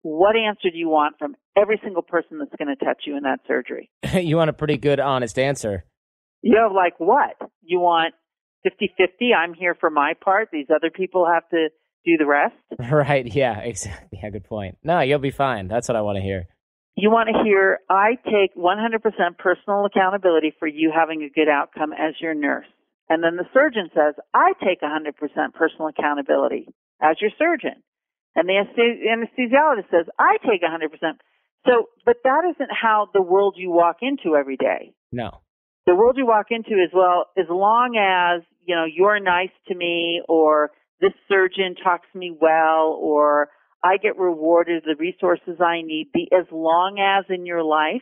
What 0.04 0.36
answer 0.36 0.70
do 0.72 0.78
you 0.78 0.88
want 0.88 1.18
from 1.20 1.36
every 1.58 1.80
single 1.84 2.04
person 2.04 2.40
that's 2.40 2.56
going 2.58 2.74
to 2.76 2.86
touch 2.86 3.04
you 3.06 3.18
in 3.18 3.24
that 3.24 3.40
surgery? 3.48 3.90
you 4.14 4.38
want 4.38 4.50
a 4.50 4.54
pretty 4.54 4.78
good, 4.78 5.00
honest 5.00 5.38
answer. 5.38 5.84
You 6.42 6.58
have 6.62 6.72
like 6.72 7.00
what? 7.00 7.36
You 7.62 7.80
want 7.80 8.14
50 8.64 8.94
50? 8.96 9.34
I'm 9.34 9.54
here 9.54 9.76
for 9.76 9.90
my 9.90 10.14
part. 10.14 10.50
These 10.52 10.68
other 10.74 10.92
people 10.92 11.26
have 11.26 11.50
to 11.50 11.70
do 12.06 12.18
the 12.18 12.26
rest? 12.26 12.56
Right. 12.92 13.26
Yeah, 13.26 13.60
exactly. 13.60 14.20
Yeah, 14.22 14.30
good 14.30 14.46
point. 14.46 14.78
No, 14.84 15.02
you'll 15.02 15.20
be 15.20 15.32
fine. 15.32 15.68
That's 15.68 15.88
what 15.90 15.96
I 15.96 16.02
want 16.02 16.18
to 16.18 16.22
hear. 16.22 16.48
You 16.96 17.12
want 17.12 17.30
to 17.32 17.44
hear, 17.44 17.80
I 17.90 18.18
take 18.26 18.56
100% 18.56 19.38
personal 19.38 19.86
accountability 19.86 20.54
for 20.58 20.68
you 20.68 20.92
having 20.96 21.22
a 21.24 21.30
good 21.30 21.50
outcome 21.50 21.92
as 21.94 22.16
your 22.20 22.34
nurse. 22.34 22.66
And 23.10 23.24
then 23.24 23.38
the 23.38 23.48
surgeon 23.54 23.90
says, 23.96 24.16
I 24.34 24.54
take 24.64 24.82
100% 24.82 25.54
personal 25.54 25.88
accountability 25.88 26.68
as 27.02 27.16
your 27.22 27.32
surgeon. 27.38 27.84
And 28.36 28.48
the 28.48 28.54
anesthesiologist 28.54 29.90
says, 29.90 30.06
I 30.20 30.38
take 30.46 30.62
100%. 30.62 30.90
So, 31.66 31.90
but 32.06 32.18
that 32.24 32.44
isn't 32.56 32.70
how 32.70 33.10
the 33.14 33.22
world 33.22 33.56
you 33.58 33.72
walk 33.72 33.98
into 34.02 34.36
every 34.36 34.58
day. 34.58 34.94
No. 35.12 35.42
The 35.86 35.96
world 35.96 36.16
you 36.18 36.26
walk 36.28 36.48
into 36.50 36.74
is, 36.74 36.92
well, 36.94 37.28
as 37.38 37.46
long 37.50 37.96
as, 37.98 38.44
you 38.66 38.76
know, 38.76 38.86
you're 38.86 39.20
nice 39.20 39.52
to 39.70 39.76
me 39.76 40.22
or 40.28 40.72
this 41.00 41.14
surgeon 41.30 41.76
talks 41.82 42.08
me 42.14 42.36
well 42.40 42.98
or 43.00 43.50
I 43.84 43.98
get 43.98 44.18
rewarded 44.18 44.84
the 44.86 44.96
resources 45.00 45.62
I 45.62 45.82
need. 45.82 46.10
The 46.14 46.36
as 46.36 46.46
long 46.52 47.00
as 47.00 47.26
in 47.30 47.46
your 47.46 47.64
life 47.64 48.02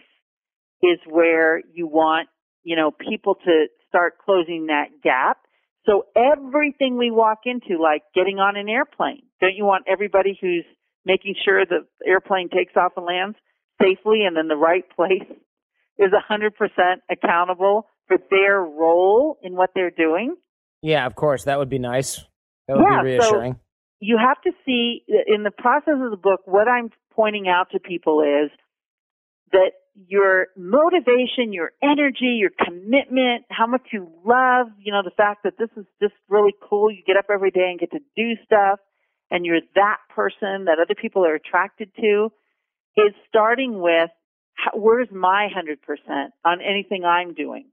is 0.81 0.99
where 1.07 1.61
you 1.73 1.87
want, 1.87 2.27
you 2.63 2.75
know, 2.75 2.91
people 2.91 3.35
to 3.35 3.65
start 3.95 4.17
closing 4.23 4.67
that 4.67 5.01
gap. 5.03 5.37
So 5.85 6.05
everything 6.15 6.97
we 6.97 7.11
walk 7.11 7.41
into, 7.45 7.81
like 7.81 8.01
getting 8.13 8.39
on 8.39 8.57
an 8.57 8.67
airplane, 8.67 9.23
don't 9.39 9.55
you 9.55 9.65
want 9.65 9.85
everybody 9.87 10.37
who's 10.39 10.65
making 11.05 11.35
sure 11.45 11.65
the 11.65 11.85
airplane 12.05 12.49
takes 12.49 12.73
off 12.75 12.93
and 12.97 13.05
lands 13.05 13.37
safely 13.79 14.25
and 14.25 14.37
in 14.37 14.47
the 14.47 14.55
right 14.55 14.83
place 14.95 15.29
is 15.99 16.11
100% 16.11 16.51
accountable 17.09 17.87
for 18.07 18.17
their 18.29 18.59
role 18.59 19.37
in 19.43 19.55
what 19.55 19.69
they're 19.75 19.91
doing? 19.91 20.35
Yeah, 20.81 21.05
of 21.05 21.15
course. 21.15 21.45
That 21.45 21.59
would 21.59 21.69
be 21.69 21.79
nice. 21.79 22.23
That 22.67 22.77
would 22.77 22.85
yeah, 22.89 23.01
be 23.01 23.09
reassuring. 23.11 23.53
So 23.53 23.59
you 23.99 24.17
have 24.17 24.41
to 24.41 24.51
see 24.65 25.03
in 25.07 25.43
the 25.43 25.51
process 25.51 25.95
of 26.03 26.11
the 26.11 26.17
book, 26.17 26.41
what 26.45 26.67
I'm 26.67 26.89
pointing 27.13 27.47
out 27.47 27.67
to 27.71 27.79
people 27.79 28.21
is 28.21 28.51
that 29.51 29.71
your 29.95 30.47
motivation, 30.57 31.53
your 31.53 31.71
energy, 31.81 32.37
your 32.39 32.51
commitment, 32.63 33.45
how 33.49 33.65
much 33.65 33.83
you 33.93 34.11
love, 34.25 34.67
you 34.79 34.91
know, 34.91 35.01
the 35.03 35.11
fact 35.15 35.43
that 35.43 35.53
this 35.57 35.69
is 35.77 35.85
just 36.01 36.13
really 36.29 36.53
cool. 36.61 36.91
You 36.91 37.01
get 37.05 37.17
up 37.17 37.25
every 37.31 37.51
day 37.51 37.69
and 37.69 37.79
get 37.79 37.91
to 37.91 37.99
do 38.15 38.33
stuff 38.43 38.79
and 39.31 39.45
you're 39.45 39.61
that 39.75 39.97
person 40.13 40.65
that 40.65 40.77
other 40.81 40.95
people 40.99 41.25
are 41.25 41.35
attracted 41.35 41.91
to 41.95 42.31
is 42.97 43.13
starting 43.29 43.79
with 43.79 44.09
where's 44.73 45.09
my 45.11 45.47
100% 45.53 45.77
on 46.43 46.59
anything 46.61 47.03
I'm 47.03 47.33
doing? 47.33 47.65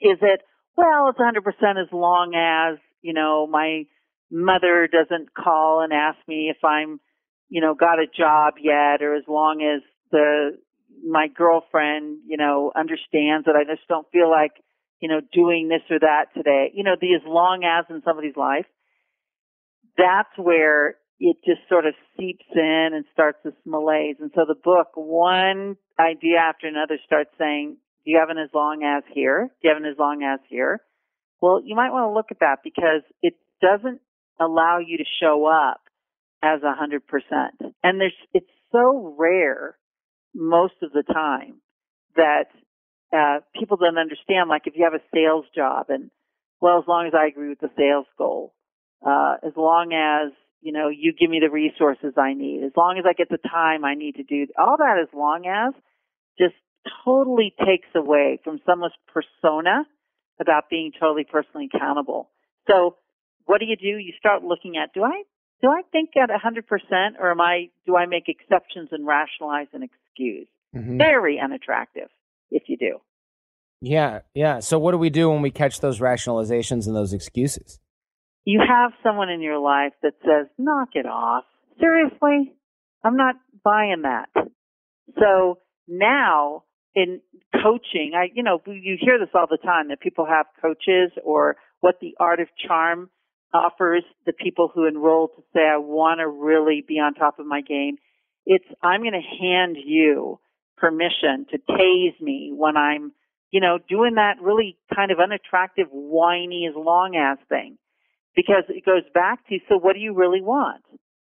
Is 0.00 0.18
it, 0.22 0.40
well, 0.76 1.08
it's 1.08 1.18
100% 1.18 1.82
as 1.82 1.92
long 1.92 2.34
as, 2.34 2.78
you 3.02 3.12
know, 3.12 3.46
my 3.46 3.84
mother 4.30 4.88
doesn't 4.90 5.34
call 5.34 5.82
and 5.82 5.92
ask 5.92 6.18
me 6.26 6.50
if 6.50 6.64
I'm, 6.64 7.00
you 7.48 7.60
know, 7.60 7.74
got 7.74 7.98
a 7.98 8.06
job 8.06 8.54
yet 8.60 9.02
or 9.02 9.14
as 9.14 9.24
long 9.28 9.62
as 9.62 9.82
the, 10.10 10.58
my 11.02 11.28
girlfriend, 11.28 12.18
you 12.26 12.36
know, 12.36 12.72
understands 12.74 13.46
that 13.46 13.56
I 13.56 13.64
just 13.64 13.86
don't 13.88 14.06
feel 14.12 14.30
like, 14.30 14.52
you 15.00 15.08
know, 15.08 15.20
doing 15.32 15.68
this 15.68 15.82
or 15.90 15.98
that 16.00 16.26
today. 16.34 16.70
You 16.74 16.84
know, 16.84 16.96
the 17.00 17.14
as 17.14 17.22
long 17.26 17.64
as 17.64 17.84
in 17.90 18.02
somebody's 18.04 18.36
life, 18.36 18.66
that's 19.96 20.32
where 20.36 20.96
it 21.20 21.36
just 21.44 21.60
sort 21.68 21.86
of 21.86 21.94
seeps 22.16 22.44
in 22.54 22.90
and 22.92 23.04
starts 23.12 23.38
this 23.44 23.54
malaise. 23.64 24.16
And 24.20 24.30
so 24.34 24.42
the 24.46 24.54
book, 24.54 24.88
one 24.94 25.76
idea 25.98 26.38
after 26.38 26.66
another 26.66 26.98
starts 27.06 27.30
saying, 27.38 27.76
do 28.04 28.10
you 28.10 28.18
have 28.18 28.30
an 28.30 28.38
as 28.38 28.50
long 28.52 28.82
as 28.84 29.04
here? 29.14 29.48
Do 29.62 29.68
you 29.68 29.74
have 29.74 29.82
an 29.82 29.88
as 29.88 29.98
long 29.98 30.22
as 30.22 30.40
here? 30.48 30.80
Well, 31.40 31.60
you 31.64 31.76
might 31.76 31.92
want 31.92 32.10
to 32.10 32.14
look 32.14 32.26
at 32.30 32.40
that 32.40 32.58
because 32.64 33.02
it 33.22 33.34
doesn't 33.60 34.00
allow 34.40 34.78
you 34.78 34.98
to 34.98 35.04
show 35.20 35.46
up 35.46 35.80
as 36.42 36.62
a 36.62 36.74
hundred 36.74 37.06
percent. 37.06 37.74
And 37.82 38.00
there's, 38.00 38.12
it's 38.32 38.50
so 38.72 39.14
rare 39.18 39.76
most 40.34 40.74
of 40.82 40.92
the 40.92 41.02
time 41.02 41.60
that, 42.16 42.46
uh, 43.12 43.40
people 43.58 43.76
don't 43.76 43.98
understand, 43.98 44.48
like 44.48 44.66
if 44.66 44.74
you 44.76 44.84
have 44.84 44.94
a 44.94 45.04
sales 45.14 45.44
job 45.54 45.86
and, 45.88 46.10
well, 46.60 46.78
as 46.78 46.84
long 46.88 47.06
as 47.06 47.12
I 47.14 47.26
agree 47.26 47.48
with 47.48 47.60
the 47.60 47.70
sales 47.76 48.06
goal, 48.18 48.54
uh, 49.04 49.36
as 49.46 49.52
long 49.56 49.92
as, 49.92 50.32
you 50.60 50.72
know, 50.72 50.88
you 50.88 51.12
give 51.12 51.30
me 51.30 51.40
the 51.40 51.50
resources 51.50 52.14
I 52.16 52.32
need, 52.34 52.64
as 52.64 52.72
long 52.76 52.98
as 52.98 53.04
I 53.06 53.12
get 53.12 53.28
the 53.28 53.38
time 53.38 53.84
I 53.84 53.94
need 53.94 54.16
to 54.16 54.22
do, 54.22 54.46
all 54.58 54.76
that 54.78 54.98
as 55.00 55.08
long 55.14 55.46
as 55.46 55.74
just 56.38 56.54
totally 57.04 57.54
takes 57.64 57.88
away 57.94 58.40
from 58.42 58.60
someone's 58.66 58.94
persona 59.12 59.84
about 60.40 60.68
being 60.70 60.90
totally 60.98 61.24
personally 61.24 61.68
accountable. 61.72 62.30
So 62.68 62.96
what 63.44 63.60
do 63.60 63.66
you 63.66 63.76
do? 63.76 63.98
You 63.98 64.12
start 64.18 64.42
looking 64.42 64.76
at, 64.76 64.92
do 64.94 65.04
I, 65.04 65.22
do 65.62 65.68
I 65.68 65.82
think 65.92 66.10
at 66.16 66.30
100% 66.30 66.64
or 67.20 67.30
am 67.30 67.40
I, 67.40 67.68
do 67.86 67.96
I 67.96 68.06
make 68.06 68.28
exceptions 68.28 68.88
and 68.90 69.06
rationalize 69.06 69.68
and 69.72 69.84
excuse? 70.14 70.48
Mm-hmm. 70.74 70.98
Very 70.98 71.40
unattractive 71.42 72.08
if 72.50 72.64
you 72.66 72.76
do. 72.76 72.98
Yeah, 73.80 74.20
yeah. 74.34 74.60
So 74.60 74.78
what 74.78 74.92
do 74.92 74.98
we 74.98 75.10
do 75.10 75.30
when 75.30 75.42
we 75.42 75.50
catch 75.50 75.80
those 75.80 76.00
rationalizations 76.00 76.86
and 76.86 76.96
those 76.96 77.12
excuses? 77.12 77.78
You 78.44 78.60
have 78.66 78.92
someone 79.02 79.28
in 79.30 79.40
your 79.40 79.58
life 79.58 79.92
that 80.02 80.14
says, 80.22 80.46
knock 80.58 80.90
it 80.94 81.06
off. 81.06 81.44
Seriously? 81.80 82.52
I'm 83.02 83.16
not 83.16 83.36
buying 83.62 84.02
that. 84.02 84.28
So 85.18 85.58
now 85.86 86.64
in 86.94 87.20
coaching, 87.52 88.12
I, 88.16 88.28
you 88.34 88.42
know, 88.42 88.60
you 88.66 88.96
hear 89.00 89.18
this 89.18 89.28
all 89.34 89.46
the 89.50 89.58
time 89.58 89.88
that 89.88 90.00
people 90.00 90.26
have 90.26 90.46
coaches 90.60 91.12
or 91.22 91.56
what 91.80 91.96
the 92.00 92.14
art 92.18 92.40
of 92.40 92.48
charm 92.66 93.10
offers 93.52 94.02
the 94.26 94.32
people 94.32 94.70
who 94.74 94.86
enroll 94.86 95.28
to 95.28 95.42
say, 95.52 95.60
I 95.60 95.76
want 95.76 96.20
to 96.20 96.28
really 96.28 96.84
be 96.86 96.94
on 96.94 97.14
top 97.14 97.38
of 97.38 97.46
my 97.46 97.60
game. 97.60 97.96
It's, 98.46 98.64
I'm 98.82 99.00
going 99.00 99.12
to 99.12 99.20
hand 99.20 99.76
you 99.84 100.38
permission 100.76 101.46
to 101.50 101.58
tase 101.58 102.20
me 102.20 102.52
when 102.54 102.76
I'm, 102.76 103.12
you 103.50 103.60
know, 103.60 103.78
doing 103.88 104.16
that 104.16 104.42
really 104.42 104.76
kind 104.94 105.10
of 105.10 105.18
unattractive, 105.20 105.86
whiny 105.90 106.66
as 106.68 106.74
long 106.76 107.16
as 107.16 107.38
thing. 107.48 107.78
Because 108.36 108.64
it 108.68 108.84
goes 108.84 109.04
back 109.14 109.46
to, 109.48 109.58
so 109.68 109.78
what 109.78 109.94
do 109.94 110.00
you 110.00 110.14
really 110.14 110.42
want? 110.42 110.82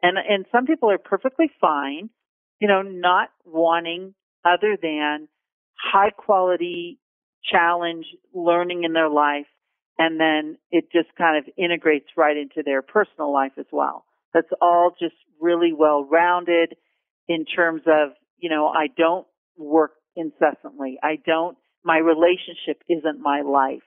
And, 0.03 0.17
and 0.17 0.47
some 0.53 0.67
people 0.67 0.91
are 0.91 0.99
perfectly 0.99 1.51
fine, 1.61 2.11
you 2.61 2.69
know, 2.69 2.83
not 2.83 3.31
wanting 3.45 4.15
other 4.45 4.77
than 4.81 5.29
high 5.75 6.11
quality 6.11 6.99
challenge 7.51 8.07
learning 8.33 8.85
in 8.85 8.93
their 8.93 9.11
life 9.11 9.47
and 9.99 10.19
then 10.19 10.57
it 10.71 10.91
just 10.93 11.15
kind 11.17 11.39
of 11.39 11.53
integrates 11.57 12.07
right 12.17 12.37
into 12.37 12.63
their 12.65 12.83
personal 12.83 13.33
life 13.33 13.53
as 13.59 13.67
well. 13.71 14.05
That's 14.33 14.49
all 14.61 14.95
just 14.99 15.15
really 15.41 15.73
well 15.73 16.05
rounded 16.05 16.75
in 17.29 17.45
terms 17.45 17.83
of, 17.87 18.11
you 18.39 18.51
know, 18.51 18.69
I 18.69 18.87
don't 18.97 19.27
work 19.57 19.93
incessantly. 20.17 20.99
I 21.03 21.19
don't, 21.25 21.57
my 21.85 21.99
relationship 21.99 22.83
isn't 22.89 23.21
my 23.21 23.43
life. 23.43 23.83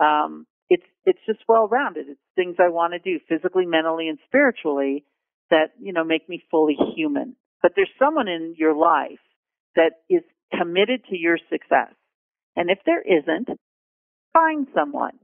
Um, 0.00 0.46
it's, 0.68 0.84
it's 1.04 1.20
just 1.26 1.40
well 1.48 1.68
rounded. 1.68 2.06
It's 2.08 2.20
things 2.36 2.56
I 2.58 2.68
want 2.68 2.94
to 2.94 2.98
do 2.98 3.20
physically, 3.28 3.66
mentally, 3.66 4.08
and 4.08 4.18
spiritually 4.26 5.04
that, 5.50 5.72
you 5.80 5.92
know, 5.92 6.04
make 6.04 6.28
me 6.28 6.42
fully 6.50 6.76
human. 6.96 7.36
But 7.62 7.72
there's 7.76 7.90
someone 7.98 8.28
in 8.28 8.54
your 8.56 8.74
life 8.74 9.20
that 9.76 9.92
is 10.08 10.22
committed 10.58 11.04
to 11.10 11.16
your 11.16 11.38
success. 11.50 11.92
And 12.56 12.70
if 12.70 12.78
there 12.86 13.02
isn't, 13.02 13.48
find 14.32 14.66
someone 14.74 15.18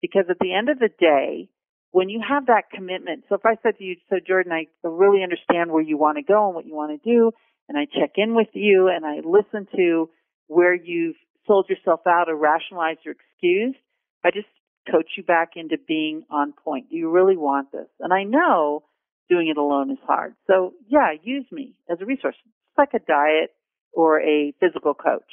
because 0.00 0.24
at 0.30 0.38
the 0.40 0.54
end 0.54 0.68
of 0.68 0.78
the 0.78 0.90
day, 0.98 1.48
when 1.92 2.08
you 2.08 2.20
have 2.26 2.46
that 2.46 2.70
commitment, 2.72 3.24
so 3.28 3.34
if 3.34 3.44
I 3.44 3.56
said 3.62 3.78
to 3.78 3.84
you, 3.84 3.96
so 4.08 4.16
Jordan, 4.24 4.52
I 4.52 4.66
really 4.82 5.22
understand 5.22 5.72
where 5.72 5.82
you 5.82 5.98
want 5.98 6.18
to 6.18 6.22
go 6.22 6.46
and 6.46 6.54
what 6.54 6.66
you 6.66 6.74
want 6.74 7.02
to 7.02 7.10
do, 7.10 7.32
and 7.68 7.78
I 7.78 7.86
check 7.86 8.12
in 8.16 8.34
with 8.34 8.48
you 8.52 8.88
and 8.88 9.04
I 9.04 9.20
listen 9.24 9.66
to 9.76 10.10
where 10.48 10.74
you've 10.74 11.16
sold 11.46 11.66
yourself 11.68 12.00
out 12.06 12.28
or 12.28 12.36
rationalized 12.36 13.00
or 13.06 13.12
excused. 13.12 13.78
I 14.24 14.30
just 14.30 14.48
coach 14.90 15.06
you 15.16 15.22
back 15.22 15.50
into 15.56 15.76
being 15.86 16.24
on 16.30 16.52
point. 16.52 16.90
Do 16.90 16.96
you 16.96 17.10
really 17.10 17.36
want 17.36 17.70
this? 17.72 17.86
And 18.00 18.12
I 18.12 18.24
know 18.24 18.82
doing 19.28 19.48
it 19.48 19.56
alone 19.56 19.90
is 19.90 19.98
hard. 20.06 20.34
So 20.46 20.74
yeah, 20.88 21.12
use 21.22 21.46
me 21.52 21.74
as 21.90 21.98
a 22.00 22.04
resource. 22.04 22.34
It's 22.44 22.78
like 22.78 22.94
a 22.94 23.04
diet 23.04 23.50
or 23.92 24.20
a 24.20 24.52
physical 24.60 24.94
coach. 24.94 25.32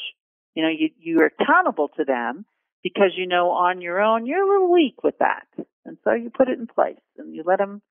You 0.53 0.63
know, 0.63 0.69
you, 0.69 0.89
you're 0.99 1.31
accountable 1.39 1.89
to 1.97 2.03
them 2.03 2.45
because 2.83 3.11
you 3.15 3.27
know 3.27 3.49
on 3.49 3.81
your 3.81 4.01
own 4.01 4.25
you're 4.25 4.43
a 4.43 4.47
little 4.47 4.71
weak 4.71 5.03
with 5.03 5.15
that. 5.19 5.47
And 5.87 5.97
so 6.03 6.13
you 6.13 6.29
put 6.29 6.49
it 6.49 6.59
in 6.59 6.67
place 6.67 6.99
and 7.17 7.33
you 7.33 7.43
let 7.45 7.57
them, 7.57 7.81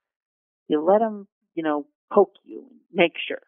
you 0.67 0.81
let 0.81 0.99
them, 0.99 1.27
you 1.55 1.63
know, 1.63 1.85
poke 2.13 2.33
you 2.43 2.59
and 2.69 2.79
make 2.93 3.13
sure. 3.27 3.41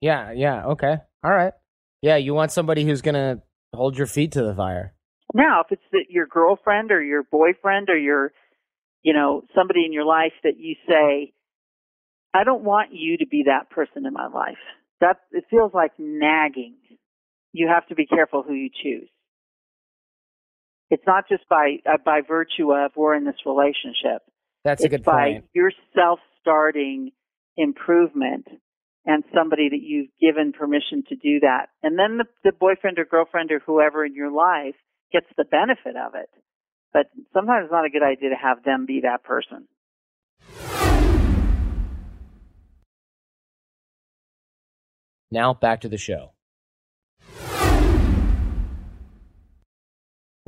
Yeah, 0.00 0.32
yeah, 0.32 0.66
okay. 0.66 0.98
All 1.22 1.30
right. 1.30 1.52
Yeah, 2.00 2.16
you 2.16 2.32
want 2.32 2.52
somebody 2.52 2.84
who's 2.84 3.02
going 3.02 3.14
to 3.14 3.42
hold 3.74 3.98
your 3.98 4.06
feet 4.06 4.32
to 4.32 4.42
the 4.42 4.54
fire. 4.54 4.94
Now, 5.34 5.60
if 5.60 5.72
it's 5.72 5.82
the, 5.92 6.04
your 6.08 6.26
girlfriend 6.26 6.90
or 6.90 7.02
your 7.02 7.22
boyfriend 7.22 7.90
or 7.90 7.98
your, 7.98 8.32
you 9.02 9.12
know, 9.12 9.42
somebody 9.54 9.84
in 9.84 9.92
your 9.92 10.06
life 10.06 10.32
that 10.42 10.58
you 10.58 10.76
say, 10.88 11.32
I 12.32 12.44
don't 12.44 12.64
want 12.64 12.90
you 12.92 13.18
to 13.18 13.26
be 13.26 13.44
that 13.46 13.70
person 13.70 14.06
in 14.06 14.12
my 14.12 14.28
life. 14.28 14.58
That 15.00 15.18
it 15.32 15.44
feels 15.50 15.72
like 15.74 15.92
nagging. 15.98 16.76
You 17.52 17.68
have 17.68 17.86
to 17.88 17.94
be 17.94 18.06
careful 18.06 18.42
who 18.42 18.54
you 18.54 18.70
choose. 18.70 19.08
It's 20.90 21.02
not 21.06 21.28
just 21.28 21.48
by 21.48 21.76
uh, 21.86 21.98
by 22.04 22.20
virtue 22.26 22.72
of 22.72 22.92
we're 22.96 23.14
in 23.14 23.24
this 23.24 23.36
relationship. 23.46 24.22
That's 24.64 24.82
it's 24.82 24.86
a 24.92 24.96
good 24.96 25.04
point. 25.04 25.42
by 25.42 25.48
your 25.54 25.70
self-starting 25.94 27.12
improvement 27.56 28.46
and 29.06 29.24
somebody 29.34 29.68
that 29.70 29.80
you've 29.80 30.10
given 30.20 30.52
permission 30.52 31.02
to 31.08 31.16
do 31.16 31.40
that. 31.40 31.68
And 31.82 31.98
then 31.98 32.18
the, 32.18 32.24
the 32.44 32.52
boyfriend 32.52 32.98
or 32.98 33.04
girlfriend 33.04 33.50
or 33.50 33.60
whoever 33.60 34.04
in 34.04 34.14
your 34.14 34.30
life 34.30 34.74
gets 35.12 35.26
the 35.36 35.44
benefit 35.44 35.96
of 35.96 36.14
it. 36.14 36.28
But 36.92 37.06
sometimes 37.32 37.64
it's 37.64 37.72
not 37.72 37.86
a 37.86 37.90
good 37.90 38.02
idea 38.02 38.30
to 38.30 38.36
have 38.36 38.62
them 38.64 38.84
be 38.86 39.02
that 39.02 39.22
person. 39.24 39.68
Now 45.30 45.54
back 45.54 45.82
to 45.82 45.88
the 45.88 45.96
show. 45.96 46.32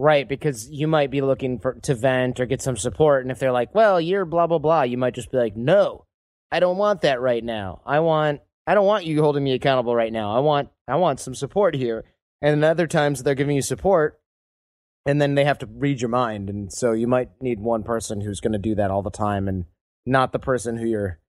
Right, 0.02 0.28
because 0.28 0.68
you 0.68 0.88
might 0.88 1.12
be 1.12 1.20
looking 1.20 1.60
for 1.60 1.74
to 1.74 1.94
vent 1.94 2.40
or 2.40 2.46
get 2.46 2.60
some 2.60 2.76
support, 2.76 3.22
and 3.22 3.30
if 3.30 3.38
they're 3.38 3.52
like, 3.52 3.72
"Well, 3.72 4.00
you're 4.00 4.24
blah 4.24 4.48
blah 4.48 4.58
blah," 4.58 4.82
you 4.82 4.98
might 4.98 5.14
just 5.14 5.30
be 5.30 5.38
like, 5.38 5.56
"No, 5.56 6.06
I 6.50 6.58
don't 6.58 6.76
want 6.76 7.02
that 7.02 7.20
right 7.20 7.44
now. 7.44 7.82
I 7.86 8.00
want 8.00 8.40
I 8.66 8.74
don't 8.74 8.84
want 8.84 9.04
you 9.04 9.22
holding 9.22 9.44
me 9.44 9.52
accountable 9.52 9.94
right 9.94 10.12
now. 10.12 10.34
I 10.36 10.40
want 10.40 10.70
I 10.88 10.96
want 10.96 11.20
some 11.20 11.36
support 11.36 11.76
here." 11.76 12.04
And 12.40 12.64
other 12.64 12.88
times 12.88 13.22
they're 13.22 13.36
giving 13.36 13.54
you 13.54 13.62
support, 13.62 14.20
and 15.06 15.22
then 15.22 15.36
they 15.36 15.44
have 15.44 15.58
to 15.60 15.66
read 15.66 16.00
your 16.00 16.08
mind, 16.10 16.50
and 16.50 16.72
so 16.72 16.90
you 16.90 17.06
might 17.06 17.40
need 17.40 17.60
one 17.60 17.84
person 17.84 18.22
who's 18.22 18.40
going 18.40 18.54
to 18.54 18.58
do 18.58 18.74
that 18.74 18.90
all 18.90 19.02
the 19.02 19.10
time, 19.10 19.46
and 19.46 19.66
not 20.04 20.32
the 20.32 20.40
person 20.40 20.78
who 20.78 20.86
you're 20.88 21.20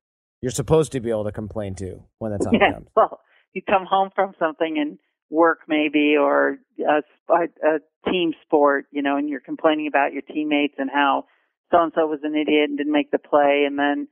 you're 0.41 0.49
supposed 0.49 0.91
to 0.93 0.99
be 0.99 1.11
able 1.11 1.25
to 1.25 1.31
complain 1.31 1.75
to 1.75 2.01
when 2.17 2.31
the 2.31 2.39
time 2.39 2.53
Yeah, 2.59 2.73
comes. 2.73 2.87
well, 2.95 3.19
you 3.53 3.61
come 3.61 3.85
home 3.85 4.09
from 4.15 4.33
something 4.39 4.79
and 4.79 4.97
work 5.29 5.59
maybe 5.67 6.15
or 6.19 6.57
a, 6.79 7.01
a 7.29 8.09
team 8.09 8.33
sport, 8.43 8.85
you 8.91 9.01
know, 9.01 9.17
and 9.17 9.29
you're 9.29 9.39
complaining 9.39 9.87
about 9.87 10.13
your 10.13 10.21
teammates 10.21 10.75
and 10.77 10.89
how 10.93 11.25
so 11.71 11.81
and 11.81 11.91
so 11.95 12.05
was 12.05 12.19
an 12.23 12.35
idiot 12.35 12.69
and 12.69 12.77
didn't 12.77 12.93
make 12.93 13.11
the 13.11 13.17
play, 13.17 13.63
and 13.65 13.79
then 13.79 14.07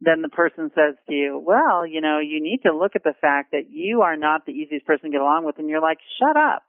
then 0.00 0.20
the 0.20 0.28
person 0.28 0.70
says 0.74 0.96
to 1.08 1.14
you, 1.14 1.38
"Well, 1.38 1.86
you 1.86 2.00
know, 2.00 2.18
you 2.18 2.42
need 2.42 2.60
to 2.66 2.76
look 2.76 2.96
at 2.96 3.04
the 3.04 3.14
fact 3.20 3.52
that 3.52 3.70
you 3.70 4.02
are 4.02 4.16
not 4.16 4.46
the 4.46 4.52
easiest 4.52 4.84
person 4.84 5.10
to 5.10 5.12
get 5.12 5.20
along 5.20 5.44
with," 5.44 5.58
and 5.58 5.68
you're 5.68 5.80
like, 5.80 5.98
"Shut 6.18 6.36
up." 6.36 6.64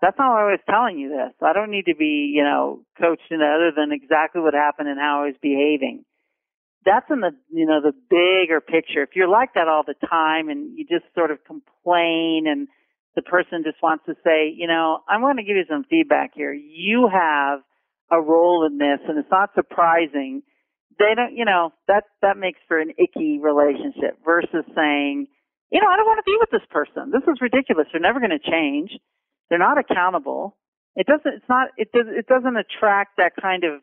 That's 0.00 0.18
not 0.18 0.32
why 0.32 0.42
I 0.42 0.50
was 0.52 0.60
telling 0.68 0.98
you 0.98 1.08
this. 1.08 1.32
I 1.42 1.52
don't 1.52 1.70
need 1.70 1.86
to 1.86 1.94
be, 1.94 2.32
you 2.34 2.42
know, 2.42 2.84
coached 2.98 3.30
in 3.30 3.40
other 3.40 3.72
than 3.74 3.92
exactly 3.92 4.40
what 4.40 4.54
happened 4.54 4.88
and 4.88 5.00
how 5.00 5.22
I 5.22 5.26
was 5.26 5.36
behaving 5.40 6.04
that's 6.86 7.10
in 7.10 7.20
the 7.20 7.32
you 7.52 7.66
know 7.66 7.82
the 7.82 7.92
bigger 8.08 8.60
picture. 8.60 9.02
If 9.02 9.10
you're 9.14 9.28
like 9.28 9.54
that 9.54 9.68
all 9.68 9.82
the 9.84 9.98
time 10.08 10.48
and 10.48 10.78
you 10.78 10.86
just 10.86 11.04
sort 11.14 11.32
of 11.32 11.44
complain 11.44 12.46
and 12.46 12.68
the 13.16 13.22
person 13.22 13.64
just 13.64 13.82
wants 13.82 14.04
to 14.06 14.14
say, 14.22 14.52
you 14.54 14.68
know, 14.68 15.00
I'm 15.08 15.22
going 15.22 15.38
to 15.38 15.42
give 15.42 15.56
you 15.56 15.64
some 15.68 15.84
feedback 15.88 16.32
here. 16.34 16.52
You 16.52 17.08
have 17.10 17.60
a 18.12 18.20
role 18.20 18.68
in 18.70 18.78
this, 18.78 19.00
and 19.08 19.18
it's 19.18 19.30
not 19.30 19.50
surprising. 19.56 20.42
They 20.98 21.16
don't, 21.16 21.34
you 21.34 21.44
know, 21.44 21.72
that 21.88 22.04
that 22.22 22.36
makes 22.36 22.60
for 22.68 22.78
an 22.78 22.92
icky 22.98 23.40
relationship 23.42 24.20
versus 24.24 24.64
saying, 24.76 25.26
you 25.72 25.80
know, 25.80 25.88
I 25.88 25.96
don't 25.96 26.06
want 26.06 26.20
to 26.24 26.30
be 26.30 26.36
with 26.38 26.50
this 26.52 26.68
person. 26.70 27.10
This 27.10 27.24
is 27.26 27.40
ridiculous. 27.40 27.88
They're 27.90 28.00
never 28.00 28.20
going 28.20 28.36
to 28.36 28.50
change. 28.50 28.92
They're 29.48 29.58
not 29.58 29.78
accountable. 29.78 30.56
It 30.94 31.06
doesn't. 31.06 31.40
It's 31.40 31.48
not. 31.48 31.68
It 31.76 31.90
does. 31.92 32.06
It 32.08 32.26
doesn't 32.26 32.56
attract 32.56 33.16
that 33.16 33.32
kind 33.40 33.64
of 33.64 33.80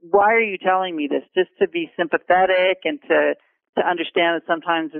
why 0.00 0.32
are 0.34 0.40
you 0.40 0.58
telling 0.58 0.94
me 0.94 1.08
this? 1.10 1.22
Just 1.34 1.50
to 1.60 1.68
be 1.68 1.90
sympathetic 1.96 2.78
and 2.84 3.00
to 3.08 3.34
to 3.78 3.86
understand 3.86 4.40
that 4.40 4.46
sometimes 4.46 4.92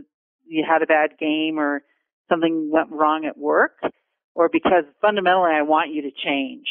you 0.47 0.65
had 0.69 0.83
a 0.83 0.87
bad 0.87 1.19
game 1.19 1.59
or 1.59 1.83
something 2.29 2.71
went 2.73 2.91
wrong 2.91 3.25
at 3.27 3.39
work, 3.39 3.79
or 4.35 4.49
because 4.51 4.85
fundamentally 5.01 5.53
I 5.53 5.63
want 5.63 5.93
you 5.93 6.03
to 6.03 6.11
change. 6.11 6.67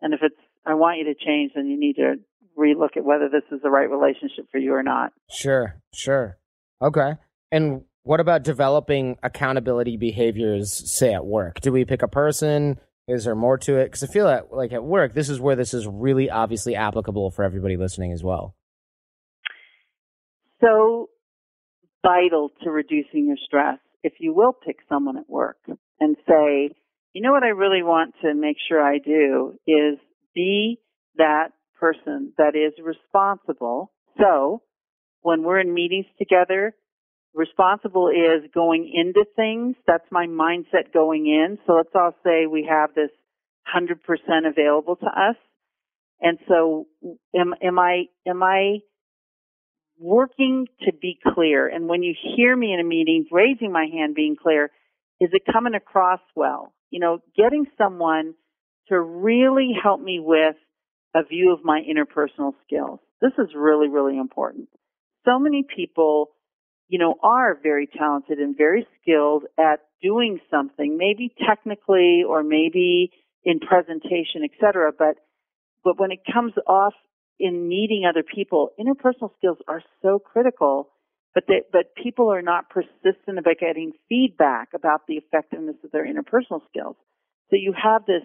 And 0.00 0.14
if 0.14 0.20
it's 0.22 0.36
I 0.66 0.74
want 0.74 0.98
you 0.98 1.04
to 1.04 1.14
change, 1.14 1.52
then 1.54 1.66
you 1.66 1.78
need 1.78 1.96
to 1.96 2.14
relook 2.58 2.96
at 2.96 3.04
whether 3.04 3.28
this 3.28 3.42
is 3.50 3.60
the 3.62 3.70
right 3.70 3.90
relationship 3.90 4.46
for 4.50 4.58
you 4.58 4.72
or 4.72 4.82
not. 4.82 5.12
Sure, 5.30 5.80
sure. 5.92 6.38
Okay. 6.80 7.14
And 7.50 7.82
what 8.02 8.20
about 8.20 8.42
developing 8.42 9.16
accountability 9.22 9.96
behaviors, 9.96 10.92
say 10.92 11.12
at 11.14 11.24
work? 11.24 11.60
Do 11.60 11.72
we 11.72 11.84
pick 11.84 12.02
a 12.02 12.08
person? 12.08 12.78
Is 13.08 13.24
there 13.24 13.34
more 13.34 13.58
to 13.58 13.76
it? 13.76 13.86
Because 13.86 14.02
I 14.02 14.06
feel 14.06 14.26
that, 14.26 14.52
like 14.52 14.72
at 14.72 14.84
work, 14.84 15.14
this 15.14 15.28
is 15.28 15.40
where 15.40 15.56
this 15.56 15.74
is 15.74 15.86
really 15.86 16.30
obviously 16.30 16.74
applicable 16.74 17.30
for 17.30 17.44
everybody 17.44 17.76
listening 17.76 18.12
as 18.12 18.22
well. 18.22 18.54
So 20.60 21.10
vital 22.04 22.50
to 22.62 22.70
reducing 22.70 23.26
your 23.26 23.36
stress. 23.44 23.78
If 24.04 24.14
you 24.20 24.32
will 24.32 24.52
pick 24.52 24.76
someone 24.88 25.18
at 25.18 25.28
work 25.28 25.56
and 25.98 26.16
say, 26.28 26.70
you 27.14 27.22
know 27.22 27.32
what 27.32 27.42
I 27.42 27.48
really 27.48 27.82
want 27.82 28.14
to 28.22 28.34
make 28.34 28.58
sure 28.68 28.80
I 28.80 28.98
do 28.98 29.54
is 29.66 29.98
be 30.34 30.78
that 31.16 31.48
person 31.80 32.32
that 32.38 32.54
is 32.54 32.74
responsible. 32.84 33.92
So 34.20 34.62
when 35.22 35.42
we're 35.42 35.58
in 35.58 35.72
meetings 35.72 36.06
together, 36.18 36.74
responsible 37.34 38.08
is 38.10 38.50
going 38.52 38.92
into 38.92 39.24
things. 39.36 39.76
That's 39.86 40.04
my 40.10 40.26
mindset 40.26 40.92
going 40.92 41.26
in. 41.26 41.58
So 41.66 41.72
let's 41.72 41.88
all 41.94 42.14
say 42.22 42.46
we 42.46 42.68
have 42.68 42.94
this 42.94 43.10
100% 43.74 43.96
available 44.46 44.96
to 44.96 45.06
us. 45.06 45.36
And 46.20 46.38
so 46.46 46.86
am, 47.34 47.54
am 47.62 47.78
I, 47.78 48.04
am 48.26 48.42
I 48.42 48.80
working 49.98 50.66
to 50.82 50.92
be 50.92 51.18
clear? 51.34 51.68
And 51.68 51.88
when 51.88 52.02
you 52.02 52.14
hear 52.36 52.54
me 52.56 52.72
in 52.72 52.80
a 52.80 52.84
meeting, 52.84 53.26
raising 53.30 53.72
my 53.72 53.86
hand, 53.92 54.14
being 54.14 54.36
clear, 54.40 54.70
is 55.20 55.30
it 55.32 55.42
coming 55.50 55.74
across 55.74 56.20
well? 56.34 56.74
You 56.90 57.00
know, 57.00 57.18
getting 57.36 57.66
someone 57.78 58.34
to 58.88 59.00
really 59.00 59.70
help 59.80 60.00
me 60.00 60.20
with 60.20 60.56
a 61.14 61.22
view 61.24 61.52
of 61.52 61.64
my 61.64 61.80
interpersonal 61.80 62.52
skills. 62.66 63.00
This 63.20 63.32
is 63.38 63.54
really, 63.56 63.88
really 63.88 64.18
important. 64.18 64.68
So 65.24 65.38
many 65.38 65.64
people 65.74 66.30
you 66.88 66.98
know, 66.98 67.14
are 67.22 67.58
very 67.62 67.86
talented 67.86 68.38
and 68.38 68.56
very 68.56 68.86
skilled 69.00 69.44
at 69.58 69.80
doing 70.02 70.38
something, 70.50 70.98
maybe 70.98 71.34
technically 71.46 72.22
or 72.28 72.42
maybe 72.42 73.10
in 73.42 73.58
presentation, 73.58 74.42
et 74.44 74.50
cetera. 74.60 74.92
But, 74.96 75.16
but 75.82 75.98
when 75.98 76.10
it 76.12 76.20
comes 76.30 76.52
off 76.66 76.94
in 77.38 77.68
meeting 77.68 78.04
other 78.08 78.22
people, 78.22 78.70
interpersonal 78.78 79.30
skills 79.36 79.58
are 79.66 79.82
so 80.02 80.18
critical, 80.18 80.90
but 81.34 81.44
they, 81.48 81.62
but 81.72 81.94
people 82.00 82.32
are 82.32 82.42
not 82.42 82.70
persistent 82.70 83.38
about 83.38 83.58
getting 83.58 83.92
feedback 84.08 84.68
about 84.74 85.02
the 85.08 85.14
effectiveness 85.14 85.76
of 85.84 85.90
their 85.90 86.06
interpersonal 86.06 86.60
skills. 86.68 86.96
So 87.50 87.56
you 87.56 87.74
have 87.80 88.06
this 88.06 88.22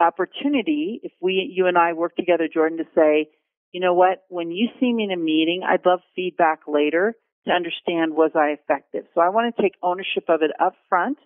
opportunity, 0.00 1.00
if 1.02 1.12
we, 1.20 1.52
you 1.54 1.66
and 1.66 1.76
I 1.76 1.92
work 1.92 2.16
together, 2.16 2.48
Jordan, 2.52 2.78
to 2.78 2.84
say, 2.94 3.28
you 3.72 3.80
know 3.80 3.94
what, 3.94 4.24
when 4.28 4.50
you 4.50 4.68
see 4.80 4.92
me 4.92 5.04
in 5.04 5.12
a 5.12 5.16
meeting, 5.16 5.62
I'd 5.64 5.84
love 5.86 6.00
feedback 6.16 6.60
later 6.66 7.14
to 7.46 7.52
understand 7.52 8.14
was 8.14 8.32
I 8.34 8.56
effective. 8.60 9.04
So 9.14 9.20
I 9.20 9.28
want 9.28 9.54
to 9.54 9.62
take 9.62 9.74
ownership 9.82 10.24
of 10.28 10.42
it 10.42 10.50
up 10.60 10.74
front 10.88 11.18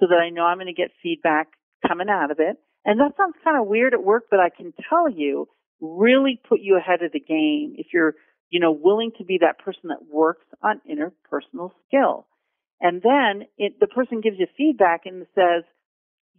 so 0.00 0.06
that 0.08 0.20
I 0.22 0.30
know 0.30 0.42
I'm 0.42 0.58
going 0.58 0.66
to 0.66 0.72
get 0.72 0.90
feedback 1.02 1.48
coming 1.86 2.08
out 2.08 2.30
of 2.30 2.38
it. 2.40 2.56
And 2.84 3.00
that 3.00 3.16
sounds 3.16 3.34
kind 3.42 3.58
of 3.60 3.66
weird 3.66 3.94
at 3.94 4.04
work, 4.04 4.24
but 4.30 4.40
I 4.40 4.50
can 4.50 4.72
tell 4.88 5.08
you 5.08 5.48
really 5.80 6.40
put 6.48 6.60
you 6.60 6.76
ahead 6.76 7.02
of 7.02 7.12
the 7.12 7.20
game 7.20 7.74
if 7.76 7.88
you're, 7.92 8.14
you 8.50 8.60
know, 8.60 8.72
willing 8.72 9.12
to 9.18 9.24
be 9.24 9.38
that 9.40 9.58
person 9.58 9.88
that 9.88 10.06
works 10.10 10.46
on 10.62 10.80
interpersonal 10.88 11.70
skill. 11.86 12.26
And 12.80 13.02
then 13.02 13.46
it, 13.56 13.80
the 13.80 13.86
person 13.86 14.20
gives 14.20 14.38
you 14.38 14.46
feedback 14.56 15.02
and 15.04 15.26
says, 15.34 15.64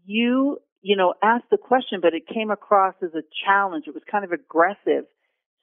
you, 0.06 0.58
you 0.82 0.96
know, 0.96 1.14
asked 1.22 1.50
the 1.52 1.58
question, 1.58 2.00
but 2.02 2.14
it 2.14 2.24
came 2.28 2.52
across 2.52 2.96
as 3.04 3.14
a 3.14 3.24
challenge. 3.46 3.86
It 3.88 3.94
was 3.94 4.04
kind 4.10 4.24
of 4.24 4.32
aggressive. 4.32 5.06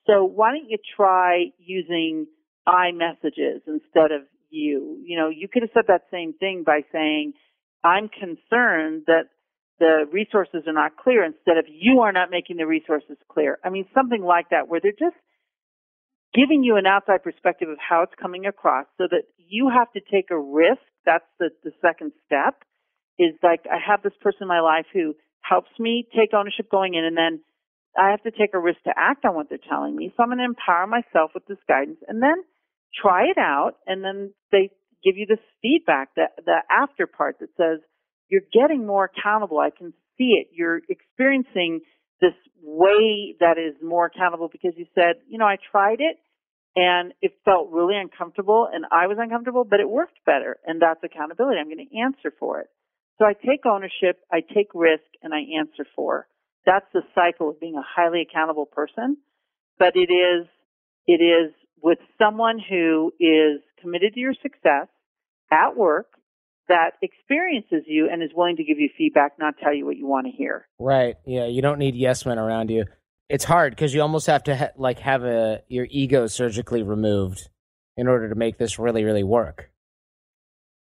So 0.06 0.24
why 0.24 0.52
don't 0.52 0.68
you 0.68 0.78
try 0.96 1.46
using 1.58 2.26
I 2.66 2.92
messages 2.92 3.62
instead 3.66 4.12
of 4.12 4.22
you. 4.50 4.98
You 5.04 5.18
know, 5.18 5.28
you 5.28 5.48
could 5.48 5.62
have 5.62 5.70
said 5.74 5.84
that 5.88 6.02
same 6.10 6.32
thing 6.32 6.62
by 6.64 6.80
saying, 6.92 7.32
I'm 7.82 8.08
concerned 8.08 9.04
that 9.06 9.28
the 9.78 10.06
resources 10.10 10.62
are 10.66 10.72
not 10.72 10.96
clear 10.96 11.24
instead 11.24 11.58
of 11.58 11.66
you 11.68 12.00
are 12.00 12.12
not 12.12 12.30
making 12.30 12.56
the 12.56 12.66
resources 12.66 13.16
clear. 13.28 13.58
I 13.64 13.70
mean, 13.70 13.86
something 13.94 14.22
like 14.22 14.50
that 14.50 14.68
where 14.68 14.80
they're 14.80 14.92
just 14.92 15.16
giving 16.34 16.62
you 16.64 16.76
an 16.76 16.86
outside 16.86 17.22
perspective 17.22 17.68
of 17.68 17.78
how 17.78 18.02
it's 18.02 18.14
coming 18.20 18.46
across 18.46 18.86
so 18.98 19.04
that 19.10 19.24
you 19.36 19.70
have 19.72 19.92
to 19.92 20.00
take 20.00 20.30
a 20.30 20.38
risk. 20.38 20.82
That's 21.04 21.24
the, 21.38 21.50
the 21.62 21.72
second 21.80 22.12
step 22.26 22.62
is 23.18 23.34
like, 23.42 23.60
I 23.70 23.78
have 23.80 24.02
this 24.02 24.16
person 24.20 24.42
in 24.42 24.48
my 24.48 24.60
life 24.60 24.86
who 24.92 25.14
helps 25.40 25.70
me 25.78 26.06
take 26.14 26.34
ownership 26.34 26.70
going 26.70 26.94
in 26.94 27.04
and 27.04 27.16
then 27.16 27.40
I 27.96 28.10
have 28.10 28.22
to 28.24 28.30
take 28.30 28.52
a 28.52 28.58
risk 28.58 28.82
to 28.84 28.92
act 28.96 29.24
on 29.24 29.34
what 29.34 29.48
they're 29.48 29.58
telling 29.68 29.96
me. 29.96 30.12
So 30.16 30.22
I'm 30.22 30.28
going 30.28 30.38
to 30.38 30.44
empower 30.44 30.86
myself 30.86 31.30
with 31.34 31.46
this 31.46 31.58
guidance 31.66 31.98
and 32.06 32.22
then 32.22 32.44
try 32.92 33.24
it 33.24 33.38
out. 33.38 33.76
And 33.86 34.04
then 34.04 34.34
they 34.52 34.70
give 35.04 35.16
you 35.16 35.26
this 35.26 35.40
feedback, 35.62 36.14
the, 36.14 36.26
the 36.44 36.58
after 36.70 37.06
part 37.06 37.38
that 37.40 37.48
says, 37.56 37.80
you're 38.28 38.46
getting 38.52 38.86
more 38.86 39.04
accountable. 39.04 39.58
I 39.58 39.70
can 39.70 39.92
see 40.18 40.38
it. 40.40 40.48
You're 40.52 40.80
experiencing 40.88 41.80
this 42.20 42.34
way 42.62 43.36
that 43.40 43.58
is 43.58 43.74
more 43.82 44.06
accountable 44.06 44.48
because 44.50 44.72
you 44.76 44.86
said, 44.94 45.16
you 45.28 45.38
know, 45.38 45.44
I 45.44 45.56
tried 45.70 46.00
it 46.00 46.16
and 46.74 47.12
it 47.22 47.32
felt 47.44 47.70
really 47.70 47.96
uncomfortable 47.96 48.68
and 48.72 48.84
I 48.90 49.06
was 49.06 49.18
uncomfortable, 49.20 49.64
but 49.64 49.80
it 49.80 49.88
worked 49.88 50.18
better. 50.24 50.58
And 50.66 50.80
that's 50.80 51.00
accountability. 51.04 51.58
I'm 51.60 51.68
going 51.68 51.86
to 51.86 51.98
answer 51.98 52.34
for 52.38 52.60
it. 52.60 52.68
So 53.18 53.24
I 53.24 53.32
take 53.32 53.64
ownership, 53.64 54.20
I 54.30 54.40
take 54.40 54.68
risk, 54.74 55.04
and 55.22 55.32
I 55.32 55.40
answer 55.58 55.86
for. 55.94 56.26
That's 56.66 56.86
the 56.92 57.02
cycle 57.14 57.50
of 57.50 57.60
being 57.60 57.76
a 57.76 57.82
highly 57.82 58.20
accountable 58.20 58.66
person. 58.66 59.16
But 59.78 59.94
it 59.94 60.12
is, 60.12 60.46
it 61.06 61.22
is 61.22 61.52
with 61.82 61.98
someone 62.18 62.58
who 62.58 63.12
is 63.20 63.60
committed 63.80 64.14
to 64.14 64.20
your 64.20 64.34
success 64.42 64.88
at 65.50 65.76
work 65.76 66.08
that 66.68 66.92
experiences 67.02 67.84
you 67.86 68.08
and 68.10 68.22
is 68.22 68.30
willing 68.34 68.56
to 68.56 68.64
give 68.64 68.78
you 68.78 68.88
feedback, 68.96 69.32
not 69.38 69.54
tell 69.62 69.74
you 69.74 69.86
what 69.86 69.96
you 69.96 70.06
want 70.06 70.26
to 70.26 70.32
hear. 70.32 70.66
Right. 70.78 71.16
Yeah. 71.24 71.46
You 71.46 71.62
don't 71.62 71.78
need 71.78 71.94
yes 71.94 72.26
men 72.26 72.38
around 72.38 72.70
you. 72.70 72.84
It's 73.28 73.44
hard 73.44 73.72
because 73.72 73.92
you 73.92 74.02
almost 74.02 74.26
have 74.26 74.44
to 74.44 74.56
ha- 74.56 74.70
like 74.76 75.00
have 75.00 75.24
a 75.24 75.62
your 75.68 75.86
ego 75.90 76.26
surgically 76.26 76.82
removed 76.82 77.48
in 77.96 78.08
order 78.08 78.28
to 78.28 78.34
make 78.34 78.58
this 78.58 78.78
really, 78.78 79.04
really 79.04 79.24
work. 79.24 79.70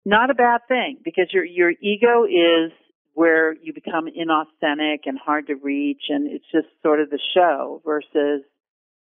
Not 0.05 0.31
a 0.31 0.35
bad 0.35 0.63
thing 0.69 0.99
because 1.05 1.29
your 1.33 1.45
your 1.45 1.71
ego 1.71 2.25
is 2.25 2.73
where 3.15 3.55
you 3.55 3.73
become 3.73 4.07
inauthentic 4.07 5.01
and 5.07 5.17
hard 5.19 5.47
to 5.47 5.55
reach, 5.55 6.03
and 6.09 6.27
it's 6.31 6.45
just 6.53 6.67
sort 6.83 7.01
of 7.01 7.11
the 7.11 7.21
show 7.35 7.81
versus 7.85 8.43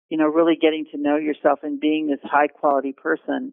you 0.09 0.17
know 0.17 0.27
really 0.27 0.57
getting 0.61 0.87
to 0.93 0.99
know 0.99 1.17
yourself 1.17 1.61
and 1.63 1.79
being 1.79 2.07
this 2.07 2.21
high 2.23 2.49
quality 2.49 2.93
person 2.93 3.53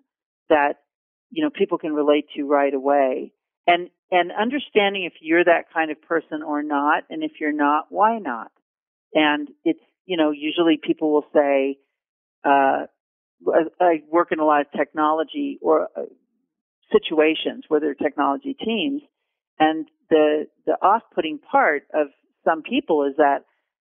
that 0.50 0.85
you 1.32 1.44
know, 1.44 1.50
people 1.50 1.78
can 1.78 1.94
relate 1.94 2.26
to 2.36 2.44
right 2.44 2.74
away. 2.74 3.34
And, 3.68 3.90
and 4.12 4.32
understanding 4.32 5.06
if 5.06 5.14
you're 5.22 5.44
that 5.44 5.74
kind 5.74 5.92
of 5.92 6.02
person 6.02 6.44
or 6.44 6.62
not, 6.62 7.04
and 7.10 7.24
if 7.24 7.34
you're 7.40 7.52
not, 7.52 7.88
why 7.90 8.20
not? 8.20 8.52
And 9.14 9.50
it's, 9.64 9.80
you 10.06 10.18
know, 10.18 10.32
usually 10.32 10.80
people 10.82 11.12
will 11.12 11.26
say, 11.34 11.78
uh, 12.44 12.86
I 13.80 14.04
work 14.10 14.32
in 14.32 14.40
a 14.40 14.46
lot 14.46 14.62
of 14.62 14.68
technology 14.72 15.60
or 15.62 15.90
uh, 15.96 16.04
situations 16.92 17.66
where 17.68 17.80
there 17.80 17.92
are 17.92 17.96
technology 17.96 18.54
teams, 18.54 19.02
and 19.60 19.88
the 20.10 20.48
the 20.66 20.74
off-putting 20.74 21.40
part 21.40 21.84
of 21.94 22.08
some 22.44 22.62
people 22.62 23.06
is 23.06 23.16
that 23.18 23.46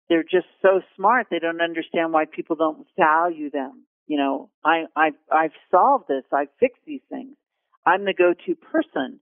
they're 0.08 0.22
just 0.22 0.46
so 0.62 0.80
smart 0.96 1.26
they 1.30 1.38
don't 1.38 1.60
understand 1.60 2.12
why 2.12 2.24
people 2.24 2.56
don't 2.56 2.86
value 2.98 3.50
them 3.50 3.85
you 4.06 4.16
know, 4.16 4.50
I, 4.64 4.84
I, 4.94 5.10
I've 5.30 5.52
solved 5.70 6.04
this. 6.08 6.24
I've 6.32 6.48
fixed 6.60 6.82
these 6.86 7.00
things. 7.08 7.36
I'm 7.84 8.04
the 8.04 8.14
go-to 8.14 8.54
person, 8.54 9.20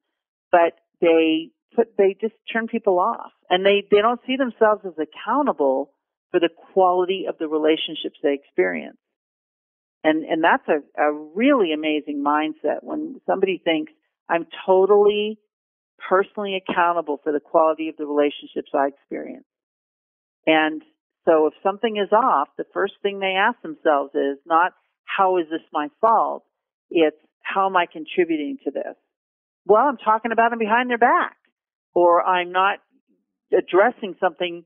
but 0.50 0.74
they 1.00 1.50
put, 1.74 1.96
they 1.96 2.16
just 2.20 2.34
turn 2.52 2.66
people 2.66 2.98
off 2.98 3.32
and 3.50 3.64
they, 3.64 3.86
they 3.90 4.00
don't 4.00 4.20
see 4.26 4.36
themselves 4.36 4.82
as 4.86 4.94
accountable 4.98 5.90
for 6.30 6.40
the 6.40 6.48
quality 6.72 7.26
of 7.28 7.36
the 7.38 7.48
relationships 7.48 8.18
they 8.22 8.34
experience. 8.34 8.96
And, 10.02 10.24
and 10.24 10.44
that's 10.44 10.66
a, 10.68 11.02
a 11.02 11.12
really 11.34 11.72
amazing 11.72 12.22
mindset 12.26 12.82
when 12.82 13.20
somebody 13.26 13.60
thinks 13.62 13.92
I'm 14.28 14.46
totally 14.66 15.38
personally 16.08 16.56
accountable 16.56 17.20
for 17.22 17.32
the 17.32 17.40
quality 17.40 17.88
of 17.88 17.96
the 17.96 18.06
relationships 18.06 18.70
I 18.74 18.88
experience. 18.88 19.46
And 20.46 20.82
so 21.24 21.46
if 21.46 21.54
something 21.62 21.96
is 21.96 22.12
off, 22.12 22.48
the 22.58 22.66
first 22.72 22.94
thing 23.02 23.18
they 23.18 23.34
ask 23.38 23.60
themselves 23.62 24.14
is 24.14 24.38
not, 24.46 24.72
how 25.04 25.38
is 25.38 25.46
this 25.50 25.62
my 25.72 25.88
fault? 26.00 26.44
It's, 26.90 27.16
how 27.42 27.66
am 27.66 27.76
I 27.76 27.86
contributing 27.86 28.58
to 28.64 28.70
this? 28.70 28.96
Well, 29.66 29.82
I'm 29.82 29.96
talking 29.96 30.32
about 30.32 30.50
them 30.50 30.58
behind 30.58 30.90
their 30.90 30.98
back 30.98 31.36
or 31.94 32.22
I'm 32.22 32.52
not 32.52 32.78
addressing 33.56 34.16
something 34.20 34.64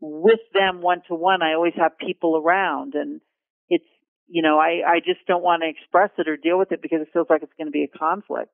with 0.00 0.40
them 0.52 0.80
one 0.80 1.02
to 1.08 1.14
one. 1.14 1.42
I 1.42 1.54
always 1.54 1.74
have 1.76 1.98
people 1.98 2.36
around 2.36 2.94
and 2.94 3.20
it's, 3.68 3.84
you 4.26 4.42
know, 4.42 4.58
I, 4.58 4.82
I 4.86 4.98
just 4.98 5.26
don't 5.26 5.42
want 5.42 5.62
to 5.62 5.68
express 5.68 6.10
it 6.18 6.28
or 6.28 6.36
deal 6.36 6.58
with 6.58 6.72
it 6.72 6.82
because 6.82 7.00
it 7.02 7.08
feels 7.12 7.26
like 7.30 7.42
it's 7.42 7.52
going 7.56 7.66
to 7.68 7.72
be 7.72 7.84
a 7.84 7.98
conflict. 7.98 8.52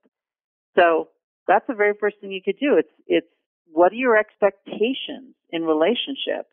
So 0.75 1.09
that's 1.47 1.67
the 1.67 1.75
very 1.75 1.95
first 1.99 2.17
thing 2.21 2.33
you 2.33 2.43
could 2.45 2.59
do. 2.59 2.77
It's, 2.77 2.93
it's 3.07 3.27
what 3.73 3.93
are 3.93 3.97
your 3.97 4.17
expectations 4.17 5.35
in 5.51 5.63
relationship? 5.63 6.47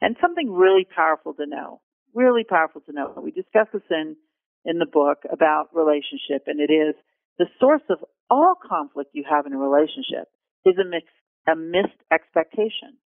And 0.00 0.16
something 0.20 0.50
really 0.50 0.86
powerful 0.94 1.34
to 1.34 1.46
know, 1.46 1.80
really 2.14 2.44
powerful 2.44 2.80
to 2.82 2.92
know. 2.92 3.14
We 3.22 3.30
discuss 3.30 3.66
this 3.72 3.82
in, 3.90 4.16
in 4.64 4.78
the 4.78 4.86
book 4.86 5.18
about 5.30 5.68
relationship 5.74 6.46
and 6.46 6.60
it 6.60 6.72
is 6.72 6.94
the 7.38 7.46
source 7.60 7.82
of 7.88 7.98
all 8.30 8.54
conflict 8.56 9.10
you 9.14 9.24
have 9.28 9.46
in 9.46 9.52
a 9.52 9.58
relationship 9.58 10.28
is 10.64 10.74
a, 10.78 10.88
mix, 10.88 11.06
a 11.46 11.56
missed 11.56 11.98
expectation. 12.12 12.98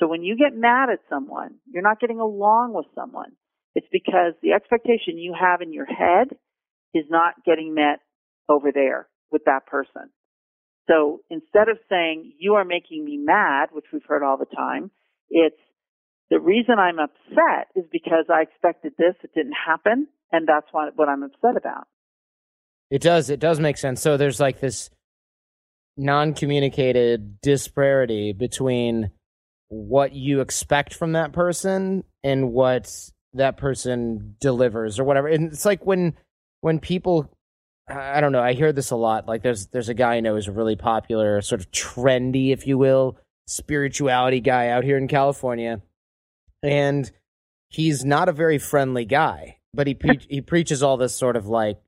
So 0.00 0.08
when 0.08 0.22
you 0.22 0.36
get 0.36 0.58
mad 0.58 0.88
at 0.90 1.00
someone, 1.08 1.56
you're 1.70 1.82
not 1.82 2.00
getting 2.00 2.18
along 2.18 2.72
with 2.74 2.86
someone. 2.94 3.32
It's 3.74 3.86
because 3.92 4.34
the 4.42 4.52
expectation 4.52 5.16
you 5.16 5.34
have 5.38 5.60
in 5.60 5.72
your 5.72 5.86
head 5.86 6.28
is 6.94 7.04
not 7.08 7.44
getting 7.44 7.74
met 7.74 8.00
over 8.48 8.72
there 8.72 9.08
with 9.30 9.44
that 9.46 9.66
person. 9.66 10.10
So 10.88 11.20
instead 11.30 11.68
of 11.68 11.78
saying, 11.88 12.32
you 12.38 12.54
are 12.54 12.64
making 12.64 13.04
me 13.04 13.16
mad, 13.16 13.68
which 13.72 13.86
we've 13.92 14.04
heard 14.06 14.22
all 14.22 14.36
the 14.36 14.46
time, 14.46 14.90
it's 15.30 15.56
the 16.32 16.40
reason 16.40 16.78
I'm 16.78 16.98
upset 16.98 17.68
is 17.76 17.84
because 17.92 18.24
I 18.32 18.40
expected 18.40 18.94
this, 18.96 19.14
it 19.22 19.34
didn't 19.34 19.52
happen, 19.52 20.08
and 20.32 20.48
that's 20.48 20.66
what, 20.72 20.96
what 20.96 21.10
I'm 21.10 21.22
upset 21.22 21.58
about. 21.58 21.86
It 22.90 23.02
does. 23.02 23.28
It 23.28 23.38
does 23.38 23.60
make 23.60 23.76
sense. 23.76 24.00
So 24.00 24.16
there's 24.16 24.40
like 24.40 24.58
this 24.58 24.88
non-communicated 25.98 27.42
disparity 27.42 28.32
between 28.32 29.10
what 29.68 30.14
you 30.14 30.40
expect 30.40 30.94
from 30.94 31.12
that 31.12 31.32
person 31.32 32.04
and 32.24 32.50
what 32.50 32.90
that 33.34 33.58
person 33.58 34.36
delivers 34.40 34.98
or 34.98 35.04
whatever. 35.04 35.28
And 35.28 35.52
it's 35.52 35.66
like 35.66 35.84
when 35.84 36.14
when 36.62 36.78
people 36.78 37.30
I 37.88 38.22
don't 38.22 38.32
know, 38.32 38.42
I 38.42 38.54
hear 38.54 38.72
this 38.72 38.90
a 38.90 38.96
lot. 38.96 39.28
Like 39.28 39.42
there's 39.42 39.66
there's 39.66 39.90
a 39.90 39.94
guy 39.94 40.14
I 40.14 40.20
know 40.20 40.34
who's 40.34 40.48
a 40.48 40.52
really 40.52 40.76
popular, 40.76 41.42
sort 41.42 41.60
of 41.60 41.70
trendy, 41.72 42.52
if 42.52 42.66
you 42.66 42.78
will, 42.78 43.18
spirituality 43.46 44.40
guy 44.40 44.68
out 44.68 44.84
here 44.84 44.96
in 44.96 45.08
California 45.08 45.82
and 46.62 47.10
he's 47.68 48.04
not 48.04 48.28
a 48.28 48.32
very 48.32 48.58
friendly 48.58 49.04
guy. 49.04 49.58
But 49.74 49.86
he 49.86 49.94
pre- 49.94 50.26
he 50.28 50.40
preaches 50.42 50.82
all 50.82 50.96
this 50.96 51.14
sort 51.14 51.36
of 51.36 51.46
like, 51.46 51.80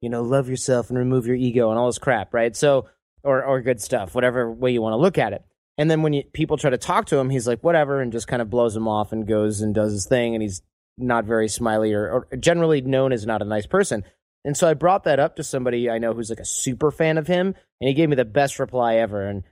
you 0.00 0.08
know, 0.08 0.22
love 0.22 0.48
yourself 0.48 0.88
and 0.88 0.98
remove 0.98 1.26
your 1.26 1.36
ego 1.36 1.70
and 1.70 1.78
all 1.78 1.86
this 1.86 1.98
crap, 1.98 2.32
right? 2.32 2.56
So 2.56 2.88
or 3.22 3.44
or 3.44 3.60
good 3.60 3.80
stuff, 3.80 4.14
whatever 4.14 4.50
way 4.50 4.72
you 4.72 4.80
want 4.82 4.94
to 4.94 4.98
look 4.98 5.18
at 5.18 5.32
it. 5.32 5.44
And 5.78 5.90
then 5.90 6.02
when 6.02 6.12
you, 6.12 6.22
people 6.32 6.56
try 6.56 6.70
to 6.70 6.78
talk 6.78 7.06
to 7.06 7.16
him, 7.16 7.30
he's 7.30 7.46
like 7.46 7.62
whatever 7.62 8.00
and 8.00 8.12
just 8.12 8.28
kind 8.28 8.42
of 8.42 8.50
blows 8.50 8.74
them 8.74 8.88
off 8.88 9.12
and 9.12 9.26
goes 9.26 9.60
and 9.60 9.74
does 9.74 9.92
his 9.92 10.06
thing, 10.06 10.34
and 10.34 10.42
he's 10.42 10.62
not 10.98 11.24
very 11.24 11.48
smiley 11.48 11.92
or, 11.92 12.26
or 12.30 12.36
generally 12.36 12.80
known 12.80 13.12
as 13.12 13.26
not 13.26 13.42
a 13.42 13.46
nice 13.46 13.66
person. 13.66 14.04
And 14.44 14.56
so 14.56 14.68
I 14.68 14.74
brought 14.74 15.04
that 15.04 15.20
up 15.20 15.36
to 15.36 15.44
somebody 15.44 15.88
I 15.88 15.98
know 15.98 16.14
who's 16.14 16.30
like 16.30 16.40
a 16.40 16.44
super 16.44 16.90
fan 16.90 17.16
of 17.16 17.26
him, 17.26 17.54
and 17.80 17.88
he 17.88 17.94
gave 17.94 18.08
me 18.08 18.16
the 18.16 18.24
best 18.24 18.58
reply 18.58 18.96
ever. 18.96 19.26
And 19.26 19.44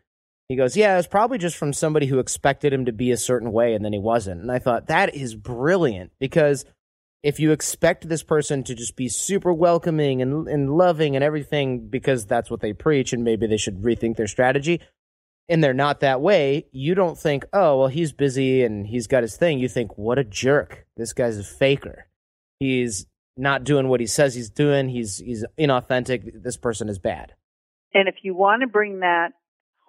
he 0.51 0.57
goes, 0.57 0.77
Yeah, 0.77 0.99
it's 0.99 1.07
probably 1.07 1.39
just 1.39 1.57
from 1.57 1.73
somebody 1.73 2.07
who 2.07 2.19
expected 2.19 2.73
him 2.73 2.87
to 2.87 2.93
be 2.93 3.13
a 3.13 3.17
certain 3.17 3.53
way 3.53 3.73
and 3.73 3.85
then 3.85 3.93
he 3.93 4.01
wasn't. 4.01 4.41
And 4.41 4.51
I 4.51 4.59
thought, 4.59 4.89
that 4.89 5.15
is 5.15 5.37
brilliant 5.37 6.11
because 6.19 6.65
if 7.23 7.39
you 7.39 7.53
expect 7.53 8.09
this 8.09 8.25
person 8.25 8.65
to 8.65 8.75
just 8.75 8.97
be 8.97 9.09
super 9.09 9.53
welcoming 9.53 10.21
and, 10.21 10.49
and 10.49 10.77
loving 10.77 11.15
and 11.15 11.25
everything 11.25 11.87
because 11.89 12.27
that's 12.27 12.51
what 12.51 12.59
they 12.59 12.73
preach 12.73 13.13
and 13.13 13.23
maybe 13.23 13.47
they 13.47 13.59
should 13.59 13.83
rethink 13.83 14.17
their 14.17 14.27
strategy, 14.27 14.81
and 15.49 15.63
they're 15.63 15.73
not 15.73 16.01
that 16.01 16.21
way, 16.21 16.67
you 16.73 16.97
don't 16.97 17.17
think, 17.17 17.45
oh, 17.53 17.79
well, 17.79 17.89
he's 17.89 18.13
busy 18.13 18.65
and 18.65 18.89
he's 18.89 19.07
got 19.07 19.23
his 19.23 19.37
thing. 19.37 19.61
You 19.61 19.69
think, 19.69 19.97
what 19.97 20.19
a 20.19 20.25
jerk. 20.25 20.85
This 20.97 21.13
guy's 21.13 21.39
a 21.39 21.45
faker. 21.45 22.09
He's 22.59 23.07
not 23.37 23.63
doing 23.63 23.87
what 23.87 24.01
he 24.01 24.07
says 24.07 24.35
he's 24.35 24.51
doing. 24.51 24.89
He's 24.89 25.19
he's 25.19 25.45
inauthentic. 25.57 26.43
This 26.43 26.57
person 26.57 26.89
is 26.89 26.99
bad. 26.99 27.35
And 27.95 28.09
if 28.09 28.17
you 28.23 28.35
want 28.35 28.63
to 28.63 28.67
bring 28.67 29.01
that 29.01 29.33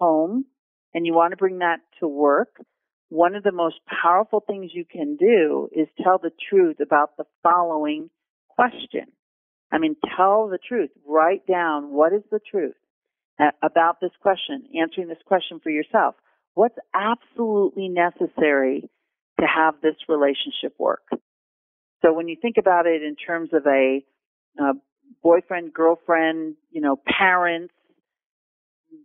home 0.02 0.46
and 0.94 1.06
you 1.06 1.14
want 1.14 1.32
to 1.32 1.38
bring 1.38 1.60
that 1.60 1.80
to 2.00 2.08
work, 2.08 2.50
one 3.10 3.36
of 3.36 3.44
the 3.44 3.52
most 3.52 3.76
powerful 4.04 4.42
things 4.46 4.72
you 4.74 4.86
can 4.86 5.16
do 5.18 5.70
is 5.72 5.88
tell 6.04 6.18
the 6.18 6.32
truth 6.50 6.78
about 6.82 7.18
the 7.18 7.26
following 7.44 8.10
question. 8.50 9.08
I 9.72 9.78
mean, 9.78 9.96
tell 10.18 10.48
the 10.50 10.58
truth. 10.58 10.90
Write 11.08 11.46
down 11.48 11.94
what 11.94 12.14
is 12.14 12.24
the 12.32 12.40
truth 12.52 12.76
about 13.62 14.00
this 14.02 14.12
question, 14.22 14.64
answering 14.82 15.08
this 15.08 15.24
question 15.26 15.60
for 15.64 15.70
yourself. 15.70 16.16
what's 16.54 16.78
absolutely 16.94 17.88
necessary 17.88 18.90
to 19.40 19.46
have 19.46 19.76
this 19.82 19.96
relationship 20.08 20.74
work. 20.78 21.04
So 22.02 22.14
when 22.14 22.28
you 22.28 22.36
think 22.42 22.58
about 22.60 22.88
it 22.88 23.04
in 23.04 23.16
terms 23.16 23.50
of 23.54 23.66
a, 23.66 24.04
a 24.60 24.74
boyfriend, 25.24 25.74
girlfriend, 25.74 26.56
you 26.72 26.82
know, 26.82 26.98
parents, 27.08 27.74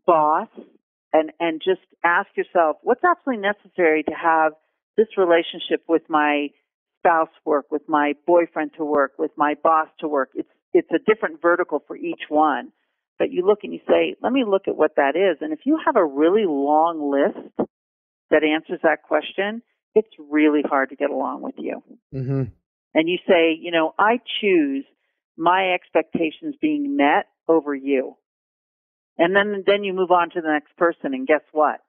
boss, 0.06 0.48
and, 1.16 1.32
and 1.40 1.62
just 1.64 1.80
ask 2.04 2.28
yourself, 2.36 2.76
what's 2.82 3.02
absolutely 3.02 3.42
necessary 3.42 4.02
to 4.02 4.12
have 4.12 4.52
this 4.96 5.06
relationship 5.16 5.82
with 5.88 6.02
my 6.08 6.48
spouse 7.00 7.34
work, 7.44 7.66
with 7.70 7.88
my 7.88 8.12
boyfriend 8.26 8.72
to 8.76 8.84
work, 8.84 9.12
with 9.18 9.30
my 9.36 9.54
boss 9.62 9.88
to 10.00 10.08
work? 10.08 10.30
It's, 10.34 10.48
it's 10.74 10.90
a 10.90 10.98
different 11.10 11.40
vertical 11.40 11.82
for 11.86 11.96
each 11.96 12.22
one. 12.28 12.72
But 13.18 13.30
you 13.30 13.46
look 13.46 13.60
and 13.62 13.72
you 13.72 13.80
say, 13.88 14.14
let 14.22 14.30
me 14.30 14.44
look 14.46 14.68
at 14.68 14.76
what 14.76 14.96
that 14.96 15.16
is. 15.16 15.38
And 15.40 15.54
if 15.54 15.60
you 15.64 15.78
have 15.86 15.96
a 15.96 16.04
really 16.04 16.44
long 16.46 17.10
list 17.10 17.70
that 18.30 18.42
answers 18.44 18.80
that 18.82 19.02
question, 19.02 19.62
it's 19.94 20.08
really 20.30 20.60
hard 20.62 20.90
to 20.90 20.96
get 20.96 21.08
along 21.08 21.40
with 21.40 21.54
you. 21.56 21.82
Mm-hmm. 22.14 22.42
And 22.94 23.08
you 23.08 23.16
say, 23.26 23.56
you 23.58 23.70
know, 23.70 23.94
I 23.98 24.20
choose 24.40 24.84
my 25.38 25.72
expectations 25.72 26.56
being 26.60 26.96
met 26.96 27.26
over 27.48 27.74
you. 27.74 28.16
And 29.18 29.34
then, 29.34 29.64
then 29.66 29.84
you 29.84 29.92
move 29.92 30.10
on 30.10 30.30
to 30.30 30.40
the 30.40 30.48
next 30.48 30.76
person 30.76 31.14
and 31.14 31.26
guess 31.26 31.42
what? 31.52 31.80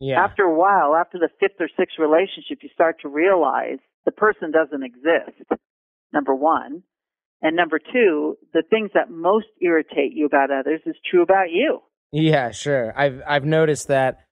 Yeah. 0.00 0.22
After 0.22 0.44
a 0.44 0.54
while, 0.54 0.94
after 0.94 1.18
the 1.18 1.28
fifth 1.40 1.60
or 1.60 1.68
sixth 1.76 1.98
relationship, 1.98 2.58
you 2.62 2.68
start 2.72 3.00
to 3.02 3.08
realize 3.08 3.78
the 4.04 4.12
person 4.12 4.52
doesn't 4.52 4.84
exist. 4.84 5.42
Number 6.12 6.34
one. 6.34 6.82
And 7.42 7.56
number 7.56 7.78
two, 7.78 8.36
the 8.52 8.62
things 8.68 8.90
that 8.94 9.10
most 9.10 9.46
irritate 9.60 10.12
you 10.12 10.26
about 10.26 10.50
others 10.50 10.80
is 10.86 10.96
true 11.08 11.22
about 11.22 11.50
you. 11.50 11.80
Yeah, 12.10 12.50
sure. 12.50 12.92
I've 12.96 13.22
I've 13.26 13.44
noticed 13.44 13.88
that 13.88 14.24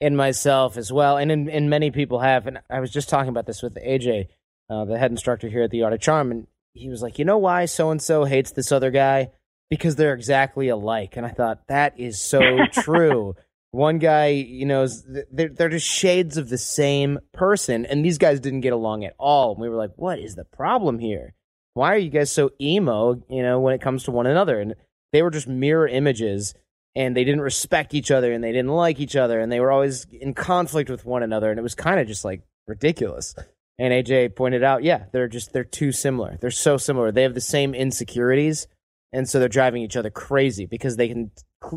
in 0.00 0.16
myself 0.16 0.76
as 0.76 0.92
well, 0.92 1.16
and 1.16 1.32
in, 1.32 1.48
in 1.48 1.68
many 1.68 1.90
people 1.90 2.20
have. 2.20 2.46
And 2.46 2.60
I 2.70 2.80
was 2.80 2.92
just 2.92 3.08
talking 3.08 3.30
about 3.30 3.46
this 3.46 3.62
with 3.62 3.74
AJ, 3.76 4.28
uh, 4.68 4.84
the 4.84 4.98
head 4.98 5.10
instructor 5.10 5.48
here 5.48 5.62
at 5.62 5.70
the 5.70 5.82
Art 5.82 5.92
of 5.92 6.00
Charm, 6.00 6.30
and 6.30 6.46
he 6.74 6.88
was 6.88 7.02
like, 7.02 7.18
"You 7.18 7.24
know 7.24 7.38
why 7.38 7.64
so 7.64 7.90
and 7.90 8.02
so 8.02 8.24
hates 8.24 8.52
this 8.52 8.70
other 8.70 8.90
guy? 8.90 9.30
Because 9.74 9.96
they're 9.96 10.14
exactly 10.14 10.68
alike." 10.68 11.16
And 11.16 11.26
I 11.26 11.30
thought 11.30 11.66
that 11.68 11.98
is 11.98 12.20
so 12.20 12.40
true. 12.72 13.34
One 13.70 13.98
guy, 13.98 14.28
you 14.28 14.66
know, 14.66 14.86
they're 15.32 15.48
they're 15.48 15.68
just 15.70 15.86
shades 15.86 16.36
of 16.36 16.50
the 16.50 16.58
same 16.58 17.18
person, 17.32 17.86
and 17.86 18.04
these 18.04 18.18
guys 18.18 18.38
didn't 18.38 18.60
get 18.60 18.74
along 18.74 19.04
at 19.04 19.14
all. 19.18 19.52
And 19.52 19.60
we 19.60 19.68
were 19.68 19.76
like, 19.76 19.92
"What 19.96 20.18
is 20.18 20.34
the 20.34 20.44
problem 20.44 20.98
here?" 20.98 21.34
why 21.74 21.94
are 21.94 21.98
you 21.98 22.10
guys 22.10 22.30
so 22.30 22.50
emo, 22.60 23.22
you 23.28 23.42
know, 23.42 23.60
when 23.60 23.74
it 23.74 23.80
comes 23.80 24.04
to 24.04 24.10
one 24.10 24.26
another? 24.26 24.60
And 24.60 24.74
they 25.12 25.22
were 25.22 25.30
just 25.30 25.48
mirror 25.48 25.88
images 25.88 26.54
and 26.94 27.16
they 27.16 27.24
didn't 27.24 27.40
respect 27.40 27.94
each 27.94 28.10
other 28.10 28.32
and 28.32 28.44
they 28.44 28.52
didn't 28.52 28.70
like 28.70 29.00
each 29.00 29.16
other 29.16 29.40
and 29.40 29.50
they 29.50 29.60
were 29.60 29.72
always 29.72 30.06
in 30.10 30.34
conflict 30.34 30.90
with 30.90 31.04
one 31.04 31.22
another 31.22 31.50
and 31.50 31.58
it 31.58 31.62
was 31.62 31.74
kind 31.74 32.00
of 32.00 32.06
just 32.06 32.24
like 32.24 32.42
ridiculous. 32.66 33.34
And 33.78 33.92
AJ 33.92 34.36
pointed 34.36 34.62
out, 34.62 34.84
yeah, 34.84 35.04
they're 35.12 35.28
just 35.28 35.52
they're 35.52 35.64
too 35.64 35.92
similar. 35.92 36.36
They're 36.40 36.50
so 36.50 36.76
similar. 36.76 37.10
They 37.10 37.22
have 37.22 37.34
the 37.34 37.40
same 37.40 37.74
insecurities 37.74 38.66
and 39.12 39.28
so 39.28 39.38
they're 39.38 39.48
driving 39.48 39.82
each 39.82 39.96
other 39.96 40.10
crazy 40.10 40.66
because 40.66 40.96
they 40.96 41.08
can 41.08 41.30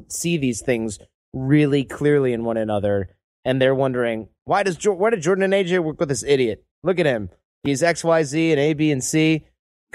see 0.10 0.38
these 0.38 0.62
things 0.62 1.00
really 1.34 1.84
clearly 1.84 2.34
in 2.34 2.44
one 2.44 2.58
another 2.58 3.10
and 3.44 3.62
they're 3.62 3.76
wondering, 3.76 4.30
why 4.46 4.64
does 4.64 4.78
why 4.86 5.10
did 5.10 5.22
Jordan 5.22 5.44
and 5.44 5.54
AJ 5.54 5.84
work 5.84 6.00
with 6.00 6.10
this 6.10 6.24
idiot? 6.24 6.64
Look 6.84 7.00
at 7.00 7.06
him. 7.06 7.30
He's 7.64 7.82
XYZ 7.82 8.52
and 8.52 8.60
A, 8.60 8.74
B, 8.74 8.92
and 8.92 9.04
C 9.04 9.46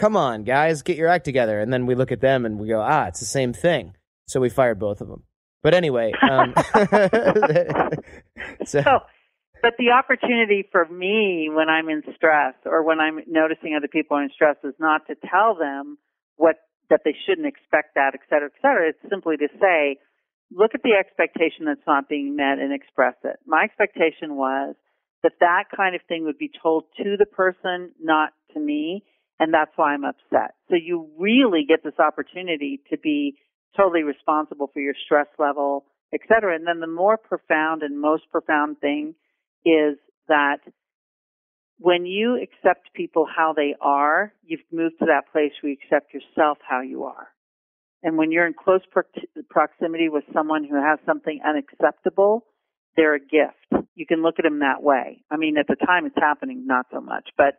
come 0.00 0.16
on, 0.16 0.44
guys, 0.44 0.82
get 0.82 0.96
your 0.96 1.08
act 1.08 1.24
together. 1.24 1.60
And 1.60 1.72
then 1.72 1.86
we 1.86 1.94
look 1.94 2.10
at 2.10 2.20
them 2.20 2.46
and 2.46 2.58
we 2.58 2.68
go, 2.68 2.80
ah, 2.80 3.06
it's 3.06 3.20
the 3.20 3.26
same 3.26 3.52
thing. 3.52 3.94
So 4.26 4.40
we 4.40 4.48
fired 4.48 4.80
both 4.80 5.00
of 5.00 5.08
them. 5.08 5.24
But 5.62 5.74
anyway, 5.74 6.12
um, 6.22 6.54
so, 8.64 8.80
so, 8.82 9.00
but 9.62 9.74
the 9.78 9.90
opportunity 9.90 10.66
for 10.72 10.86
me 10.88 11.50
when 11.52 11.68
I'm 11.68 11.90
in 11.90 12.02
stress 12.16 12.54
or 12.64 12.82
when 12.82 12.98
I'm 12.98 13.20
noticing 13.28 13.74
other 13.76 13.88
people 13.88 14.16
are 14.16 14.22
in 14.22 14.30
stress 14.30 14.56
is 14.64 14.74
not 14.78 15.06
to 15.08 15.16
tell 15.30 15.54
them 15.54 15.98
what 16.36 16.56
that 16.90 17.02
they 17.04 17.14
shouldn't 17.26 17.46
expect 17.46 17.94
that, 17.94 18.12
et 18.14 18.20
cetera, 18.28 18.50
et 18.52 18.58
cetera. 18.60 18.88
It's 18.90 19.10
simply 19.10 19.36
to 19.38 19.48
say, 19.60 19.96
look 20.52 20.72
at 20.74 20.82
the 20.82 20.98
expectation 20.98 21.64
that's 21.64 21.86
not 21.86 22.08
being 22.08 22.36
met 22.36 22.58
and 22.58 22.74
express 22.74 23.14
it. 23.24 23.38
My 23.46 23.62
expectation 23.64 24.36
was 24.36 24.74
that 25.22 25.32
that 25.40 25.64
kind 25.74 25.94
of 25.94 26.02
thing 26.08 26.24
would 26.24 26.38
be 26.38 26.50
told 26.62 26.84
to 26.98 27.16
the 27.16 27.26
person, 27.26 27.92
not 28.00 28.30
to 28.54 28.60
me 28.60 29.04
and 29.40 29.54
that's 29.54 29.72
why 29.74 29.94
I'm 29.94 30.04
upset. 30.04 30.54
So 30.68 30.76
you 30.76 31.08
really 31.18 31.64
get 31.66 31.82
this 31.82 31.98
opportunity 31.98 32.80
to 32.90 32.98
be 32.98 33.36
totally 33.76 34.02
responsible 34.02 34.70
for 34.72 34.80
your 34.80 34.94
stress 35.06 35.26
level, 35.38 35.86
et 36.12 36.20
cetera. 36.28 36.54
And 36.54 36.66
then 36.66 36.80
the 36.80 36.86
more 36.86 37.16
profound 37.16 37.82
and 37.82 37.98
most 37.98 38.24
profound 38.30 38.78
thing 38.80 39.14
is 39.64 39.96
that 40.28 40.58
when 41.80 42.04
you 42.04 42.36
accept 42.36 42.92
people 42.94 43.26
how 43.26 43.54
they 43.56 43.74
are, 43.80 44.34
you've 44.44 44.60
moved 44.70 44.96
to 44.98 45.06
that 45.06 45.32
place 45.32 45.52
where 45.60 45.72
you 45.72 45.78
accept 45.82 46.12
yourself 46.12 46.58
how 46.68 46.82
you 46.82 47.04
are. 47.04 47.28
And 48.02 48.18
when 48.18 48.30
you're 48.30 48.46
in 48.46 48.52
close 48.52 48.82
pro- 48.90 49.02
proximity 49.48 50.10
with 50.10 50.24
someone 50.32 50.64
who 50.64 50.76
has 50.76 50.98
something 51.06 51.40
unacceptable, 51.44 52.44
they're 52.96 53.14
a 53.14 53.20
gift. 53.20 53.86
You 53.94 54.04
can 54.04 54.22
look 54.22 54.34
at 54.38 54.42
them 54.42 54.60
that 54.60 54.82
way. 54.82 55.24
I 55.30 55.38
mean, 55.38 55.56
at 55.56 55.68
the 55.68 55.76
time 55.86 56.04
it's 56.04 56.16
happening, 56.18 56.66
not 56.66 56.86
so 56.92 57.00
much, 57.00 57.30
but 57.36 57.54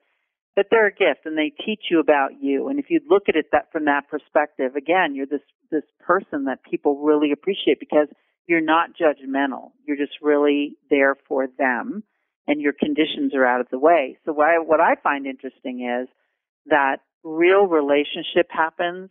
but 0.53 0.65
they're 0.69 0.87
a 0.87 0.91
gift 0.91 1.25
and 1.25 1.37
they 1.37 1.53
teach 1.65 1.85
you 1.89 2.01
about 2.01 2.31
you. 2.41 2.67
And 2.67 2.77
if 2.77 2.87
you 2.89 2.99
look 3.09 3.23
at 3.29 3.37
it 3.37 3.45
that 3.53 3.71
from 3.71 3.85
that 3.85 4.09
perspective, 4.09 4.75
again, 4.75 5.15
you're 5.15 5.25
this 5.25 5.41
this 5.71 5.85
person 5.99 6.45
that 6.45 6.63
people 6.69 6.99
really 6.99 7.31
appreciate 7.31 7.79
because 7.79 8.07
you're 8.47 8.61
not 8.61 8.89
judgmental. 8.89 9.71
You're 9.87 9.97
just 9.97 10.21
really 10.21 10.75
there 10.89 11.15
for 11.27 11.47
them 11.57 12.03
and 12.47 12.61
your 12.61 12.73
conditions 12.73 13.33
are 13.35 13.45
out 13.45 13.61
of 13.61 13.67
the 13.71 13.79
way. 13.79 14.17
So 14.25 14.33
what 14.33 14.47
I, 14.47 14.59
what 14.59 14.81
I 14.81 14.95
find 15.01 15.25
interesting 15.25 15.87
is 16.01 16.07
that 16.67 16.97
real 17.23 17.67
relationship 17.67 18.47
happens 18.49 19.09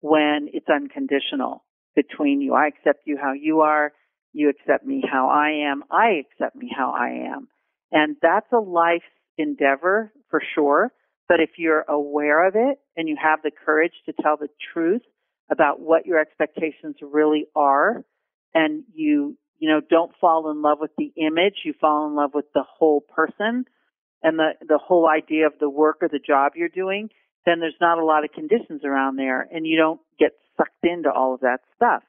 when 0.00 0.48
it's 0.52 0.68
unconditional 0.68 1.64
between 1.94 2.40
you. 2.40 2.54
I 2.54 2.68
accept 2.68 3.00
you 3.04 3.18
how 3.20 3.32
you 3.32 3.60
are. 3.60 3.92
You 4.32 4.48
accept 4.48 4.86
me 4.86 5.02
how 5.10 5.28
I 5.28 5.70
am. 5.70 5.82
I 5.90 6.20
accept 6.20 6.56
me 6.56 6.70
how 6.74 6.92
I 6.92 7.34
am. 7.34 7.48
And 7.92 8.16
that's 8.22 8.50
a 8.52 8.58
life 8.58 9.02
endeavor 9.36 10.12
for 10.30 10.40
sure. 10.54 10.92
But 11.28 11.40
if 11.40 11.50
you're 11.58 11.84
aware 11.88 12.46
of 12.46 12.54
it 12.56 12.78
and 12.96 13.08
you 13.08 13.16
have 13.22 13.40
the 13.42 13.50
courage 13.50 13.92
to 14.06 14.12
tell 14.20 14.36
the 14.36 14.48
truth 14.72 15.02
about 15.50 15.80
what 15.80 16.06
your 16.06 16.20
expectations 16.20 16.96
really 17.02 17.46
are 17.54 18.04
and 18.54 18.84
you, 18.94 19.36
you 19.60 19.68
know, 19.68 19.80
don't 19.88 20.12
fall 20.20 20.50
in 20.50 20.62
love 20.62 20.78
with 20.80 20.90
the 20.98 21.12
image, 21.16 21.60
you 21.64 21.74
fall 21.78 22.08
in 22.08 22.16
love 22.16 22.30
with 22.34 22.46
the 22.54 22.64
whole 22.66 23.02
person 23.02 23.66
and 24.22 24.38
the, 24.38 24.52
the 24.66 24.78
whole 24.78 25.08
idea 25.08 25.46
of 25.46 25.52
the 25.60 25.70
work 25.70 25.98
or 26.00 26.08
the 26.08 26.18
job 26.18 26.52
you're 26.56 26.68
doing, 26.68 27.10
then 27.46 27.60
there's 27.60 27.74
not 27.80 27.98
a 27.98 28.04
lot 28.04 28.24
of 28.24 28.32
conditions 28.32 28.82
around 28.84 29.16
there 29.16 29.46
and 29.52 29.66
you 29.66 29.76
don't 29.76 30.00
get 30.18 30.32
sucked 30.56 30.82
into 30.82 31.10
all 31.10 31.34
of 31.34 31.40
that 31.40 31.60
stuff. 31.76 32.02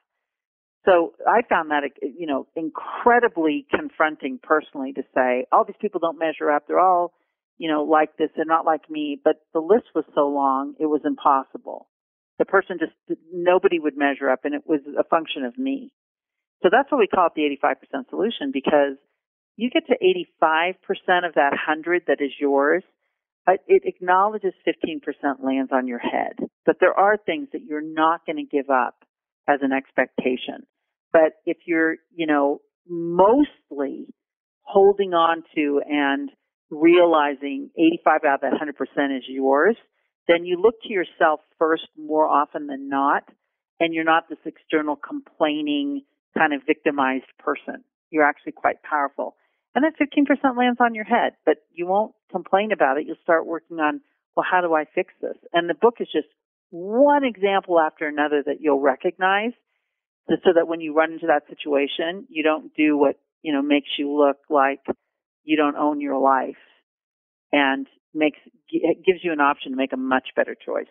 So 0.84 1.12
I 1.28 1.42
found 1.48 1.70
that, 1.70 1.82
you 2.02 2.26
know, 2.26 2.48
incredibly 2.56 3.66
confronting 3.70 4.40
personally 4.42 4.92
to 4.94 5.02
say, 5.14 5.46
all 5.52 5.64
these 5.64 5.76
people 5.80 6.00
don't 6.00 6.18
measure 6.18 6.50
up. 6.50 6.64
They're 6.66 6.80
all, 6.80 7.12
you 7.56 7.70
know, 7.70 7.84
like 7.84 8.16
this. 8.16 8.30
They're 8.34 8.44
not 8.44 8.66
like 8.66 8.90
me. 8.90 9.20
But 9.22 9.36
the 9.52 9.60
list 9.60 9.84
was 9.94 10.04
so 10.14 10.26
long, 10.28 10.74
it 10.80 10.86
was 10.86 11.02
impossible. 11.04 11.88
The 12.38 12.44
person 12.46 12.78
just, 12.80 13.20
nobody 13.32 13.78
would 13.78 13.96
measure 13.96 14.28
up 14.28 14.40
and 14.44 14.54
it 14.54 14.62
was 14.66 14.80
a 14.98 15.04
function 15.04 15.44
of 15.44 15.56
me. 15.56 15.92
So 16.62 16.68
that's 16.70 16.90
what 16.90 16.98
we 16.98 17.08
call 17.08 17.26
it 17.26 17.32
the 17.34 17.58
85% 17.66 18.08
solution 18.10 18.50
because 18.52 18.96
you 19.56 19.70
get 19.70 19.86
to 19.86 19.96
85% 20.42 21.26
of 21.26 21.34
that 21.34 21.50
100 21.50 22.04
that 22.06 22.20
is 22.20 22.30
yours. 22.40 22.82
Uh, 23.46 23.54
it 23.66 23.82
acknowledges 23.84 24.52
15% 24.66 25.44
lands 25.44 25.72
on 25.72 25.88
your 25.88 25.98
head, 25.98 26.38
but 26.64 26.76
there 26.80 26.94
are 26.94 27.16
things 27.16 27.48
that 27.52 27.62
you're 27.62 27.82
not 27.82 28.24
going 28.24 28.36
to 28.36 28.44
give 28.44 28.70
up 28.70 28.94
as 29.48 29.58
an 29.62 29.72
expectation. 29.72 30.64
But 31.12 31.32
if 31.44 31.58
you're, 31.66 31.96
you 32.14 32.26
know, 32.26 32.60
mostly 32.88 34.06
holding 34.62 35.12
on 35.12 35.42
to 35.56 35.82
and 35.86 36.30
realizing 36.70 37.70
85 37.76 38.20
out 38.24 38.34
of 38.34 38.40
that 38.42 38.52
100% 38.52 39.18
is 39.18 39.24
yours, 39.28 39.76
then 40.28 40.44
you 40.44 40.60
look 40.60 40.76
to 40.84 40.92
yourself 40.92 41.40
first 41.58 41.88
more 41.98 42.28
often 42.28 42.68
than 42.68 42.88
not, 42.88 43.24
and 43.80 43.92
you're 43.92 44.04
not 44.04 44.28
this 44.28 44.38
external 44.46 44.96
complaining 44.96 46.02
kind 46.36 46.52
of 46.52 46.62
victimized 46.66 47.26
person. 47.38 47.84
You're 48.10 48.28
actually 48.28 48.52
quite 48.52 48.82
powerful. 48.82 49.36
And 49.74 49.84
that 49.84 49.94
15% 49.98 50.56
lands 50.56 50.78
on 50.80 50.94
your 50.94 51.04
head, 51.04 51.32
but 51.46 51.56
you 51.72 51.86
won't 51.86 52.14
complain 52.30 52.72
about 52.72 52.98
it. 52.98 53.06
You'll 53.06 53.16
start 53.22 53.46
working 53.46 53.78
on, 53.78 54.00
well, 54.36 54.44
how 54.48 54.60
do 54.60 54.74
I 54.74 54.84
fix 54.94 55.14
this? 55.20 55.36
And 55.52 55.68
the 55.68 55.74
book 55.74 55.94
is 56.00 56.08
just 56.12 56.28
one 56.70 57.24
example 57.24 57.80
after 57.80 58.06
another 58.06 58.42
that 58.44 58.60
you'll 58.60 58.80
recognize 58.80 59.52
so 60.28 60.50
that 60.54 60.68
when 60.68 60.80
you 60.80 60.94
run 60.94 61.12
into 61.12 61.26
that 61.26 61.42
situation, 61.48 62.26
you 62.28 62.42
don't 62.42 62.74
do 62.74 62.96
what, 62.96 63.16
you 63.42 63.52
know, 63.52 63.62
makes 63.62 63.88
you 63.98 64.14
look 64.14 64.38
like 64.48 64.80
you 65.44 65.56
don't 65.56 65.76
own 65.76 66.00
your 66.00 66.18
life 66.18 66.56
and 67.50 67.86
makes, 68.14 68.38
gives 68.70 69.20
you 69.22 69.32
an 69.32 69.40
option 69.40 69.72
to 69.72 69.76
make 69.76 69.92
a 69.92 69.96
much 69.96 70.28
better 70.36 70.54
choice. 70.54 70.86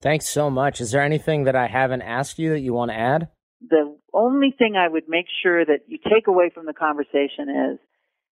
Thanks 0.00 0.28
so 0.28 0.50
much. 0.50 0.80
Is 0.80 0.90
there 0.90 1.02
anything 1.02 1.44
that 1.44 1.56
I 1.56 1.66
haven't 1.66 2.02
asked 2.02 2.38
you 2.38 2.50
that 2.50 2.60
you 2.60 2.74
want 2.74 2.90
to 2.90 2.96
add? 2.98 3.28
The 3.68 3.96
only 4.12 4.54
thing 4.56 4.76
I 4.76 4.88
would 4.88 5.08
make 5.08 5.26
sure 5.42 5.64
that 5.64 5.80
you 5.86 5.98
take 5.98 6.26
away 6.26 6.50
from 6.52 6.66
the 6.66 6.74
conversation 6.74 7.72
is 7.72 7.78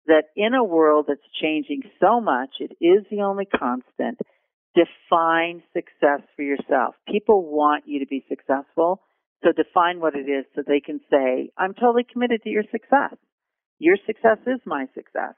that 0.06 0.24
in 0.36 0.54
a 0.54 0.62
world 0.62 1.06
that's 1.08 1.20
changing 1.40 1.82
so 2.00 2.20
much, 2.20 2.50
it 2.60 2.72
is 2.80 3.04
the 3.10 3.22
only 3.22 3.44
constant. 3.44 4.18
Define 4.74 5.62
success 5.72 6.20
for 6.36 6.42
yourself. 6.42 6.94
People 7.10 7.42
want 7.42 7.84
you 7.86 8.00
to 8.00 8.06
be 8.06 8.24
successful. 8.28 9.00
So 9.42 9.52
define 9.52 10.00
what 10.00 10.14
it 10.14 10.28
is 10.28 10.44
so 10.54 10.62
they 10.66 10.80
can 10.80 11.00
say, 11.10 11.50
I'm 11.56 11.74
totally 11.74 12.04
committed 12.10 12.42
to 12.42 12.50
your 12.50 12.64
success. 12.70 13.16
Your 13.78 13.96
success 14.06 14.38
is 14.46 14.60
my 14.64 14.86
success. 14.94 15.34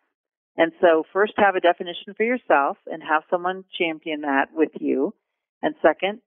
And 0.56 0.72
so 0.80 1.04
first 1.12 1.34
have 1.36 1.54
a 1.54 1.60
definition 1.60 2.14
for 2.16 2.24
yourself 2.24 2.78
and 2.86 3.02
have 3.02 3.22
someone 3.30 3.64
champion 3.78 4.22
that 4.22 4.48
with 4.52 4.72
you. 4.80 5.14
And 5.62 5.74
second, 5.82 6.20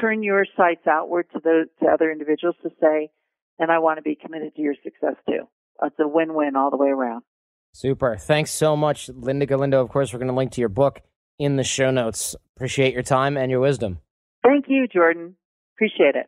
turn 0.00 0.22
your 0.22 0.46
sights 0.56 0.86
outward 0.88 1.26
to 1.32 1.40
the 1.42 1.66
to 1.80 1.86
other 1.86 2.10
individuals 2.10 2.56
to 2.62 2.70
say, 2.80 3.10
and 3.58 3.70
I 3.70 3.78
want 3.78 3.98
to 3.98 4.02
be 4.02 4.14
committed 4.14 4.54
to 4.56 4.62
your 4.62 4.74
success 4.82 5.16
too. 5.28 5.48
It's 5.82 5.96
a 5.98 6.06
win-win 6.06 6.56
all 6.56 6.70
the 6.70 6.76
way 6.76 6.88
around. 6.88 7.22
Super. 7.74 8.16
Thanks 8.16 8.50
so 8.50 8.76
much, 8.76 9.08
Linda 9.08 9.46
Galindo. 9.46 9.80
Of 9.80 9.88
course, 9.88 10.12
we're 10.12 10.18
going 10.18 10.28
to 10.28 10.34
link 10.34 10.52
to 10.52 10.60
your 10.60 10.68
book 10.68 11.00
in 11.38 11.56
the 11.56 11.64
show 11.64 11.90
notes. 11.90 12.36
Appreciate 12.56 12.92
your 12.92 13.02
time 13.02 13.36
and 13.36 13.50
your 13.50 13.60
wisdom. 13.60 13.98
Thank 14.44 14.66
you, 14.68 14.86
Jordan. 14.86 15.36
Appreciate 15.76 16.14
it. 16.14 16.26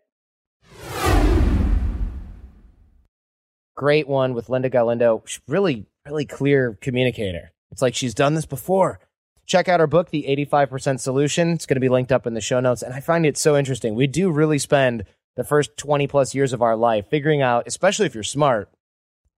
Great 3.76 4.08
one 4.08 4.34
with 4.34 4.48
Linda 4.48 4.70
Galindo. 4.70 5.22
She's 5.26 5.42
really, 5.48 5.86
really 6.06 6.24
clear 6.24 6.78
communicator. 6.80 7.52
It's 7.70 7.82
like 7.82 7.94
she's 7.94 8.14
done 8.14 8.34
this 8.34 8.46
before. 8.46 9.00
Check 9.46 9.68
out 9.68 9.80
our 9.80 9.86
book, 9.86 10.10
The 10.10 10.24
85% 10.46 11.00
Solution. 11.00 11.50
It's 11.50 11.66
going 11.66 11.76
to 11.76 11.80
be 11.80 11.88
linked 11.88 12.12
up 12.12 12.26
in 12.26 12.34
the 12.34 12.40
show 12.40 12.60
notes. 12.60 12.82
And 12.82 12.94
I 12.94 13.00
find 13.00 13.26
it 13.26 13.36
so 13.36 13.56
interesting. 13.56 13.94
We 13.94 14.06
do 14.06 14.30
really 14.30 14.58
spend 14.58 15.04
the 15.36 15.44
first 15.44 15.76
20 15.76 16.06
plus 16.06 16.34
years 16.34 16.52
of 16.52 16.62
our 16.62 16.76
life 16.76 17.08
figuring 17.10 17.42
out, 17.42 17.64
especially 17.66 18.06
if 18.06 18.14
you're 18.14 18.22
smart, 18.22 18.70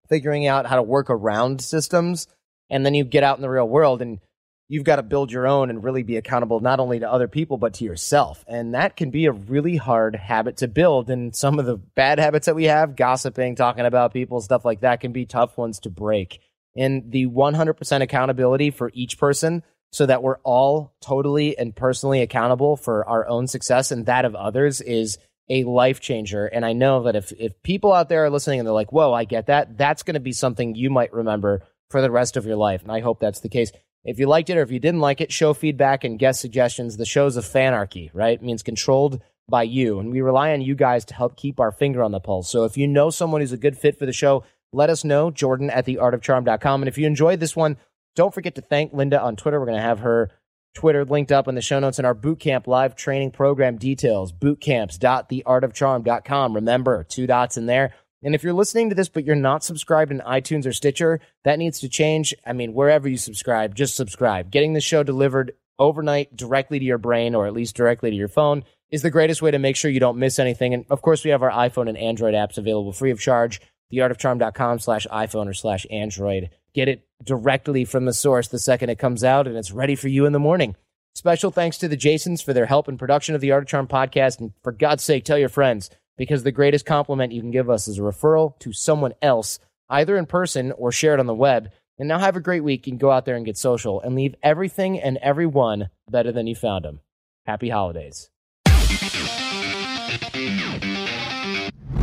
figuring 0.09 0.47
out 0.47 0.67
how 0.67 0.77
to 0.77 0.83
work 0.83 1.11
around 1.11 1.61
systems. 1.61 2.29
And 2.71 2.85
then 2.85 2.95
you 2.95 3.05
get 3.05 3.25
out 3.25 3.39
in 3.39 3.43
the 3.43 3.51
real 3.51 3.69
world 3.69 4.03
and 4.03 4.21
you've 4.69 4.85
got 4.85 4.97
to 4.97 5.03
build 5.03 5.31
your 5.31 5.47
own 5.47 5.71
and 5.71 5.83
really 5.83 6.03
be 6.03 6.17
accountable 6.17 6.61
not 6.61 6.81
only 6.81 6.99
to 6.99 7.11
other 7.11 7.29
people, 7.29 7.57
but 7.57 7.75
to 7.75 7.85
yourself. 7.85 8.45
And 8.49 8.75
that 8.75 8.97
can 8.97 9.11
be 9.11 9.27
a 9.27 9.33
really 9.33 9.77
hard 9.77 10.17
habit 10.17 10.59
to 10.59 10.69
build. 10.69 11.11
And 11.11 11.35
some 11.35 11.59
of 11.59 11.67
the 11.67 11.77
bad 11.77 12.19
habits 12.19 12.47
that 12.47 12.57
we 12.57 12.65
have, 12.65 12.97
gossiping, 12.97 13.55
talking 13.55 13.87
about 13.87 14.13
people, 14.13 14.41
stuff 14.41 14.65
like 14.65 14.81
that, 14.81 15.01
can 15.01 15.13
be 15.13 15.27
tough 15.27 15.57
ones 15.57 15.81
to 15.81 15.91
break. 15.91 16.41
And 16.77 17.11
the 17.11 17.27
100% 17.27 18.03
accountability 18.03 18.71
for 18.71 18.91
each 18.93 19.19
person 19.19 19.63
so 19.93 20.07
that 20.07 20.23
we're 20.23 20.39
all 20.39 20.95
totally 21.01 21.57
and 21.57 21.75
personally 21.75 22.21
accountable 22.21 22.77
for 22.77 23.09
our 23.09 23.27
own 23.29 23.47
success 23.47 23.91
and 23.91 24.07
that 24.07 24.25
of 24.25 24.35
others 24.35 24.81
is 24.81 25.19
a 25.49 25.65
life 25.65 26.01
changer. 26.01 26.47
And 26.47 26.65
I 26.65 26.73
know 26.73 27.05
that 27.05 27.17
if, 27.17 27.33
if 27.33 27.63
people 27.63 27.93
out 27.93 28.09
there 28.09 28.25
are 28.25 28.31
listening 28.31 28.61
and 28.61 28.67
they're 28.67 28.75
like, 28.75 28.93
whoa, 28.93 29.13
I 29.13 29.25
get 29.25 29.47
that, 29.47 29.79
that's 29.79 30.03
going 30.03 30.15
to 30.15 30.21
be 30.21 30.33
something 30.33 30.75
you 30.75 30.91
might 30.91 31.13
remember 31.13 31.63
for 31.91 32.03
the 32.03 32.11
rest 32.11 32.37
of 32.37 32.47
your 32.47 32.57
life. 32.57 32.83
And 32.83 32.91
I 32.91 33.01
hope 33.01 33.21
that's 33.21 33.41
the 33.41 33.49
case. 33.49 33.71
If 34.05 34.19
you 34.19 34.27
liked 34.27 34.51
it 34.51 34.57
or 34.57 34.63
if 34.63 34.71
you 34.71 34.79
didn't 34.79 35.01
like 35.01 35.21
it, 35.21 35.33
show 35.33 35.55
feedback 35.55 36.05
and 36.05 36.19
guest 36.19 36.41
suggestions. 36.41 36.97
The 36.97 37.05
show's 37.05 37.37
a 37.37 37.41
fanarchy, 37.41 38.11
right? 38.13 38.39
It 38.39 38.43
means 38.43 38.63
controlled 38.63 39.21
by 39.49 39.65
you. 39.65 40.01
And 40.01 40.11
we 40.11 40.21
rely 40.21 40.53
on 40.53 40.61
you 40.61 40.75
guys 40.75 41.05
to 41.07 41.15
help 41.15 41.37
keep 41.37 41.61
our 41.61 41.73
finger 41.73 42.03
on 42.03 42.13
the 42.13 42.21
pulse. 42.21 42.51
So 42.51 42.65
if 42.65 42.77
you 42.77 42.87
know 42.87 43.11
someone 43.11 43.41
who's 43.41 43.53
a 43.53 43.57
good 43.57 43.79
fit 43.79 43.99
for 43.99 44.07
the 44.07 44.13
show, 44.13 44.45
let 44.73 44.91
us 44.91 45.05
know, 45.05 45.31
Jordan 45.31 45.71
at 45.71 45.87
theartofcharm.com. 45.87 46.83
And 46.83 46.89
if 46.89 46.99
you 46.99 47.07
enjoyed 47.07 47.41
this 47.41 47.57
one, 47.57 47.77
don't 48.17 48.35
forget 48.35 48.57
to 48.57 48.63
thank 48.63 48.93
Linda 48.93 49.23
on 49.23 49.37
Twitter. 49.37 49.61
We're 49.61 49.67
going 49.67 49.79
to 49.79 49.83
have 49.83 50.01
her 50.01 50.31
Twitter 50.75 51.05
linked 51.05 51.33
up 51.33 51.49
in 51.49 51.55
the 51.55 51.63
show 51.63 51.79
notes 51.79 51.99
and 51.99 52.07
our 52.07 52.15
bootcamp 52.15 52.67
live 52.67 52.97
training 52.97 53.31
program 53.31 53.79
details, 53.79 54.33
bootcamps.theartofcharm.com. 54.33 56.55
Remember, 56.55 57.05
two 57.05 57.27
dots 57.27 57.57
in 57.57 57.67
there. 57.67 57.95
And 58.23 58.35
if 58.35 58.43
you're 58.43 58.53
listening 58.53 58.89
to 58.89 58.95
this, 58.95 59.09
but 59.09 59.25
you're 59.25 59.37
not 59.37 59.63
subscribed 59.63 60.11
in 60.11 60.21
iTunes 60.21 60.67
or 60.67 60.73
Stitcher, 60.73 61.21
that 61.45 61.59
needs 61.59 61.81
to 61.81 61.89
change. 61.89 62.35
I 62.45 62.53
mean, 62.53 62.75
wherever 62.75 63.09
you 63.09 63.19
subscribe, 63.19 63.75
just 63.75 63.95
subscribe. 63.95 64.51
Getting 64.51 64.73
the 64.73 64.81
show 64.81 65.03
delivered 65.03 65.53
overnight 65.79 66.35
directly 66.35 66.79
to 66.79 66.85
your 66.85 66.99
brain 66.99 67.35
or 67.35 67.47
at 67.47 67.53
least 67.53 67.77
directly 67.77 68.11
to 68.11 68.17
your 68.17 68.29
phone 68.29 68.65
is 68.91 69.03
the 69.03 69.11
greatest 69.11 69.43
way 69.43 69.51
to 69.51 69.59
make 69.59 69.77
sure 69.77 69.91
you 69.91 70.01
don't 70.01 70.19
miss 70.19 70.39
anything. 70.39 70.75
And 70.75 70.87
of 70.91 71.03
course, 71.03 71.25
we 71.25 71.31
have 71.31 71.43
our 71.43 71.51
iPhone 71.51 71.89
and 71.89 71.99
Android 71.99 72.35
apps 72.35 72.59
available 72.59 72.93
free 72.93 73.11
of 73.11 73.21
charge. 73.21 73.61
Theartofcharm.com 73.93 74.81
slash 74.81 75.07
iPhone 75.13 75.47
or 75.47 75.55
slash 75.55 75.87
Android. 75.91 76.51
Get 76.77 76.89
it 76.89 77.09
directly 77.25 77.87
from 77.87 78.05
the 78.05 78.13
source 78.13 78.49
the 78.49 78.59
second 78.59 78.91
it 78.91 78.99
comes 78.99 79.25
out 79.25 79.47
and 79.47 79.57
it's 79.57 79.73
ready 79.73 79.95
for 79.95 80.09
you 80.09 80.27
in 80.27 80.35
the 80.35 80.39
morning. 80.39 80.77
Special 81.15 81.51
thanks 81.51 81.79
to 81.79 81.89
the 81.89 81.97
Jasons 81.97 82.43
for 82.43 82.53
their 82.53 82.67
help 82.67 82.87
in 82.87 82.99
production 82.99 83.35
of 83.35 83.41
the 83.41 83.51
Art 83.51 83.63
of 83.63 83.69
Charm 83.71 83.89
podcast. 83.89 84.41
And 84.41 84.53
for 84.63 84.73
God's 84.73 85.03
sake, 85.03 85.25
tell 85.25 85.39
your 85.39 85.49
friends 85.49 85.89
because 86.19 86.43
the 86.43 86.53
greatest 86.53 86.85
compliment 86.85 87.33
you 87.33 87.41
can 87.41 87.51
give 87.51 87.71
us 87.71 87.89
is 87.89 87.99
a 87.99 88.03
referral 88.03 88.59
to 88.59 88.75
someone 88.75 89.15
else, 89.23 89.59
either 89.89 90.19
in 90.19 90.27
person 90.27 90.71
or 90.73 90.93
share 90.93 91.15
it 91.15 91.21
on 91.21 91.25
the 91.25 91.33
web. 91.35 91.71
And 91.99 92.09
now 92.09 92.19
have 92.19 92.37
a 92.37 92.41
great 92.41 92.63
week 92.63 92.87
and 92.87 93.01
go 93.01 93.11
out 93.11 93.25
there 93.25 93.37
and 93.37 93.47
get 93.47 93.57
social 93.57 94.03
and 94.03 94.15
leave 94.15 94.35
everything 94.43 95.01
and 95.01 95.17
everyone 95.23 95.89
better 96.11 96.31
than 96.31 96.47
you 96.47 96.55
found 96.55 96.85
them. 96.85 97.01
Happy 97.47 97.71
holidays. 97.71 98.29